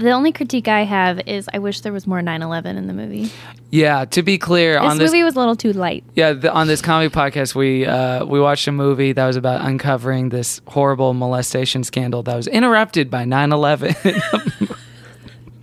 [0.00, 3.30] the only critique I have is I wish there was more 9/11 in the movie.
[3.70, 4.04] Yeah.
[4.06, 6.02] To be clear, This on this movie was a little too light.
[6.16, 9.64] Yeah, the, on this comedy podcast, we uh, we watched a movie that was about
[9.64, 13.94] uncovering this horrible molestation scandal that was interrupted by 9/11.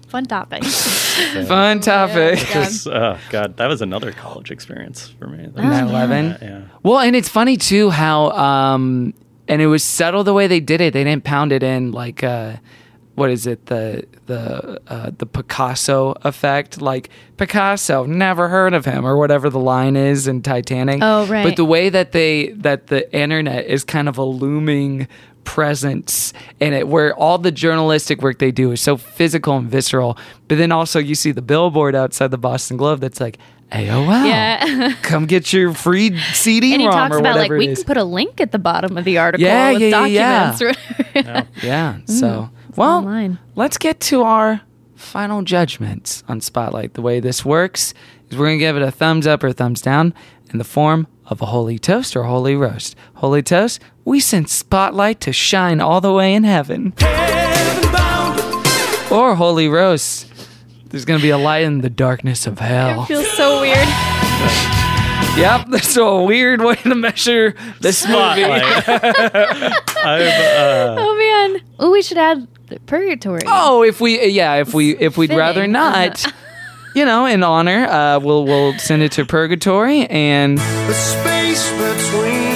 [0.08, 0.64] Fun topic.
[1.48, 2.40] Fun topic.
[2.40, 6.42] Just, oh god that was another college experience for me Oh, 9/11.
[6.42, 9.14] yeah Well, and it's funny too how um,
[9.50, 10.94] and it was subtle the way they did it.
[10.94, 12.56] They didn't pound it in like uh,
[13.18, 19.06] what is it the the uh, the Picasso effect like Picasso never heard of him
[19.08, 21.00] or whatever the line is in Titanic.
[21.02, 21.44] Oh, right.
[21.44, 25.08] But the way that they that the internet is kind of a looming
[25.46, 30.18] presence in it where all the journalistic work they do is so physical and visceral
[30.50, 33.38] but then also you see the billboard outside the Boston Globe that's like
[33.72, 34.94] AOL Yeah.
[35.04, 37.96] come get your free CD and he ROM talks or about like we can put
[37.96, 40.58] a link at the bottom of the article Yeah, with yeah, yeah,
[41.16, 41.44] yeah.
[41.64, 41.98] yeah.
[42.06, 43.40] So, well, online.
[43.56, 44.62] let's get to our
[44.96, 46.94] final judgments on Spotlight.
[46.94, 47.94] The way this works
[48.30, 50.14] is we're going to give it a thumbs up or thumbs down
[50.52, 52.96] in the form of a holy toast or holy roast.
[53.16, 56.94] Holy toast, we send Spotlight to shine all the way in heaven.
[59.10, 60.32] Or holy roast,
[60.90, 63.04] there's going to be a light in the darkness of hell.
[63.04, 63.88] It feels so weird.
[65.36, 68.42] Yep, that's a weird way to measure this movie.
[68.42, 68.88] Spotlight.
[70.04, 71.62] I've, uh, Oh man.
[71.78, 73.42] Oh, we should add the purgatory.
[73.46, 75.38] Oh, if we yeah, if we if we'd Fitting.
[75.38, 76.26] rather not,
[76.96, 82.47] you know, in honor, uh, we'll we'll send it to purgatory, and The space between.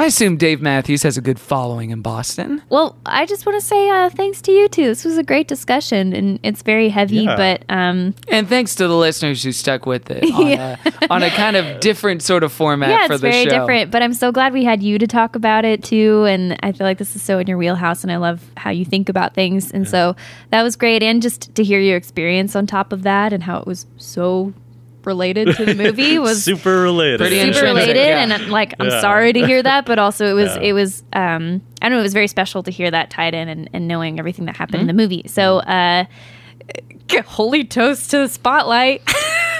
[0.00, 2.62] I assume Dave Matthews has a good following in Boston.
[2.70, 4.84] Well, I just want to say uh, thanks to you two.
[4.86, 7.36] This was a great discussion, and it's very heavy, Yeah.
[7.36, 10.78] but um, And thanks to the listeners who stuck with it on, a,
[11.10, 13.50] on a kind of different sort of format yeah, for it's the very show.
[13.50, 13.90] different.
[13.90, 16.86] But I'm so glad we had you to talk about it too, and I feel
[16.86, 19.70] like this is so in your wheelhouse, and I love how you think about things,
[19.70, 20.16] and so
[20.48, 23.58] that was great, and just to hear your experience on top of that, and how
[23.58, 24.54] it was so
[25.04, 27.18] related to the movie was super related.
[27.20, 28.22] Pretty super related yeah.
[28.22, 29.00] and like i'm Yeah.
[29.00, 30.62] sorry to hear that but also it was Yeah.
[30.62, 33.48] it was um i don't know it was very special to hear that tied in
[33.48, 34.96] and, and knowing everything that happened in Mm-hmm.
[34.96, 36.04] the movie so uh
[37.26, 39.02] holy toast to the spotlight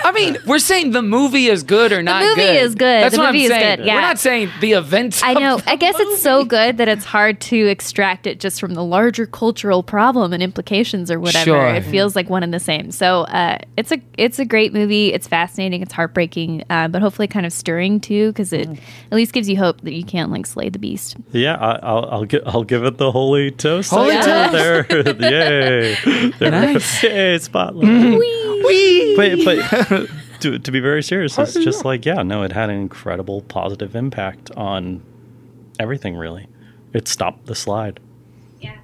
[0.03, 2.63] I mean, we're saying the movie is good or not The movie good.
[2.63, 3.03] is good.
[3.05, 3.77] That's The what movie I'm is saying.
[3.81, 3.95] good, yeah.
[3.97, 5.23] We're not saying the events.
[5.23, 8.41] i of know the i guess it's so good that it's hard to extract it
[8.41, 11.67] just from the larger cultural problem and implications or whatever Sure.
[11.75, 15.13] it feels like one and the same so uh it's a it's a great movie
[15.13, 19.35] it's fascinating it's heartbreaking uh, but hopefully kind of stirring too because it at least
[19.35, 22.41] gives you hope that you can't like slay the beast Yeah, I, I'll I'll, gi-
[22.47, 23.91] I'll give it the holy toast.
[23.91, 24.49] Holy Yeah.
[24.49, 24.89] toast.
[24.89, 26.31] There, yay!
[26.39, 27.03] There, Nice.
[27.03, 27.39] Yay!
[27.41, 27.89] Spotlight.
[27.89, 29.17] Mm-hmm.
[29.17, 30.11] But but
[30.41, 33.95] to, to be very serious, it's just like yeah, no, it had an incredible positive
[33.97, 35.03] impact on
[35.79, 36.17] everything.
[36.17, 36.49] Really,
[36.93, 38.01] it stopped the slide.
[38.61, 38.79] Yeah.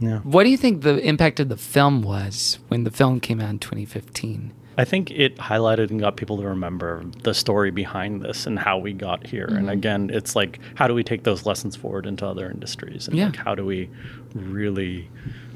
[0.00, 0.18] Yeah.
[0.18, 3.50] What do you think the impact of the film was when the film came out
[3.50, 4.52] in 2015?
[4.78, 8.78] I think it highlighted and got people to remember the story behind this and how
[8.78, 9.44] we got here.
[9.44, 9.68] And mm-hmm.
[9.68, 13.06] again, it's like how do we take those lessons forward into other industries?
[13.08, 13.26] And Yeah.
[13.26, 13.90] like how do we
[14.34, 15.08] really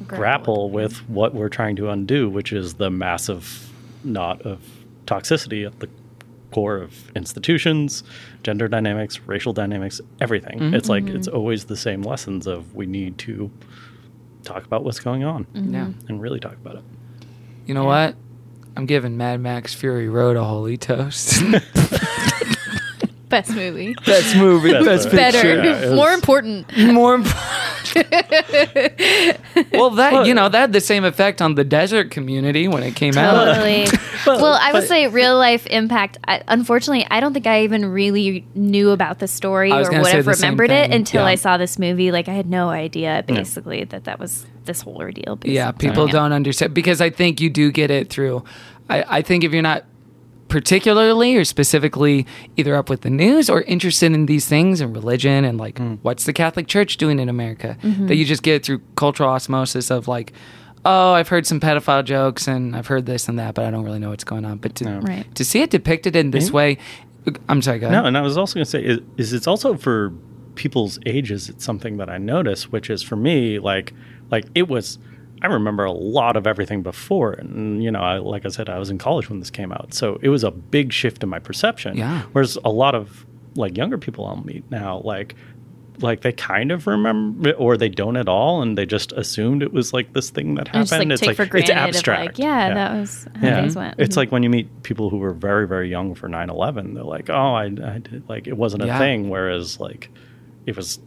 [0.06, 3.72] grapple with what we're trying to undo, which is the massive
[4.04, 4.60] knot of
[5.06, 5.88] toxicity at the
[6.52, 8.02] core of institutions,
[8.42, 10.58] gender dynamics, racial dynamics, everything.
[10.58, 10.74] Mm-hmm.
[10.74, 11.16] It's like mm-hmm.
[11.16, 13.50] it's always the same lessons of we need to
[14.44, 15.88] talk about what's going on Yeah.
[16.08, 16.84] and really talk about it.
[17.66, 18.14] You know what?
[18.76, 21.40] I'm giving Mad Max Fury Road a holy toast.
[23.28, 25.16] best movie Best movie, Best best movie.
[25.16, 27.42] better Yeah, more important More important.
[29.72, 32.96] well, that you know that had the same effect on the desert community when it
[32.96, 33.44] came out.
[33.44, 33.86] Totally.
[34.26, 36.18] well, I would say real life impact.
[36.26, 40.26] I, unfortunately, I don't think I even really knew about the story or would have
[40.26, 41.28] remembered it until yeah.
[41.28, 42.10] I saw this movie.
[42.10, 45.38] Like I had no idea, basically, that that was this whole ordeal.
[45.44, 46.12] Yeah, people Yeah.
[46.12, 48.44] don't understand because I think you do get it through.
[48.88, 49.84] I, I think if you're not
[50.48, 55.44] particularly or specifically either up with the news or interested in these things and religion
[55.44, 58.06] and like what's the Catholic Church doing in America, Mm-hmm.
[58.06, 60.32] that you just get through cultural osmosis of like,
[60.84, 63.84] oh, I've heard some pedophile jokes and I've heard this and that, but I don't
[63.84, 64.58] really know what's going on.
[64.58, 65.26] But to Right.
[65.34, 66.78] to see it depicted in this way,
[67.48, 68.02] I'm sorry, go ahead.
[68.02, 70.12] No, and I was also going to say is, is it's also for
[70.54, 71.48] people's ages.
[71.48, 73.92] It's something that I notice, which is for me like
[74.30, 74.98] like it was.
[75.42, 78.78] I remember a lot of everything before, and you know, I, like I said, I
[78.78, 81.38] was in college when this came out, so it was a big shift in my
[81.38, 81.96] perception.
[81.96, 82.22] Yeah.
[82.32, 85.34] Whereas a lot of like younger people I'll meet now, like
[86.00, 89.72] like they kind of remember or they don't at all, and they just assumed it
[89.72, 91.08] was like this thing that And just happened.
[91.10, 92.26] like it's take like for it's granted of abstract.
[92.26, 93.60] like, yeah, that was how Yeah.
[93.62, 93.94] things went.
[93.98, 94.34] It's like mm-hmm.
[94.34, 97.54] when you meet people who were very, very young for 9 11, they're like, oh,
[97.54, 98.98] I, I did, like, it wasn't a Yeah.
[98.98, 99.30] thing.
[99.30, 100.10] Whereas, like,
[100.66, 100.98] it was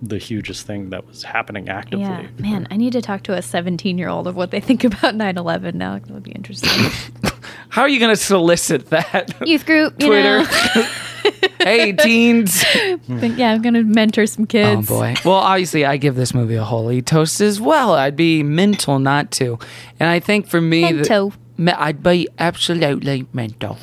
[0.00, 2.04] the hugest thing that was happening actively.
[2.04, 4.84] yeah, man, I need to talk to a 17 year old of what they think
[4.84, 5.98] about 9 11 now.
[5.98, 6.70] That would be interesting.
[7.70, 9.34] How are you going to solicit that?
[9.46, 10.38] Youth group, you Twitter.
[10.42, 10.88] know.
[11.60, 12.64] hey, teens.
[13.08, 14.90] But yeah, I'm going to mentor some kids.
[14.90, 15.14] Oh boy.
[15.24, 17.92] Well, obviously, I give this movie a holy toast as well.
[17.94, 19.58] I'd be mental not to,
[20.00, 21.32] and I think for me, Mental.
[21.58, 23.76] Me- I'd be absolutely mental.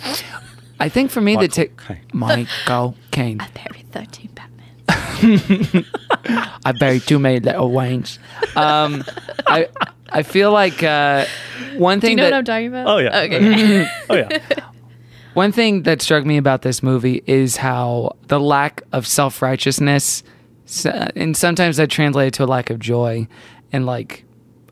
[0.79, 1.99] I think for me, the Michael tick, Caine.
[2.13, 3.39] Michael Caine.
[3.41, 4.35] I buried 13 Batman.
[6.65, 8.17] I buried too many little Waynes.
[8.55, 9.03] Um,
[9.47, 9.69] I
[10.09, 11.25] I feel like uh,
[11.77, 12.87] one Do thing you know that what I'm talking about?
[12.87, 13.19] Oh, yeah.
[13.21, 13.89] Okay.
[14.09, 14.39] Oh, yeah.
[15.33, 20.23] One thing that struck me about this movie is how the lack of self righteousness,
[20.85, 23.27] and sometimes that translated to a lack of joy
[23.73, 24.23] and like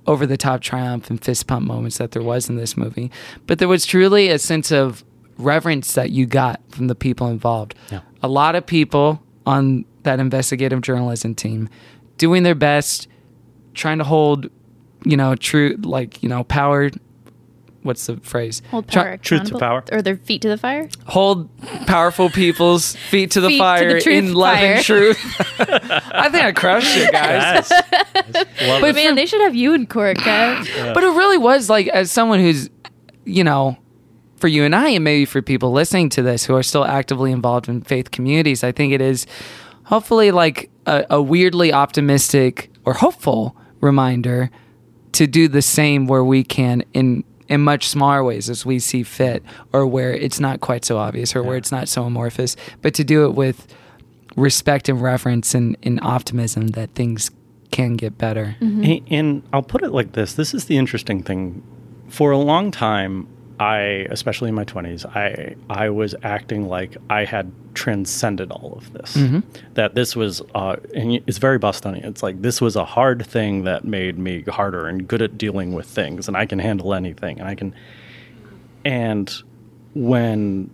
[0.08, 3.12] over the top triumph and fist pump moments that there was in this movie.
[3.46, 5.04] But there was truly a sense of
[5.38, 7.76] reverence that you got from the people involved.
[7.92, 8.00] Yeah.
[8.22, 11.70] A lot of people on that investigative journalism team
[12.18, 13.08] doing their best,
[13.74, 14.50] trying to hold
[15.06, 16.90] you know, true, like, you know, power.
[17.82, 18.62] What's the phrase?
[18.72, 19.84] Hold Try- power truth to power.
[19.92, 20.88] or their feet to the fire.
[21.08, 21.50] hold
[21.86, 24.74] powerful people's feet to the Feet to the fire in love fire.
[24.76, 25.20] and truth.
[25.60, 27.70] I think I crushed it, guys.
[27.70, 27.84] Yes.
[28.80, 28.96] But it.
[28.96, 30.94] man, they should have you in court, Kev.
[30.94, 32.70] But it really was like, as someone who's,
[33.26, 33.76] you know,
[34.38, 37.34] for you and I, and maybe for people listening to this who are still actively
[37.34, 39.28] involved in faith communities, I think it is
[39.86, 44.50] hopefully like a, a weirdly optimistic or hopeful reminder
[45.14, 49.04] to do the same where we can in in much smaller ways as we see
[49.04, 49.44] fit
[49.74, 53.04] or where it's not quite so obvious or where it's not so amorphous but to
[53.04, 53.68] do it with
[54.36, 57.30] respect and reverence and, and optimism that things
[57.72, 58.56] can get better.
[58.62, 58.84] Mm-hmm.
[58.84, 61.64] And, and I'll put it like this: This is the interesting thing.
[62.08, 63.28] For a long time,
[63.60, 68.94] I, especially in my twenties, I I was acting like I had transcended all of
[68.94, 69.16] this.
[69.74, 72.06] That this was, uh, and it's very Bostonian.
[72.06, 75.74] It's like this was a hard thing that made me harder and good at dealing
[75.74, 77.74] with things, and I can handle anything, and I can.
[78.86, 79.34] And
[79.94, 80.70] when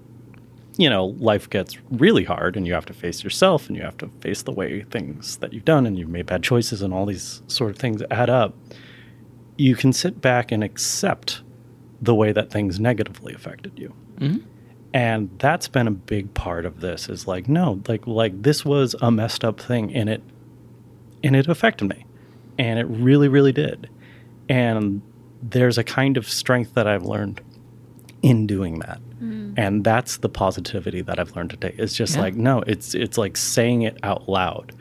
[0.78, 3.98] you know, life gets really hard and you have to face yourself and you have
[3.98, 7.06] to face the way things that you've done and you've made bad choices and all
[7.06, 8.56] these sort of things add up,
[9.58, 11.42] you can sit back and accept
[12.02, 13.94] the way that things negatively affected you.
[14.18, 14.46] Mm-hmm.
[14.94, 18.96] And that's been a big part of this is like, no, like like this was
[19.02, 20.24] a messed up thing and it
[21.24, 22.06] and it affected me.
[22.58, 23.90] And it really, really did.
[24.50, 25.02] And
[25.42, 27.42] there's a kind of strength that I've learned
[28.22, 29.00] in doing that.
[29.22, 29.54] Mm-hmm.
[29.58, 31.78] And that's the positivity that I've learned to take.
[31.78, 32.22] It's just Yeah.
[32.22, 34.74] like no, it's it's like saying it out loud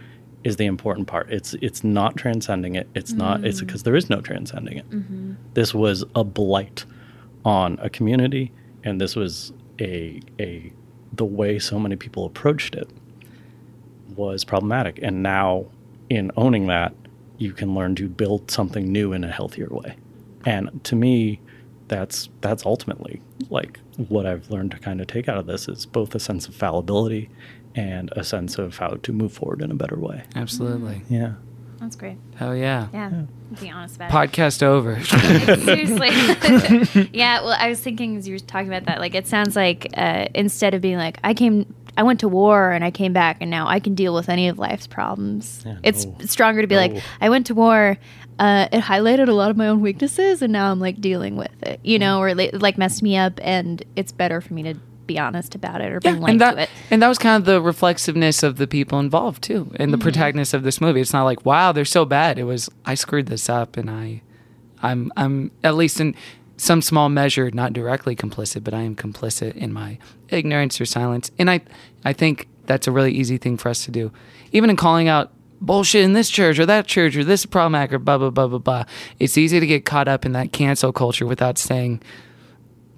[0.45, 1.31] is the important part.
[1.31, 2.89] It's it's not transcending it.
[2.95, 3.67] It's not it's mm.
[3.67, 4.91] because there is no transcending it.
[4.91, 5.35] Mm-hmm.
[5.55, 6.87] This was a blight
[7.49, 8.53] on a community
[8.85, 10.71] and this was a a
[11.15, 12.89] the way so many people approached it
[14.15, 14.99] was problematic.
[15.03, 15.67] And now
[16.11, 16.93] in owning that,
[17.39, 19.97] you can learn to build something new in a healthier way.
[20.45, 21.41] And to me,
[21.87, 25.87] that's that's ultimately like what I've learned to kind of take out of this is
[25.87, 27.31] both a sense of fallibility
[27.75, 30.25] and a sense of how to move forward in a better way.
[30.35, 31.35] absolutely Yeah.
[31.81, 32.17] That's great.
[32.37, 33.23] hell yeah Yeah,
[33.61, 34.15] be honest about it.
[34.31, 37.09] podcast over Seriously.
[37.13, 39.89] yeah, well, I was thinking as you were talking about that, like it sounds like
[39.97, 43.39] uh, instead of being like, I came, I went to war and I came back
[43.41, 45.63] and now I can deal with any of life's problems.
[45.67, 46.17] Yeah, it's no.
[46.27, 47.97] stronger to be like, I went to war.
[48.39, 51.51] Uh, it highlighted a lot of my own weaknesses and now I'm like dealing with
[51.63, 54.75] it, you know, or it like messed me up and it's better for me to
[55.09, 56.71] be honest about it or bring light and that to it.
[56.93, 60.03] and that was kind of the reflexiveness of the people involved too, and the Mm-hmm.
[60.05, 61.01] protagonists of this movie.
[61.01, 62.39] It's not like wow, they're so bad.
[62.39, 64.23] It was I screwed this up, and I,
[64.83, 66.15] I'm I'm at least in
[66.57, 69.99] some small measure not directly complicit, but I am complicit in my
[70.29, 71.31] ignorance or silence.
[71.39, 71.61] And I
[72.05, 74.13] I think that's a really easy thing for us to do,
[74.53, 77.99] even in calling out bullshit in this church or that church or this problematic or
[77.99, 78.85] blah blah blah blah blah.
[79.19, 82.01] It's easy to get caught up in that cancel culture without saying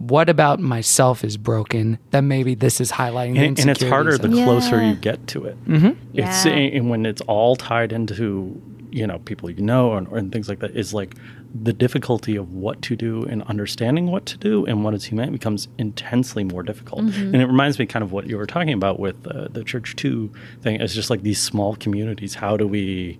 [0.01, 4.17] what about myself is broken that maybe this is highlighting the And, and it's harder
[4.19, 4.89] the insecurities closer Yeah.
[4.91, 5.65] you get to it.
[5.67, 5.91] Mm-hmm.
[6.15, 6.53] It's Yeah.
[6.53, 8.61] and when it's all tied into
[8.93, 11.15] you know people you know and, and things like that is like
[11.55, 15.31] the difficulty of what to do and understanding what to do and what is human
[15.33, 17.01] becomes intensely more difficult.
[17.01, 19.97] And it reminds me kind of what you were talking about with uh, the church
[19.97, 20.33] two
[20.63, 20.81] thing.
[20.81, 22.37] It's just like these small communities.
[22.37, 23.19] How do we,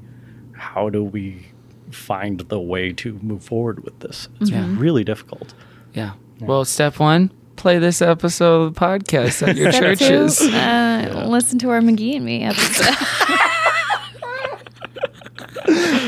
[0.55, 1.47] how do we
[1.91, 4.29] find the way to move forward with this?
[4.41, 4.67] It's Yeah.
[4.79, 5.53] really difficult.
[5.93, 10.41] yeah well step one play this episode of the podcast at your Step two, churches
[10.41, 12.97] uh, listen to our McGee and me episode.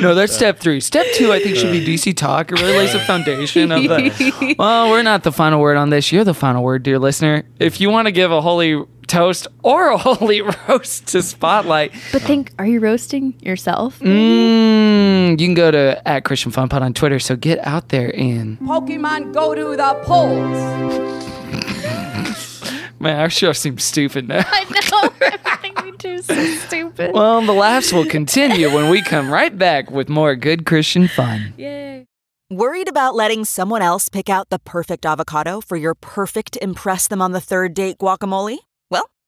[0.01, 0.81] no that's step three.
[0.81, 2.51] Step two i think should be dc talk.
[2.51, 6.11] It really lays the foundation of the well we're not the final word on this.
[6.11, 7.45] You're the final word dear listener.
[7.59, 12.23] If you want to give a holy toast or a holy roast to spotlight but
[12.23, 13.99] think, are you roasting yourself?
[14.01, 18.15] mm, you can go to at christian fun pod on twitter so get out there
[18.17, 20.59] and Pokemon go to the polls.
[23.01, 25.11] man our show seems stupid now I know.
[25.21, 27.13] Everything we do is so stupid.
[27.15, 31.55] Well, the laughs will continue when we come right back with more good Christian fun.
[31.57, 32.07] Yay.
[32.51, 37.23] Worried about letting someone else pick out the perfect avocado for your perfect Impress Them
[37.23, 38.59] on the Third Date guacamole?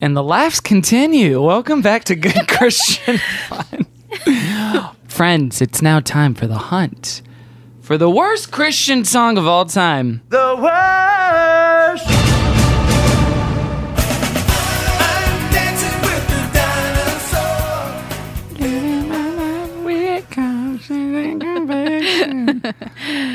[0.00, 1.42] And the laughs continue.
[1.42, 3.18] Welcome back to Good Christian
[3.48, 3.86] Fun.
[5.06, 7.22] Friends, it's now time for the hunt
[7.90, 10.22] for the worst Christian song of all time.
[10.28, 12.06] The worst.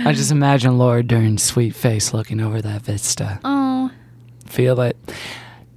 [0.08, 3.42] I just imagine Laura Dern's sweet face looking over that vista.
[3.44, 3.92] Oh,
[4.46, 4.96] Feel it.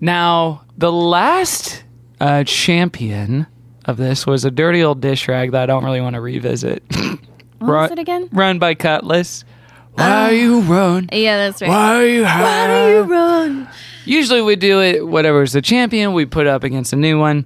[0.01, 1.83] Now, the last
[2.21, 3.47] uh, champion
[3.85, 6.83] of this was a dirty old dish rag that I don't really want to revisit.
[7.59, 8.29] what was it again?
[8.33, 9.45] Run by Cutlass.
[9.93, 11.09] Why you run?
[11.13, 11.69] Yeah, that's right.
[11.69, 12.43] Why you hide?
[12.43, 13.69] Why do you run?
[14.05, 17.45] Usually we do it, whatever's the champion, we put up against a new one.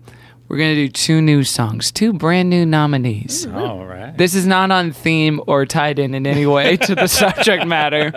[0.48, 3.46] We're going to do two new songs, two brand new nominees.
[3.46, 4.16] All right.
[4.16, 8.12] This is not on theme or tied in in any way to the subject matter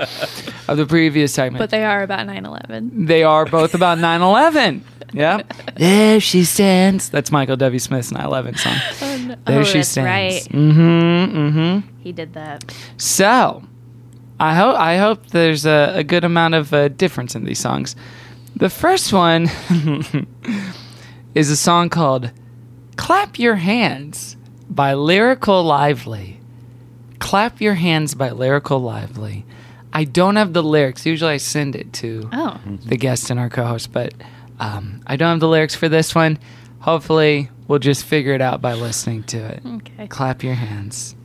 [0.68, 1.60] of the previous segment.
[1.60, 3.06] But they are about 9 11.
[3.06, 4.84] They are both about 9 11.
[5.14, 5.54] Yep.
[5.78, 7.10] There she stands.
[7.10, 7.80] That's Michael W.
[7.80, 8.76] Smith's 9 11 song.
[9.46, 10.08] There oh, she that's stands.
[10.08, 10.54] right.
[10.54, 11.38] Mm-hmm.
[11.38, 11.88] Mm-hmm.
[12.02, 12.76] He did that.
[12.98, 13.64] So,
[14.40, 17.96] I hope I hope there's a, a good amount of uh, difference in these songs.
[18.56, 19.48] The first one
[21.36, 22.32] is a song called
[22.98, 24.36] "Clap Your Hands"
[24.70, 26.40] by Lyrical Lively.
[27.20, 29.46] "Clap Your Hands" by Lyrical Lively.
[29.94, 31.06] I don't have the lyrics.
[31.06, 34.14] Usually, I send it to Oh, the guest and our co-host, but
[34.60, 36.38] um, I don't have the lyrics for this one.
[36.80, 39.62] Hopefully, we'll just figure it out by listening to it.
[39.66, 40.08] okay.
[40.08, 41.16] Clap your hands.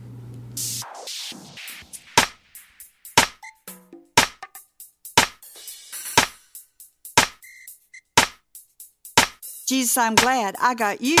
[9.71, 11.15] Jesus, I'm glad I got you.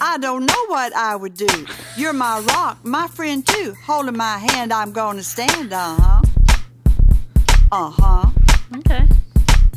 [0.00, 1.46] I don't know what I would do.
[1.96, 3.76] You're my rock, my friend too.
[3.84, 6.22] Holding my hand, I'm gonna stand, uh huh.
[7.70, 8.30] Uh huh.
[8.78, 9.06] Okay.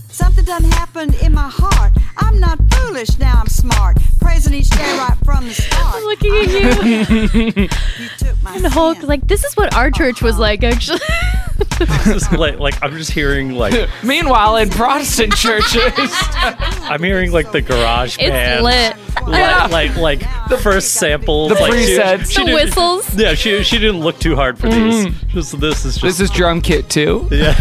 [0.09, 1.93] Something done happened in my heart.
[2.17, 3.97] I'm not foolish, now I'm smart.
[4.19, 6.03] Praising each day right from the start.
[6.09, 7.69] Looking at you.
[7.99, 9.07] You took my and Hulk, sin.
[9.07, 10.97] like, this is what our church was like, actually.
[11.79, 17.51] This is like, like I'm just hearing like Meanwhile, in Protestant churches, I'm hearing like
[17.51, 18.95] the garage it's band, lit.
[19.27, 20.19] like like, like
[20.49, 22.31] the first samples, The like, she- presets.
[22.31, 23.15] she The didn't- whistles.
[23.15, 25.05] Yeah, she she didn't look too hard for these.
[25.07, 25.27] Mm.
[25.29, 27.27] Just this is just this is drum kit too.
[27.31, 27.53] yeah.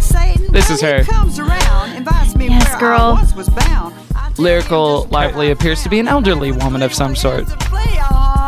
[0.00, 1.04] Satan, This well, is he her.
[1.04, 3.00] comes around, invites me Yes, where girl.
[3.00, 3.94] I once was bound.
[4.14, 7.44] I tell Lyrical just Lively appears to be an elderly woman of some sort.
[7.48, 8.43] Huh.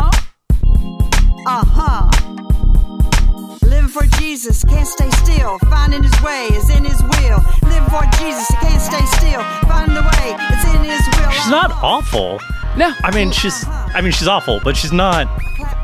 [4.47, 5.59] Jesus, can't stay still.
[5.71, 7.39] Finding his way is in his will.
[7.67, 9.43] Living for Jesus, can't stay still.
[9.67, 11.31] Finding the way, it's in his will.
[11.33, 12.39] She's not awful.
[12.77, 15.27] No, I mean, she's I mean, she's awful, but she's not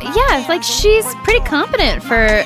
[0.00, 2.44] Yeah, it's like she's pretty competent for.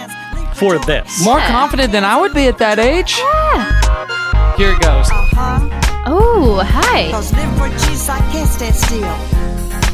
[0.55, 1.23] for this.
[1.23, 1.51] more Yeah.
[1.51, 3.19] confident than I would be at that age.
[3.19, 4.57] Yeah.
[4.57, 5.09] Here it goes.
[6.09, 7.11] Oh, hi.
[7.11, 9.17] Cause living for Jesus, I can't stand still.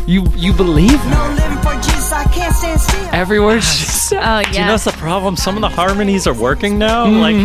[0.06, 1.10] You you believe her?
[1.10, 3.08] No living for Jesus, I can't stand still.
[3.12, 4.18] every word she said.
[4.18, 4.42] Oh, yeah.
[4.42, 5.36] Do you know what's the problem?
[5.36, 7.06] Some of the harmonies are working now.
[7.06, 7.36] Like,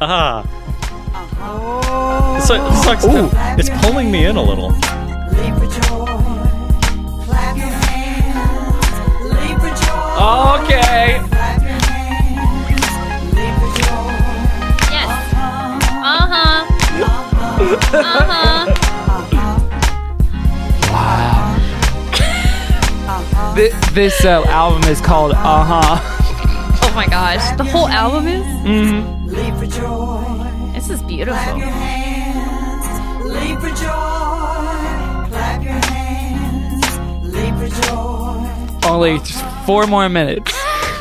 [0.00, 0.44] ah,
[1.38, 3.04] Oh, so, it sucks.
[3.58, 4.68] It's pulling me in a little.
[4.70, 6.06] leap for joy.
[7.24, 8.86] Clap your hands.
[9.24, 10.62] Leap for joy.
[10.62, 11.20] Okay.
[11.28, 12.84] Clap your hands.
[13.36, 14.10] Leap for joy.
[14.90, 15.10] Yes.
[16.02, 16.62] Uh huh.
[17.92, 18.65] Uh huh.
[23.56, 25.98] Th- this uh, album is called Uh Huh.
[26.84, 27.56] Oh my gosh.
[27.56, 28.44] The whole album is?
[29.32, 30.72] Leap for joy.
[30.74, 31.34] This is beautiful.
[31.42, 33.24] Clap your hands.
[33.24, 35.30] Leap for joy.
[35.32, 36.84] Clap your hands.
[37.34, 38.88] Leap for joy.
[38.90, 39.18] Only
[39.64, 40.52] four more minutes.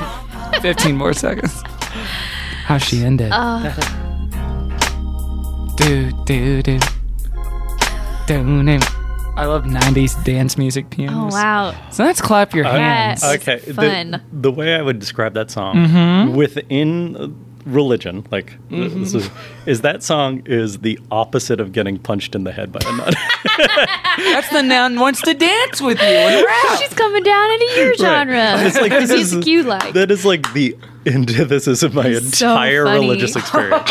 [0.61, 1.61] Fifteen more seconds.
[2.65, 3.31] How she ended.
[5.75, 6.79] Do do do.
[8.27, 8.94] Do do.
[9.37, 11.33] I love '90s dance music Oh, pianos.
[11.33, 11.75] wow.
[11.91, 13.21] So let's clap your hands.
[13.21, 13.35] Yes.
[13.41, 14.21] Okay, the, Fun.
[14.31, 17.27] the way I would describe that song within uh,
[17.65, 19.29] religion, like th- this is,
[19.65, 23.13] is that song is the opposite of getting punched in the head by a nun.
[24.17, 26.47] That's the nun wants to dance with you.
[26.79, 28.55] She's coming down into your genre.
[28.65, 29.93] It's like this is music you like.
[29.95, 32.99] that is like the antithesis of my so entire funny.
[33.01, 33.89] religious experience.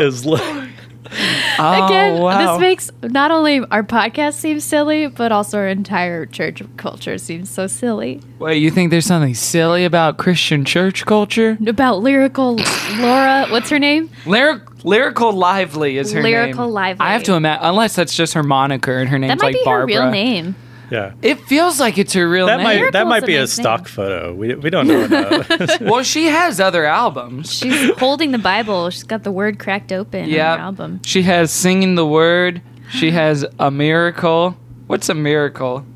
[0.00, 0.70] is like,
[1.58, 2.54] Oh, Again, wow.
[2.56, 7.50] this makes not only our podcast seem silly, but also our entire church culture seems
[7.50, 8.20] so silly.
[8.38, 11.58] Wait, you think there's something silly about Christian church culture?
[11.66, 12.56] About lyrical
[12.98, 14.10] Laura, what's her name?
[14.26, 16.32] Lyric, lyrical lively is her name.
[16.32, 17.04] Lyrical Lively.
[17.06, 19.54] I have to imagine, unless that's just her moniker and her name's That might like
[19.56, 19.94] be Barbara.
[19.94, 20.56] her real name.
[20.92, 21.12] Yeah.
[21.22, 22.82] It feels like it's her real That name.
[22.84, 23.86] might that might be a stock name.
[23.86, 24.34] photo.
[24.34, 25.06] We, we don't know.
[25.06, 25.78] That.
[25.90, 27.50] well, she has other albums.
[27.52, 28.90] She's holding the Bible.
[28.90, 30.52] She's got the word cracked open Yeah.
[30.52, 31.00] on her album.
[31.04, 32.60] She has singing the word.
[32.90, 34.54] She has a miracle.
[34.86, 35.86] What's a miracle?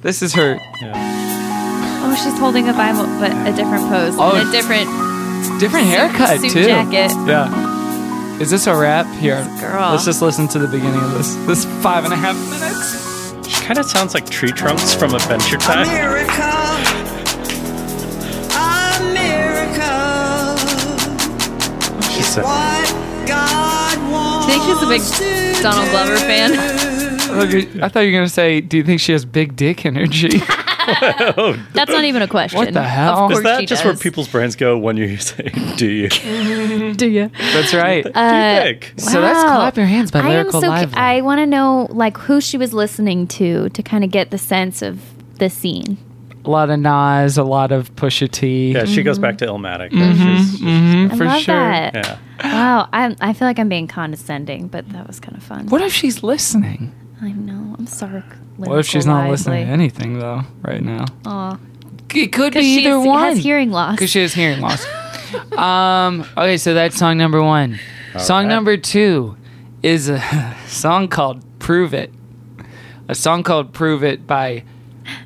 [0.00, 4.14] This is her Oh, she's holding a Bible, but a different pose.
[4.18, 4.88] Oh, and a different.
[5.60, 6.64] different haircut suit too.
[6.64, 7.10] jacket.
[7.26, 8.40] Yeah.
[8.40, 9.06] Is this a rap?
[9.20, 9.92] Here, girl.
[9.92, 11.34] let's just listen to the beginning of this.
[11.46, 13.03] This five and a half minutes.
[13.64, 15.86] She kind of sounds like tree trunks from Adventure A Time.
[15.88, 16.34] miracle.
[18.52, 20.58] A miracle.
[22.10, 24.46] She What God wants.
[24.46, 26.52] Do you think she's a big Donald Glover fan?
[27.40, 30.42] Okay, I thought you were gonna say, "Do you think she has big dick energy?"
[31.72, 32.58] That's not even a question.
[32.58, 33.26] What the hell?
[33.26, 33.94] Of Is that she just does.
[33.94, 36.08] where people's brains go when you say, "Do you?"
[36.64, 37.30] Do do you?
[37.38, 38.04] That's right.
[38.04, 38.94] you think?
[38.96, 40.66] So that's Clap Your Hands by I Lyrical so.
[40.66, 40.96] cu- Lively.
[40.96, 44.38] I want to know like who she was listening to to kind of get the
[44.38, 45.00] sense of
[45.38, 45.98] the scene.
[46.44, 48.72] a lot of Nas, a lot of Pusha T.
[48.72, 49.04] Yeah, she Mm-hmm.
[49.04, 49.90] goes back to Illmatic.
[49.90, 51.54] She's- Mhm, for sure.
[51.54, 51.94] that.
[51.94, 52.18] yeah.
[52.44, 55.66] Wow, I I feel like I'm being condescending, but that was kind of fun.
[55.68, 56.92] What if she's listening?
[57.22, 57.74] I know.
[57.78, 58.22] I'm sorry.
[58.56, 61.04] What if she's not listening to anything though right now?
[61.26, 61.58] Aw.
[62.14, 63.04] It could be Because she either one.
[63.04, 63.96] She has hearing loss.
[63.96, 64.84] Because she has hearing loss.
[65.52, 66.24] um.
[66.36, 67.78] Okay, so that's song number one.
[68.18, 68.48] song right.
[68.50, 69.36] number two
[69.82, 70.20] is a
[70.66, 72.12] song called "Prove It."
[73.08, 74.64] A song called "Prove It" by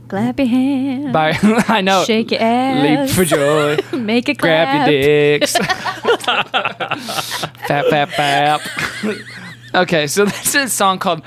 [0.09, 1.13] Clap your hands.
[1.13, 1.39] by
[1.69, 2.05] I know.
[2.05, 3.09] Shake your ass.
[3.09, 3.77] Leap for joy.
[3.99, 5.57] Make it Grab your dicks.
[7.69, 9.25] fap fap fap.
[9.75, 11.23] okay, so this is a song called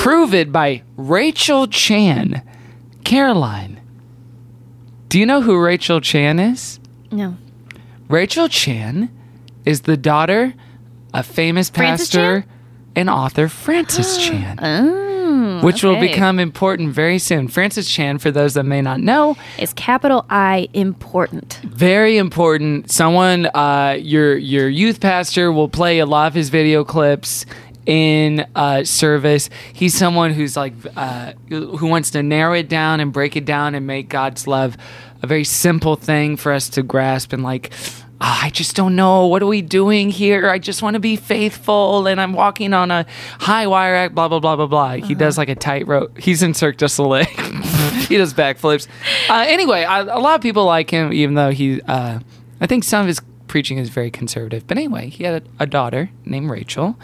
[0.00, 2.42] "Prove It" by Rachel Chan.
[3.04, 3.80] Caroline,
[5.08, 6.80] do you know who Rachel Chan is?
[7.10, 7.36] No.
[8.08, 9.10] Rachel Chan
[9.64, 10.54] is the daughter
[11.12, 12.44] of famous Francis pastor
[12.96, 17.48] and author Francis Chan, Oh, which will become important very soon.
[17.48, 21.60] Francis Chan, for those that may not know, is capital I important.
[21.64, 22.90] very important.
[22.90, 27.44] Someone, uh, your your youth pastor will play a lot of his video clips
[27.86, 29.50] in uh, service.
[29.72, 33.74] He's someone who's like uh, who wants to narrow it down and break it down
[33.74, 34.76] and make God's love
[35.22, 37.72] a very simple thing for us to grasp and like.
[38.22, 39.26] "Ah, I just don't know.
[39.28, 40.50] What are we doing here?
[40.50, 43.06] I just want to be faithful, and I'm walking on a
[43.38, 44.14] high wire act.
[44.14, 44.92] Blah blah blah blah blah.
[44.96, 46.18] He does like a tightrope.
[46.18, 47.24] He's in Cirque du Soleil.
[48.08, 48.88] he does backflips.
[49.30, 51.80] Uh, anyway, I, a lot of people like him, even though he.
[51.80, 52.20] Uh,
[52.60, 54.66] I think some of his preaching is very conservative.
[54.66, 56.96] But anyway, he had a, a daughter named Rachel,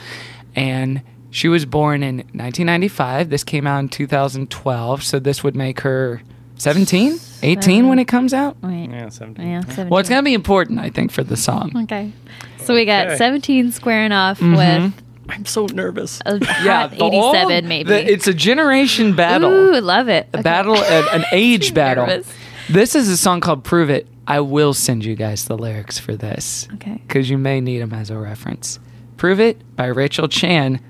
[0.56, 3.28] and she was born in 1995.
[3.30, 6.22] This came out in 2012, so this would make her
[6.56, 8.56] 17, 18 when it comes out.
[8.62, 8.88] Wait.
[8.90, 9.46] Yeah, 17.
[9.46, 9.88] Yeah, 17.
[9.90, 11.72] Well, it's gonna be important, I think, for the song.
[11.84, 12.12] Okay.
[12.58, 13.16] So we got Okay.
[13.16, 14.56] 17 squaring off Mm-hmm.
[14.84, 16.20] with I'm so nervous.
[16.24, 17.88] a hot the old- 87, maybe.
[17.90, 19.50] the- it's a generation battle.
[19.52, 20.28] Ooh, love it.
[20.32, 20.42] a Okay.
[20.42, 22.06] battle, a- an age battle.
[22.06, 22.32] nervous.
[22.70, 26.16] This is a song called "Prove It." I will send you guys the lyrics for
[26.16, 26.66] this.
[26.74, 27.00] Okay.
[27.06, 28.80] Because you may need them as a reference.
[29.16, 30.80] "Prove It" by Rachel Chan.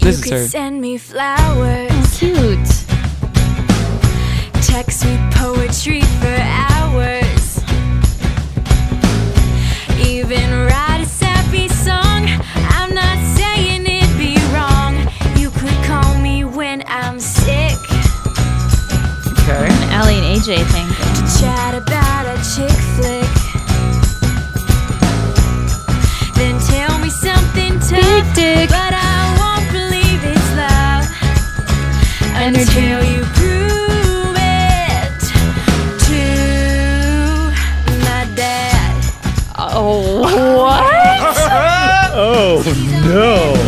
[0.00, 0.46] This is her.
[0.46, 2.58] Send me flowers, Cute.
[4.60, 7.60] text me poetry for hours,
[9.98, 12.28] even write a sappy song.
[12.76, 14.96] I'm not saying it'd be wrong.
[15.38, 17.78] You could call me when I'm sick.
[19.38, 19.68] Okay.
[19.96, 20.93] Aly and AJ thing.
[21.44, 23.34] Chat about a chick flick.
[26.36, 28.70] Then tell me something tough, dick.
[28.70, 31.04] but I won't believe it's love
[32.46, 35.20] until you prove it
[36.08, 36.22] to
[38.06, 39.04] my dad.
[39.58, 40.22] Oh,
[40.62, 40.94] what?
[42.16, 42.62] Oh
[43.04, 43.63] no!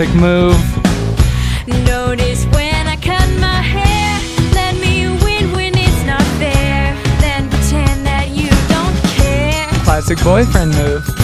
[0.00, 0.56] Classic move.
[1.84, 4.18] Notice when I cut my hair.
[4.54, 6.96] Let me win when it's not fair.
[7.20, 9.68] Then pretend that you don't care.
[9.84, 11.19] classic boyfriend move.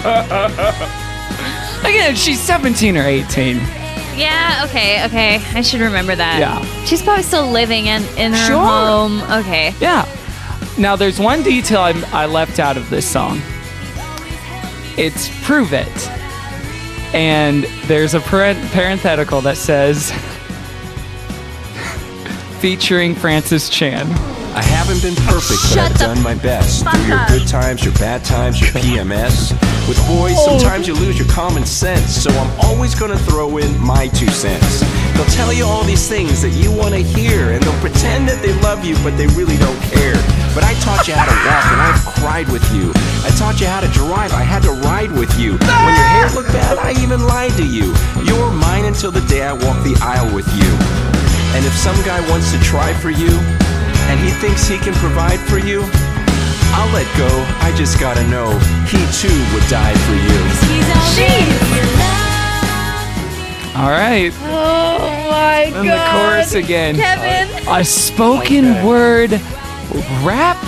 [1.84, 3.56] Again, she's 17 or 18.
[4.16, 5.36] Yeah, okay, okay.
[5.54, 6.38] I should remember that.
[6.40, 6.84] Yeah.
[6.84, 8.58] She's probably still living in, in her Sure.
[8.58, 9.22] home.
[9.40, 9.74] Okay.
[9.80, 10.06] Yeah.
[10.78, 13.40] Now, there's one detail I, I left out of this song.
[14.96, 15.88] It's Prove It.
[17.14, 20.10] And there's a parent- parenthetical that says,
[22.60, 24.06] featuring Francis Chan.
[24.52, 26.82] I haven't been perfect, but I've done my best.
[26.82, 29.52] Through your good times, your bad times, your PMS.
[29.86, 34.08] With boys, sometimes you lose your common sense, so I'm always gonna throw in my
[34.08, 34.80] two cents.
[35.14, 38.52] They'll tell you all these things that you wanna hear, and they'll pretend that they
[38.60, 40.18] love you, but they really don't care.
[40.54, 42.90] But I taught you how to walk, and I've cried with you.
[43.22, 45.52] I taught you how to drive, I had to ride with you.
[45.58, 47.94] When your hair looked bad, I even lied to you.
[48.24, 50.70] You're mine until the day I walk the aisle with you.
[51.54, 53.30] And if some guy wants to try for you,
[54.10, 55.82] and he thinks he can provide for you,
[56.74, 57.28] I'll let go.
[57.62, 58.50] I just gotta know
[58.90, 60.38] he too would die for you.
[60.68, 61.50] He's already in.
[63.76, 64.32] All right.
[64.42, 64.98] Oh
[65.30, 65.76] my god.
[65.76, 66.96] And the chorus again.
[66.96, 67.48] Kevin.
[67.68, 69.30] A spoken word
[70.22, 70.58] rap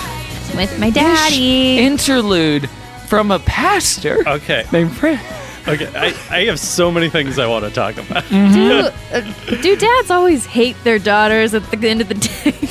[0.55, 1.77] With my daddy.
[1.79, 2.69] interlude
[3.07, 4.65] from a pastor Okay.
[4.71, 5.19] named Fran.
[5.67, 5.87] Okay.
[5.95, 8.27] I, I have so many things I want to talk about.
[8.29, 9.21] do, uh,
[9.61, 12.62] do dads always hate their daughters at the end of the day?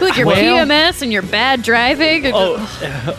[0.00, 2.24] Like your Well- PMS and your bad driving?
[2.34, 2.56] Oh,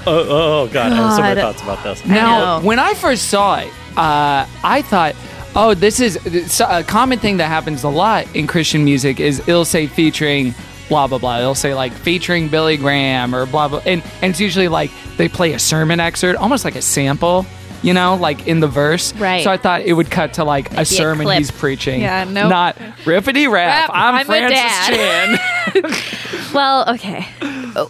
[0.07, 0.91] oh, oh, God.
[0.91, 2.05] I have so many thoughts about this.
[2.05, 2.65] Now, know.
[2.65, 5.15] when I first saw it, uh, I thought,
[5.55, 6.17] oh, this is
[6.59, 10.53] a common thing that happens a lot in Christian music is it'll say featuring
[10.89, 11.39] blah blah blah.
[11.39, 15.27] It'll say like featuring Billy Graham or blah blah, and and it's usually like they
[15.27, 17.45] play a sermon excerpt, almost like a sample.
[17.81, 19.13] You know, like in the verse.
[19.15, 19.43] Right.
[19.43, 21.37] So I thought it would cut to like a a sermon clip.
[21.37, 22.01] he's preaching.
[22.01, 22.49] Yeah, nope.
[22.49, 22.75] Not
[23.05, 23.89] rippity rap.
[23.93, 24.87] I'm, I'm Francis.
[24.87, 25.37] Chan.
[26.53, 27.27] Well, okay.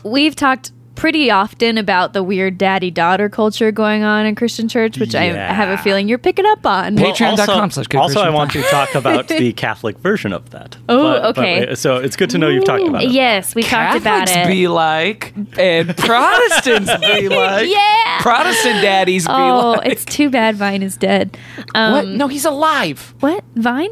[0.03, 4.97] We've talked pretty often about the weird daddy daughter culture going on in Christian church,
[4.97, 6.95] which I, I have a feeling you're picking up on.
[6.95, 10.77] Well, Patreon.com slash good Also, I want to talk about the Catholic version of that.
[10.89, 11.76] Oh, okay.
[11.76, 13.11] so it's good to know you've talked about it.
[13.11, 14.51] yes, we talked about Catholics it.
[14.51, 17.69] be like, and Protestants be like.
[17.69, 18.22] yeah.
[18.22, 19.63] Protestant daddies be like.
[19.63, 19.91] Oh, like.
[19.91, 21.38] it's too bad Vine is dead.
[21.73, 22.07] Um, what?
[22.07, 23.13] No, he's alive.
[23.19, 23.43] What?
[23.55, 23.89] Vine?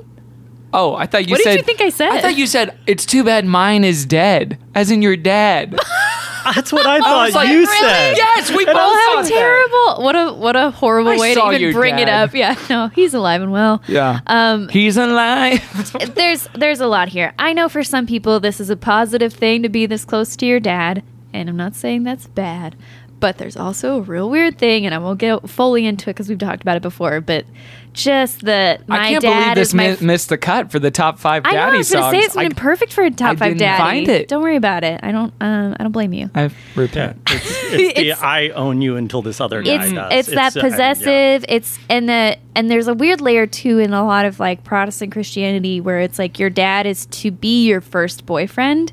[0.75, 2.09] Oh, I thought you said What did you think I said?
[2.09, 5.79] I thought you said it's too bad mine is dead, as in your dad.
[6.43, 7.77] That's what I thought was like, you really?
[7.79, 8.17] said.
[8.17, 10.03] yes, we both Oh, how thought terrible!
[10.03, 12.33] What a what a horrible I way to even bring it up.
[12.43, 13.81] Yeah, no, he's alive and well.
[13.87, 14.19] Yeah.
[14.27, 15.61] Um, he's alive.
[16.15, 17.33] there's there's a lot here.
[17.37, 20.45] I know for some people this is a positive thing to be this close to
[20.45, 21.03] your dad,
[21.33, 22.75] and I'm not saying that's bad.
[23.23, 26.27] But there's also a real weird thing, and I won't get fully into it because
[26.27, 27.21] we've talked about it before.
[27.21, 27.45] But
[27.93, 30.79] just that my I can't dad believe this is my mi- missed the cut for
[30.79, 31.57] the top five I know.
[31.57, 32.11] I daddy was gonna songs.
[32.11, 33.81] say it's I, been perfect for a top I five didn't daddy.
[33.81, 34.27] find it.
[34.27, 34.99] Don't worry about it.
[35.03, 35.33] I don't.
[35.39, 36.29] Um, I don't blame you.
[36.35, 37.21] I Yeah, repent.
[37.29, 40.11] it's, it's the It's- I own you until this other guy it's does.
[40.11, 40.77] it's that uh, I mean, yeah.
[40.93, 44.65] possessive it's and the and there's a weird layer too in a lot of like
[44.65, 48.91] protestant christianity where it's like your dad is to be your first boyfriend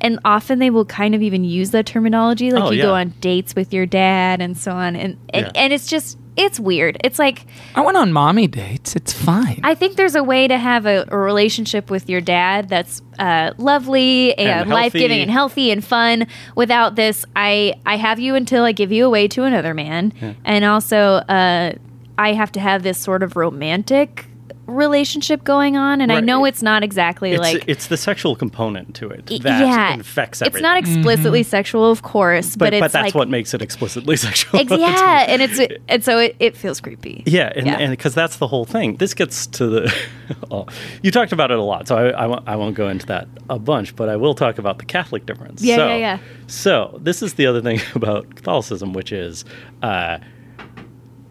[0.00, 3.10] and often they will kind of even use that terminology like Oh, you go on
[3.20, 5.52] dates with your dad and so on and and, Yeah.
[5.54, 8.94] and it's just it's weird it's like I went on mommy dates.
[8.94, 9.60] It's fine.
[9.62, 13.52] I think there's a way to have a, a relationship with your dad that's uh,
[13.58, 17.24] lovely and, And life giving and healthy and fun without this.
[17.34, 20.12] I I have you until I give you away to another man,
[20.44, 20.98] and also
[21.38, 21.72] uh,
[22.18, 24.26] I have to have this sort of romantic
[24.66, 26.00] relationship going on.
[26.00, 27.64] And I know it's not exactly It's, like.
[27.66, 32.02] it's the sexual component to it y- that yeah, infects it's not explicitly sexual, of
[32.02, 34.60] course, but, but, it's but that's like what makes it explicitly sexual.
[34.60, 37.22] ex- yeah, and it's and so it, it feels creepy.
[37.26, 37.78] Yeah, and Yeah.
[37.78, 38.96] and because that's the whole thing.
[38.96, 39.94] This gets to the.
[40.50, 40.66] oh,
[41.02, 43.28] you talked about it a lot, so I, I, won't, I won't go into that
[43.48, 45.62] a bunch, but I will talk about the Catholic difference.
[45.62, 46.18] Yeah, so, yeah, yeah.
[46.48, 49.44] So this is the other thing about Catholicism, which is
[49.82, 50.18] uh,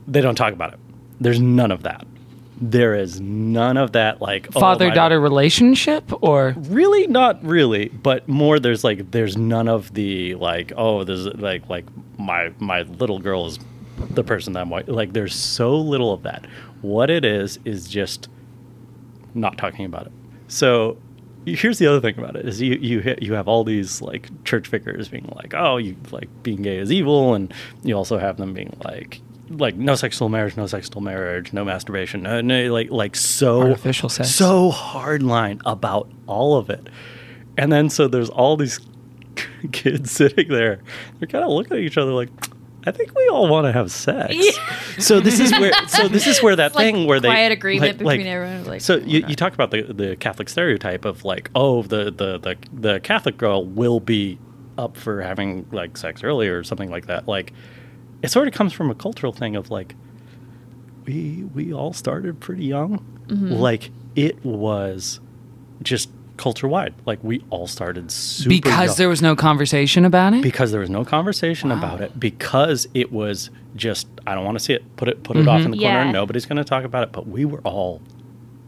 [0.07, 0.79] they don't talk about it.
[1.19, 2.05] There's none of that.
[2.61, 8.27] There is none of that, like oh, Father daughter relationship or Really, not really, but
[8.29, 8.59] more.
[8.59, 11.85] There's like, there's none of the like, oh, there's like, like
[12.17, 13.59] my my little girl is
[14.11, 14.87] the person that I'm white.
[14.87, 16.45] Like, there's so little of that.
[16.81, 18.29] What it is is just
[19.33, 20.13] not talking about it.
[20.47, 20.97] So
[21.45, 24.29] here's the other thing about it is you you ha- you have all these like
[24.45, 27.53] church figures being like, oh, you like being gay is evil, and
[27.83, 29.21] you also have them being like.
[29.49, 34.09] Like no sexual marriage, no sexual marriage, no masturbation, no, no like like so Artificial
[34.09, 34.31] sex.
[34.31, 36.87] so hard line about all of it.
[37.57, 38.79] And then so there's all these
[39.71, 40.79] kids sitting there,
[41.19, 42.29] they're kind of looking at each other like,
[42.87, 44.35] I think we all want to have sex.
[44.99, 47.51] So this is where so this is where that It's like thing where they quiet
[47.51, 51.05] agreement like- between like- everyone, like, so you, you talk about the the Catholic stereotype
[51.05, 54.37] of like oh the, the the the Catholic girl will be
[54.77, 57.27] up for having like sex early or something like that.
[57.27, 57.53] Like
[58.25, 59.95] it sort of comes from a cultural thing of like
[61.05, 63.03] we we all started pretty young.
[63.27, 63.57] Mhm.
[63.59, 65.19] Like it was
[65.81, 66.93] just culture wide.
[67.05, 70.41] Like we all started super because young there was no conversation about it.
[70.43, 74.63] because there was no conversation about it because it was just I don't want to
[74.63, 75.65] see it put it put it off Mhm.
[75.65, 76.11] in the corner Yeah.
[76.11, 78.01] nobody's going to talk about it but we were all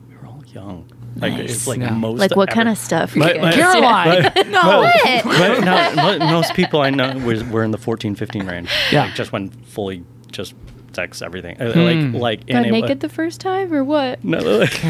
[0.10, 0.86] we were all young
[1.20, 1.92] like it's like Yeah.
[1.92, 3.16] most Like what kind of stuff?
[3.16, 4.92] were But- you but- guys- Caroline, but- no.
[5.24, 9.06] but- but no, most people I know was, were in the 14 15 range Yeah.
[9.06, 10.54] like just when fully just
[10.94, 12.14] sex everything Uh, Hmm.
[12.14, 14.24] like like Got and it naked the first time or what?
[14.24, 14.72] no, like,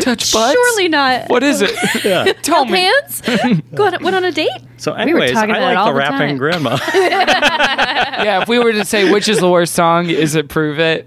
[0.00, 0.52] Touch butts.
[0.52, 1.28] Surely not.
[1.28, 1.70] What is it?
[2.04, 2.24] yeah.
[2.42, 2.78] Tell Held me.
[2.80, 3.22] hands?
[3.74, 4.50] Go on, went on a date?
[4.78, 6.36] so anyways talking I like the the rapping time.
[6.38, 10.80] grandma yeah, if we were to say which is the worst song, is it "Prove
[10.80, 11.06] It"?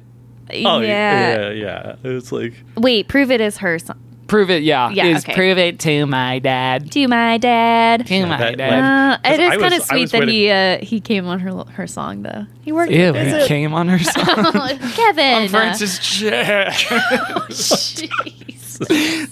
[0.52, 1.50] Oh yeah.
[1.50, 4.00] yeah yeah it's like Wait, prove it is her song.
[4.28, 4.90] Prove it, yeah.
[4.90, 5.36] Yeah, is okay.
[5.36, 6.92] prove it to my dad.
[6.94, 8.08] To my dad.
[8.08, 8.74] To my that- dad.
[8.74, 11.28] Uh, it 'Cause is I kind of sweet was that waiting- he uh, he came
[11.28, 12.46] on her her song though.
[12.62, 12.92] He worked.
[12.92, 13.48] Ew, with he it.
[13.48, 14.80] came on her song.
[14.96, 15.50] Kevin.
[15.50, 16.74] Francis Jack.
[17.50, 18.80] Jeez.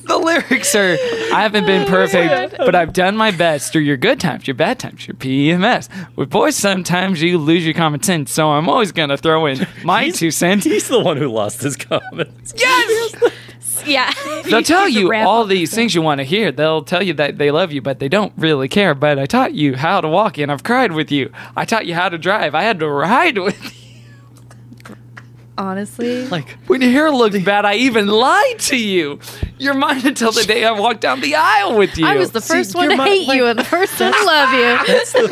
[0.08, 0.98] the lyrics are
[1.34, 4.78] I haven't been perfect, but I've done my best through your good times, your bad
[4.80, 5.90] times, your PMS.
[6.16, 10.10] With boys, sometimes you lose your common sense, so I'm always gonna throw in my
[10.12, 10.64] two cents.
[10.66, 13.16] he's the one who lost his comments Yes!
[13.86, 14.12] Yeah.
[14.44, 16.52] They'll tell you all these things you want to hear.
[16.52, 18.94] They'll tell you that they love you, but they don't really care.
[18.94, 21.32] But I taught you how to walk, and I've cried with you.
[21.56, 22.56] I taught you how to drive.
[22.56, 24.96] I had to ride with you.
[25.58, 29.20] Honestly, like When your hair looks bad, I even lied to you.
[29.60, 32.06] You're mine until the day I walked down the aisle with you.
[32.08, 34.24] I was the first one you're to my- hate you and the first one to
[34.26, 34.88] love you.
[34.94, 35.28] That's the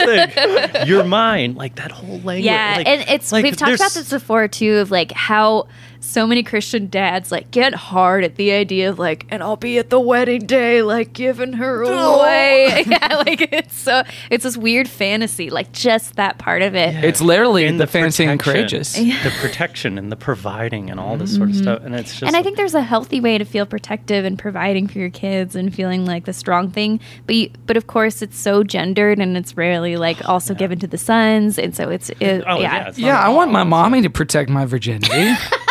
[0.75, 0.87] thing.
[0.87, 1.55] You're mine.
[1.55, 2.43] Like that whole language.
[2.43, 5.67] Yeah, like- and it's like, we've talked about this before too of like how
[6.01, 9.77] so many Christian dads like get hard at the idea of like, and I'll be
[9.77, 12.83] at the wedding day, like giving her away.
[12.87, 17.03] yeah, like it's so it's this weird fantasy, like just that part of it.
[17.03, 18.83] It's literally And the, fancy and protection.
[18.83, 18.93] courageous.
[19.23, 21.83] The protection and the providing and all this sort of stuff.
[21.83, 22.23] And it's just.
[22.23, 25.55] and I think there's a healthy way to feel protective and providing for your kids
[25.55, 26.99] and feeling like the strong thing.
[27.25, 30.87] But you, but of course, it's so gendered and it's rarely like also given to
[30.87, 32.87] the sons, and so it's it, Oh, yeah, yeah.
[32.87, 35.33] it's Yeah, at I want my mommy to protect my virginity.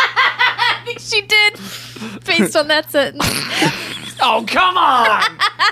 [1.11, 3.23] I think she did based on that sentence.
[4.21, 5.23] oh, come on.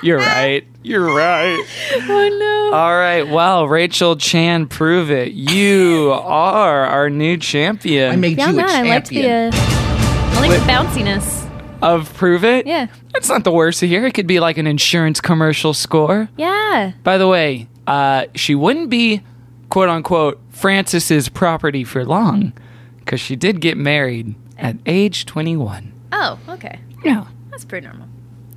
[0.01, 0.65] You're right.
[0.83, 1.63] You're right.
[1.93, 2.37] oh
[2.71, 2.75] no.
[2.75, 3.23] All right.
[3.27, 5.33] Well, Rachel Chan, prove it.
[5.33, 9.51] You are our new champion I made Yeah, you a man, I liked the uh,
[9.53, 11.47] I like the bounciness.
[11.81, 12.65] of Prove It.
[12.65, 12.87] Yeah.
[13.13, 14.05] That's not the worst to hear.
[14.05, 16.29] It could be like an insurance commercial score.
[16.37, 16.93] Yeah.
[17.03, 19.21] By the way, uh, she wouldn't be,
[19.69, 22.53] quote unquote, Francis's property for long
[22.99, 25.93] because she did get married at age 21.
[26.11, 26.79] Oh, okay.
[27.03, 27.25] Yeah.
[27.51, 28.07] That's pretty normal.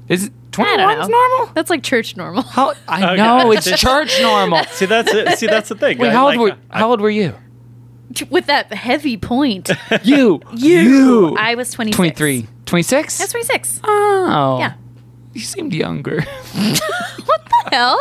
[0.08, 1.00] Is it I 21 know.
[1.02, 1.46] is normal?
[1.54, 2.42] That's like church normal.
[2.42, 3.16] How, I Okay.
[3.16, 4.64] know, it's church normal.
[4.70, 5.38] See, that's it.
[5.38, 5.98] See, that's the thing.
[5.98, 7.34] Wait, I how old, like- were, how old were you?
[8.28, 9.70] With that heavy point.
[10.02, 10.40] You.
[10.56, 11.36] You.
[11.38, 11.96] I was 26.
[11.96, 12.46] 23.
[12.66, 13.18] 26?
[13.18, 13.80] That's 26.
[13.84, 14.58] Oh.
[14.58, 14.72] Yeah.
[15.32, 16.20] You seemed younger.
[17.24, 17.98] what the hell?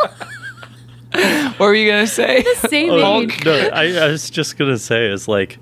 [1.12, 2.42] what were you going to say?
[2.54, 3.44] Same Oh, age.
[3.44, 5.58] no, I, I was just gonna say is like,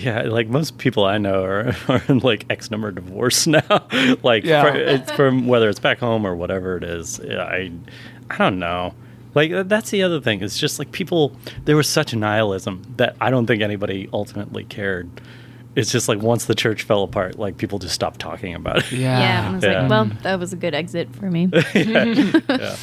[0.00, 3.86] yeah, like most people I know are, are in like X number of divorce now.
[4.22, 4.62] like, Yeah.
[4.70, 7.20] fr- it's from whether it's back home or whatever it is.
[7.22, 7.70] Yeah, I,
[8.30, 8.94] I don't know.
[9.34, 10.42] Like that's the other thing.
[10.42, 11.32] It's just like people.
[11.64, 15.08] There was such nihilism that I don't think anybody ultimately cared.
[15.76, 18.90] It's just like once the church fell apart, like people just stopped talking about it.
[18.92, 19.20] Yeah.
[19.20, 19.48] Yeah.
[19.50, 19.80] I was Yeah.
[19.82, 21.50] like, well, that was a good exit for me.
[21.74, 22.76] yeah.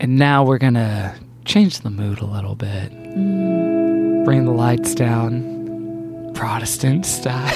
[0.00, 2.92] And now we're going to change the mood a little bit.
[2.92, 4.24] Mm.
[4.24, 5.63] Bring the lights down.
[6.34, 7.48] Protestant style.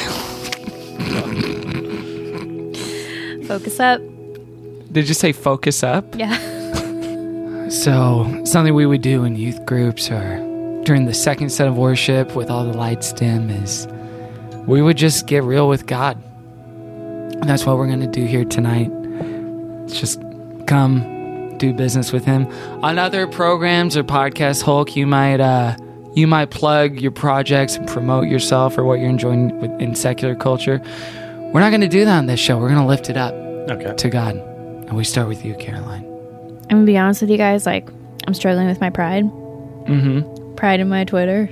[3.46, 4.00] Focus up.
[4.92, 6.14] Did you say focus up?
[6.16, 6.54] Yeah.
[7.68, 10.38] So, something we would do in youth groups or
[10.84, 13.86] during the second set of worship with all the lights dim is
[14.66, 16.16] we would just get real with God.
[16.16, 18.90] And that's what we're going to do here tonight.
[19.84, 20.18] It's just
[20.66, 22.46] come do business with him.
[22.82, 25.76] On other programs or podcasts, Hulk, you might uh
[26.18, 30.34] you might plug your projects and promote yourself or what you're enjoying with, in secular
[30.34, 30.80] culture.
[31.52, 32.58] We're not going to do that on this show.
[32.58, 33.32] We're going to lift it up
[33.70, 33.94] Okay.
[33.94, 34.34] to God.
[34.36, 36.04] And we start with you, Caroline.
[36.70, 37.64] I'm gonna be honest with you guys.
[37.66, 37.88] Like,
[38.26, 39.24] I'm struggling with my pride.
[39.24, 40.56] Mhm.
[40.56, 41.48] Pride in my Twitter.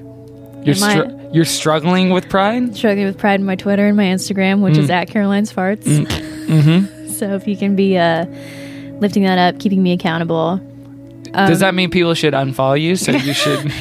[0.62, 2.74] You're my- str- you're struggling with pride?
[2.76, 4.92] struggling with pride in my Twitter and my Instagram, which is Mm.
[4.94, 5.84] at Caroline's Farts.
[6.46, 7.08] Mm-hmm.
[7.08, 8.24] So if you can be uh,
[9.00, 10.60] lifting that up, keeping me accountable.
[11.34, 13.72] Um, Does that mean people should unfollow you so you should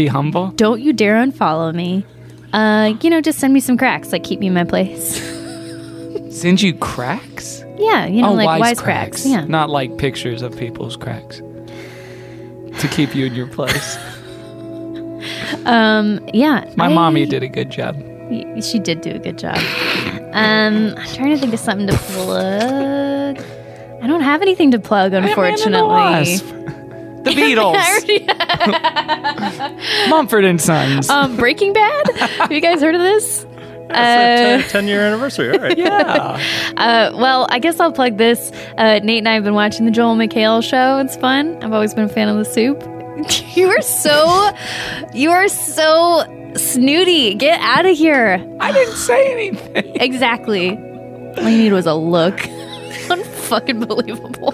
[0.00, 0.48] be humble?
[0.52, 2.04] Don't you dare unfollow me.
[2.52, 5.20] Uh, you know, just send me some cracks, like keep me in my place.
[6.30, 7.62] Send you cracks?
[7.78, 9.24] yeah, you know, oh, like wise cracks.
[9.26, 9.44] Yeah.
[9.44, 11.38] Not like pictures of people's cracks.
[11.38, 13.98] To keep you in your place.
[15.66, 16.64] Um, yeah.
[16.76, 17.94] My I- mommy did a good job.
[18.30, 19.58] y- She did do a good job.
[20.32, 23.38] Um, I'm trying to think of something to plug.
[24.02, 25.88] I don't have anything to plug, unfortunately.
[25.88, 26.46] Wasp.
[27.24, 27.76] The Beatles.
[30.08, 31.08] Mumford and Sons.
[31.10, 32.16] um, Breaking Bad.
[32.16, 33.46] Have you guys heard of this?
[33.92, 35.50] It's Uh, a 10 year anniversary.
[35.50, 35.76] All right.
[35.78, 36.38] yeah.
[36.76, 38.52] Uh, well, I guess I'll plug this.
[38.78, 40.98] Uh, Nate and I have been watching the Joel McHale show.
[40.98, 41.60] It's fun.
[41.60, 42.80] I've always been a fan of the soup.
[43.56, 44.52] you are so,
[45.12, 46.22] you are so
[46.54, 47.34] snooty.
[47.34, 48.38] Get out of here.
[48.60, 49.96] I didn't say anything.
[50.00, 50.70] Exactly.
[50.70, 52.36] All you need was a look.
[52.38, 54.52] Unfucking believable.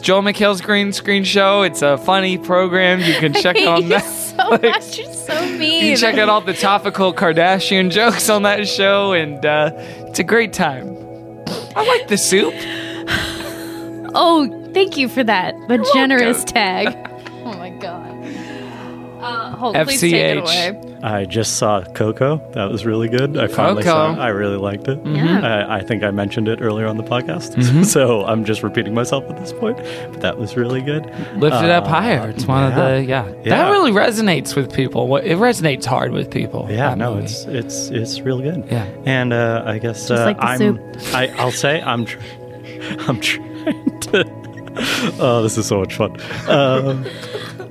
[0.00, 1.62] Joel McHale's Green Screen Show.
[1.62, 3.00] It's a funny program.
[3.00, 4.00] You can check on that.
[4.00, 4.98] so much.
[4.98, 5.84] You're so mean.
[5.84, 10.18] You can check out all the topical Kardashian jokes on that show, and uh, it's
[10.18, 10.96] a great time.
[11.76, 12.54] I like the soup.
[14.12, 15.54] Oh, thank you for that.
[15.68, 17.06] The generous tag.
[17.42, 18.06] Oh my god.
[19.22, 20.42] Uh, hold, please take it FCH.
[20.42, 20.89] away.
[21.02, 22.36] I just saw Coco.
[22.52, 23.36] That was really good.
[23.38, 24.18] I finally saw it.
[24.18, 24.98] I really liked it.
[25.06, 25.66] Yeah.
[25.68, 27.54] I, I think I mentioned it earlier on the podcast.
[27.54, 27.82] Mm-hmm.
[27.90, 29.78] So I'm just repeating myself at this point.
[29.78, 31.04] But that was really good.
[31.36, 32.28] Lift it up Uh, higher.
[32.28, 33.26] It's one of the yeah.
[33.42, 33.48] Yeah.
[33.64, 35.16] That really resonates with people.
[35.16, 36.66] It resonates hard with people.
[36.70, 37.24] Yeah, no, movie.
[37.26, 38.64] it's it's it's real good.
[38.70, 38.84] Yeah.
[39.06, 40.58] and uh, I guess Just uh, like I'm.
[40.58, 40.80] soup.
[41.14, 42.04] I I'll say I'm.
[42.04, 42.18] Tr-
[43.08, 44.40] I'm trying to.
[45.18, 46.12] Oh, this is so much fun.
[46.48, 47.04] Um,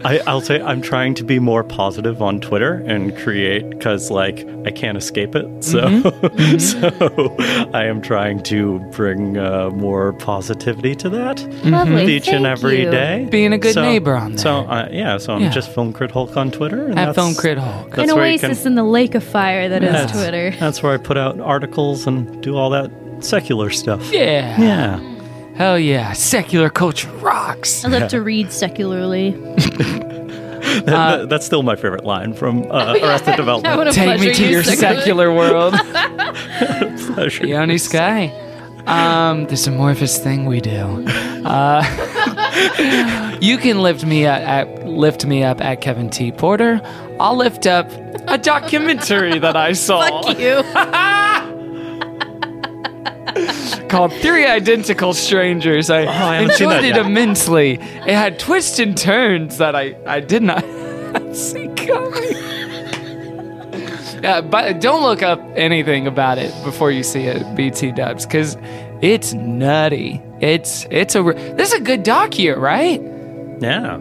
[0.06, 4.48] I, I'll say I'm trying to be more positive on Twitter and create because like
[4.66, 5.64] I can't escape it.
[5.64, 6.58] So Mm-hmm.
[6.60, 7.36] so
[7.74, 12.16] I am trying to bring uh, more positivity to that Lovely.
[12.16, 12.92] each and Thank every you.
[12.92, 13.28] day.
[13.30, 14.40] Being a good So- neighbor on that.
[14.40, 15.50] So uh, yeah, so I'm Yeah.
[15.50, 16.86] just Film Crit Hulk on Twitter.
[16.86, 17.96] And At that's- Film Crit Hulk.
[17.96, 20.52] that's An where you can- oasis in the lake of fire that is That's- Twitter.
[20.60, 22.90] That's where I put out articles and do all that
[23.20, 24.12] secular stuff.
[24.14, 24.60] Yeah.
[24.62, 25.00] Yeah.
[25.60, 26.14] Hell yeah.
[26.14, 27.84] Secular culture rocks.
[27.86, 29.32] I love to read secularly.
[30.70, 33.76] That- that- that's still my favorite line from uh, Arrested Development.
[33.78, 34.98] wanna Take me pleasure to you your secularly.
[35.00, 35.74] secular world.
[37.16, 37.46] Pleasure.
[37.48, 38.28] Yoni Sky.
[38.86, 41.06] Um, this amorphous thing we do.
[41.46, 41.82] Uh,
[43.42, 46.82] you can lift me at, at lift me up at Kevin T Porter.
[47.20, 47.90] I'll lift up
[48.28, 50.62] a documentary that I saw Fuck you.
[53.90, 55.90] Called Three Identical Strangers.
[55.90, 57.74] I, Oh, I enjoyed it immensely.
[57.74, 60.64] It had twists and turns that I, I did not
[61.36, 62.36] see coming.
[64.22, 68.58] Yeah, but don't look up anything about it before you see it, BT Dubs, because
[69.02, 70.22] it's nutty.
[70.42, 73.02] It's it's a this is a good doc here, right?
[73.62, 73.98] Yeah.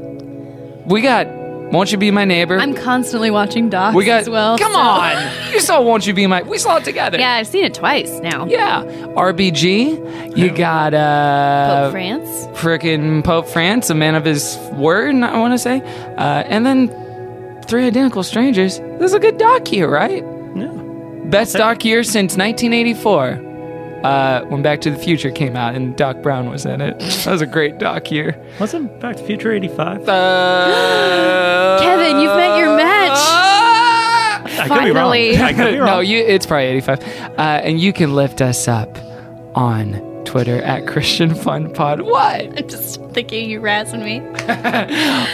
[0.86, 1.27] We got
[1.70, 2.59] Won't You Be My Neighbor?
[2.59, 4.57] I'm constantly watching docs we got as well.
[4.59, 6.43] Come so- on, you saw Won't You Be My?
[6.43, 7.19] We saw it together.
[7.19, 8.47] Yeah, I've seen it twice now.
[8.47, 8.82] yeah.
[8.85, 10.36] RBG.
[10.36, 12.47] You got uh Pope Francis.
[12.61, 15.81] frickin' Pope Francis, a man of his word, I want to say.
[16.16, 16.89] Uh, and then
[17.65, 18.78] Three Identical Strangers.
[18.78, 20.24] This is a good doc here, right?
[20.55, 20.73] Yeah.
[21.27, 23.40] Best doc year since 1984.
[24.05, 26.99] Uh, when Back to the Future came out and Doc Brown was in it.
[27.01, 28.37] That was a great doc year.
[28.61, 30.09] Wasn't Back to the Future 85?
[30.09, 33.19] Uh, Kevin, you've met your match.
[34.61, 34.95] I could be wrong.
[34.95, 35.37] Finally.
[35.39, 35.87] I could be wrong.
[35.87, 37.03] no, you, it's probably 85.
[37.03, 38.97] Uh, and you can lift us up
[39.55, 39.93] on
[40.28, 42.02] Twitter at Christian Fun Pod.
[42.02, 42.59] What?
[42.59, 44.18] I'm just thinking you razzing me.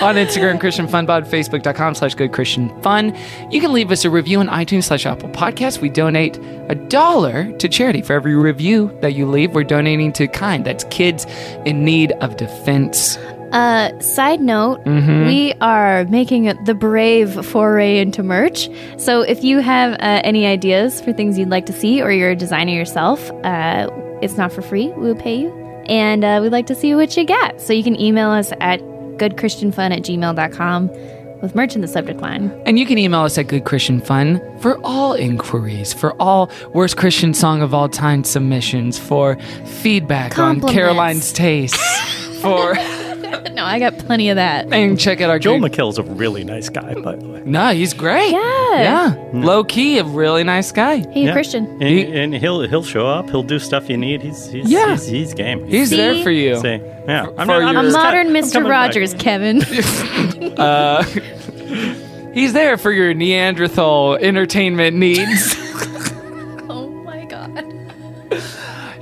[0.01, 3.15] on Instagram, Christian Fun Pod, Facebook.com slash Good Christian Fun.
[3.51, 5.81] You can leave us a review on iTunes slash Apple Podcasts.
[5.81, 6.39] We donate
[6.69, 9.53] a dollar to charity for every review that you leave.
[9.55, 10.65] We're donating to Kind.
[10.65, 11.27] That's kids
[11.65, 13.17] in need of defense.
[13.53, 15.27] Uh, side note, Mm-hmm.
[15.27, 18.69] we are making the brave foray into merch.
[18.97, 22.31] So if you have uh, any ideas for things you'd like to see or you're
[22.31, 23.89] a designer yourself, uh,
[24.23, 24.89] it's not for free.
[24.97, 25.51] We'll pay you.
[25.87, 27.61] And uh, we'd like to see what you got.
[27.61, 30.89] So you can email us at goodchristianfun at gmail.com
[31.43, 32.51] with merch in the subject line.
[32.65, 36.97] And you can email us at Good Christian Fun for all inquiries, for all worst
[36.97, 39.37] Christian song of all time submissions, for
[39.67, 41.77] feedback on Caroline's taste,
[42.41, 42.75] for
[43.53, 44.73] no, I got plenty of that.
[44.73, 47.43] and check out our Joel Good- McHale's a really nice guy, by the way.
[47.45, 48.31] No, he's great.
[48.33, 48.81] Yeah.
[49.15, 49.31] Yeah.
[49.33, 50.97] Low key, a really nice guy.
[51.13, 51.33] Hey, Yeah.
[51.33, 51.67] Christian.
[51.67, 53.31] And, He- and he'll he'll show up.
[53.31, 54.23] He'll do stuff you need.
[54.23, 54.93] He's he's Yeah.
[54.93, 55.67] he's, he's game.
[55.67, 55.97] He's See?
[55.97, 56.59] there for you.
[56.61, 57.27] Say, yeah.
[57.39, 58.53] I'm, for I'm your- A just modern kinda- I'm Mr.
[58.53, 58.89] coming back.
[58.89, 59.63] Rogers, Kevin.
[60.59, 61.03] Uh,
[62.33, 65.55] he's there for your Neanderthal entertainment needs.
[66.69, 67.75] oh my god.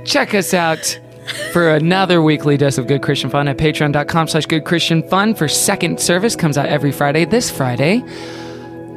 [0.05, 0.99] Check us out
[1.51, 5.47] for another weekly dose of good Christian fun at patreon.com slash good Christian fun for
[5.47, 7.25] second service comes out every Friday.
[7.25, 7.99] This Friday,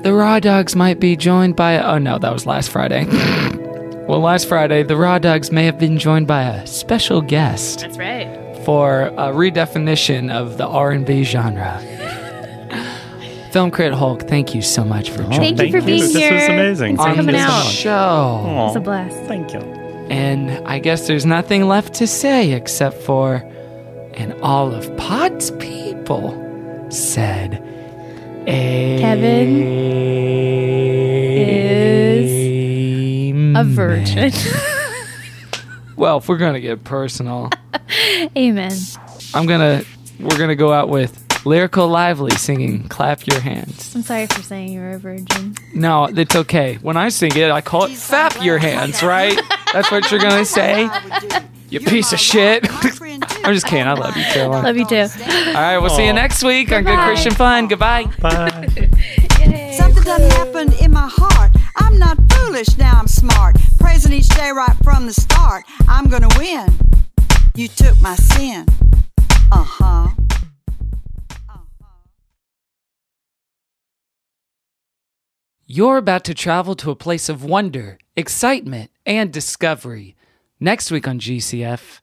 [0.03, 3.05] the Raw Dogs might be joined by, oh no, that was last Friday.
[4.07, 7.98] well, last Friday, the Raw Dogs may have been joined by a special guest That's
[7.98, 8.62] right.
[8.65, 11.81] for a redefinition of the R&B genre.
[13.53, 16.15] Film Crit Hulk, thank you so much for oh, joining Thank you for being This
[16.15, 16.31] here.
[16.31, 16.97] This was amazing.
[16.97, 17.65] Thanks for on coming this out.
[17.65, 18.44] show.
[18.44, 19.16] It was a blast.
[19.23, 19.76] Thank you.
[20.11, 23.37] And I guess there's nothing left to say except for,
[24.15, 26.31] and all of Pod's people
[26.91, 27.62] said,
[28.47, 29.62] Kevin
[31.37, 34.33] is a virgin.
[35.97, 37.51] well, if we're gonna get personal,
[38.37, 38.73] Amen.
[39.35, 39.83] I'm gonna
[40.20, 44.73] we're gonna go out with lyrical lively singing "Clap Your Hands." I'm sorry for saying
[44.73, 45.55] you're a virgin.
[45.73, 46.74] No, it's okay.
[46.82, 49.40] When I sing it, I call it "Fap Your Hands," right?
[49.73, 50.90] That's what you're gonna say.
[51.68, 52.64] You piece of shit.
[52.70, 53.89] I'm just kidding.
[53.89, 54.62] I love you, Caroline.
[54.62, 55.01] Love you too.
[55.48, 57.66] All right, we'll see you next week on Good Christian Fun.
[57.66, 58.05] Goodbye.
[58.20, 58.68] Bye.
[59.73, 61.51] Something done happened in my heart.
[61.77, 63.56] I'm not foolish, now I'm smart.
[63.81, 65.64] Praising each day right from the start.
[65.89, 66.68] I'm gonna win.
[67.56, 68.66] You took my sin.
[69.51, 70.09] Uh huh.
[75.69, 80.15] You're about to travel to a place of wonder, excitement, and discovery.
[80.61, 82.01] Next week on GCF.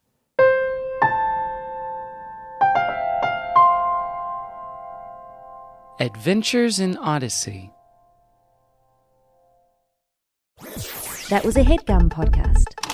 [6.02, 7.72] Adventures in Odyssey.
[11.30, 12.93] That was a headgum podcast.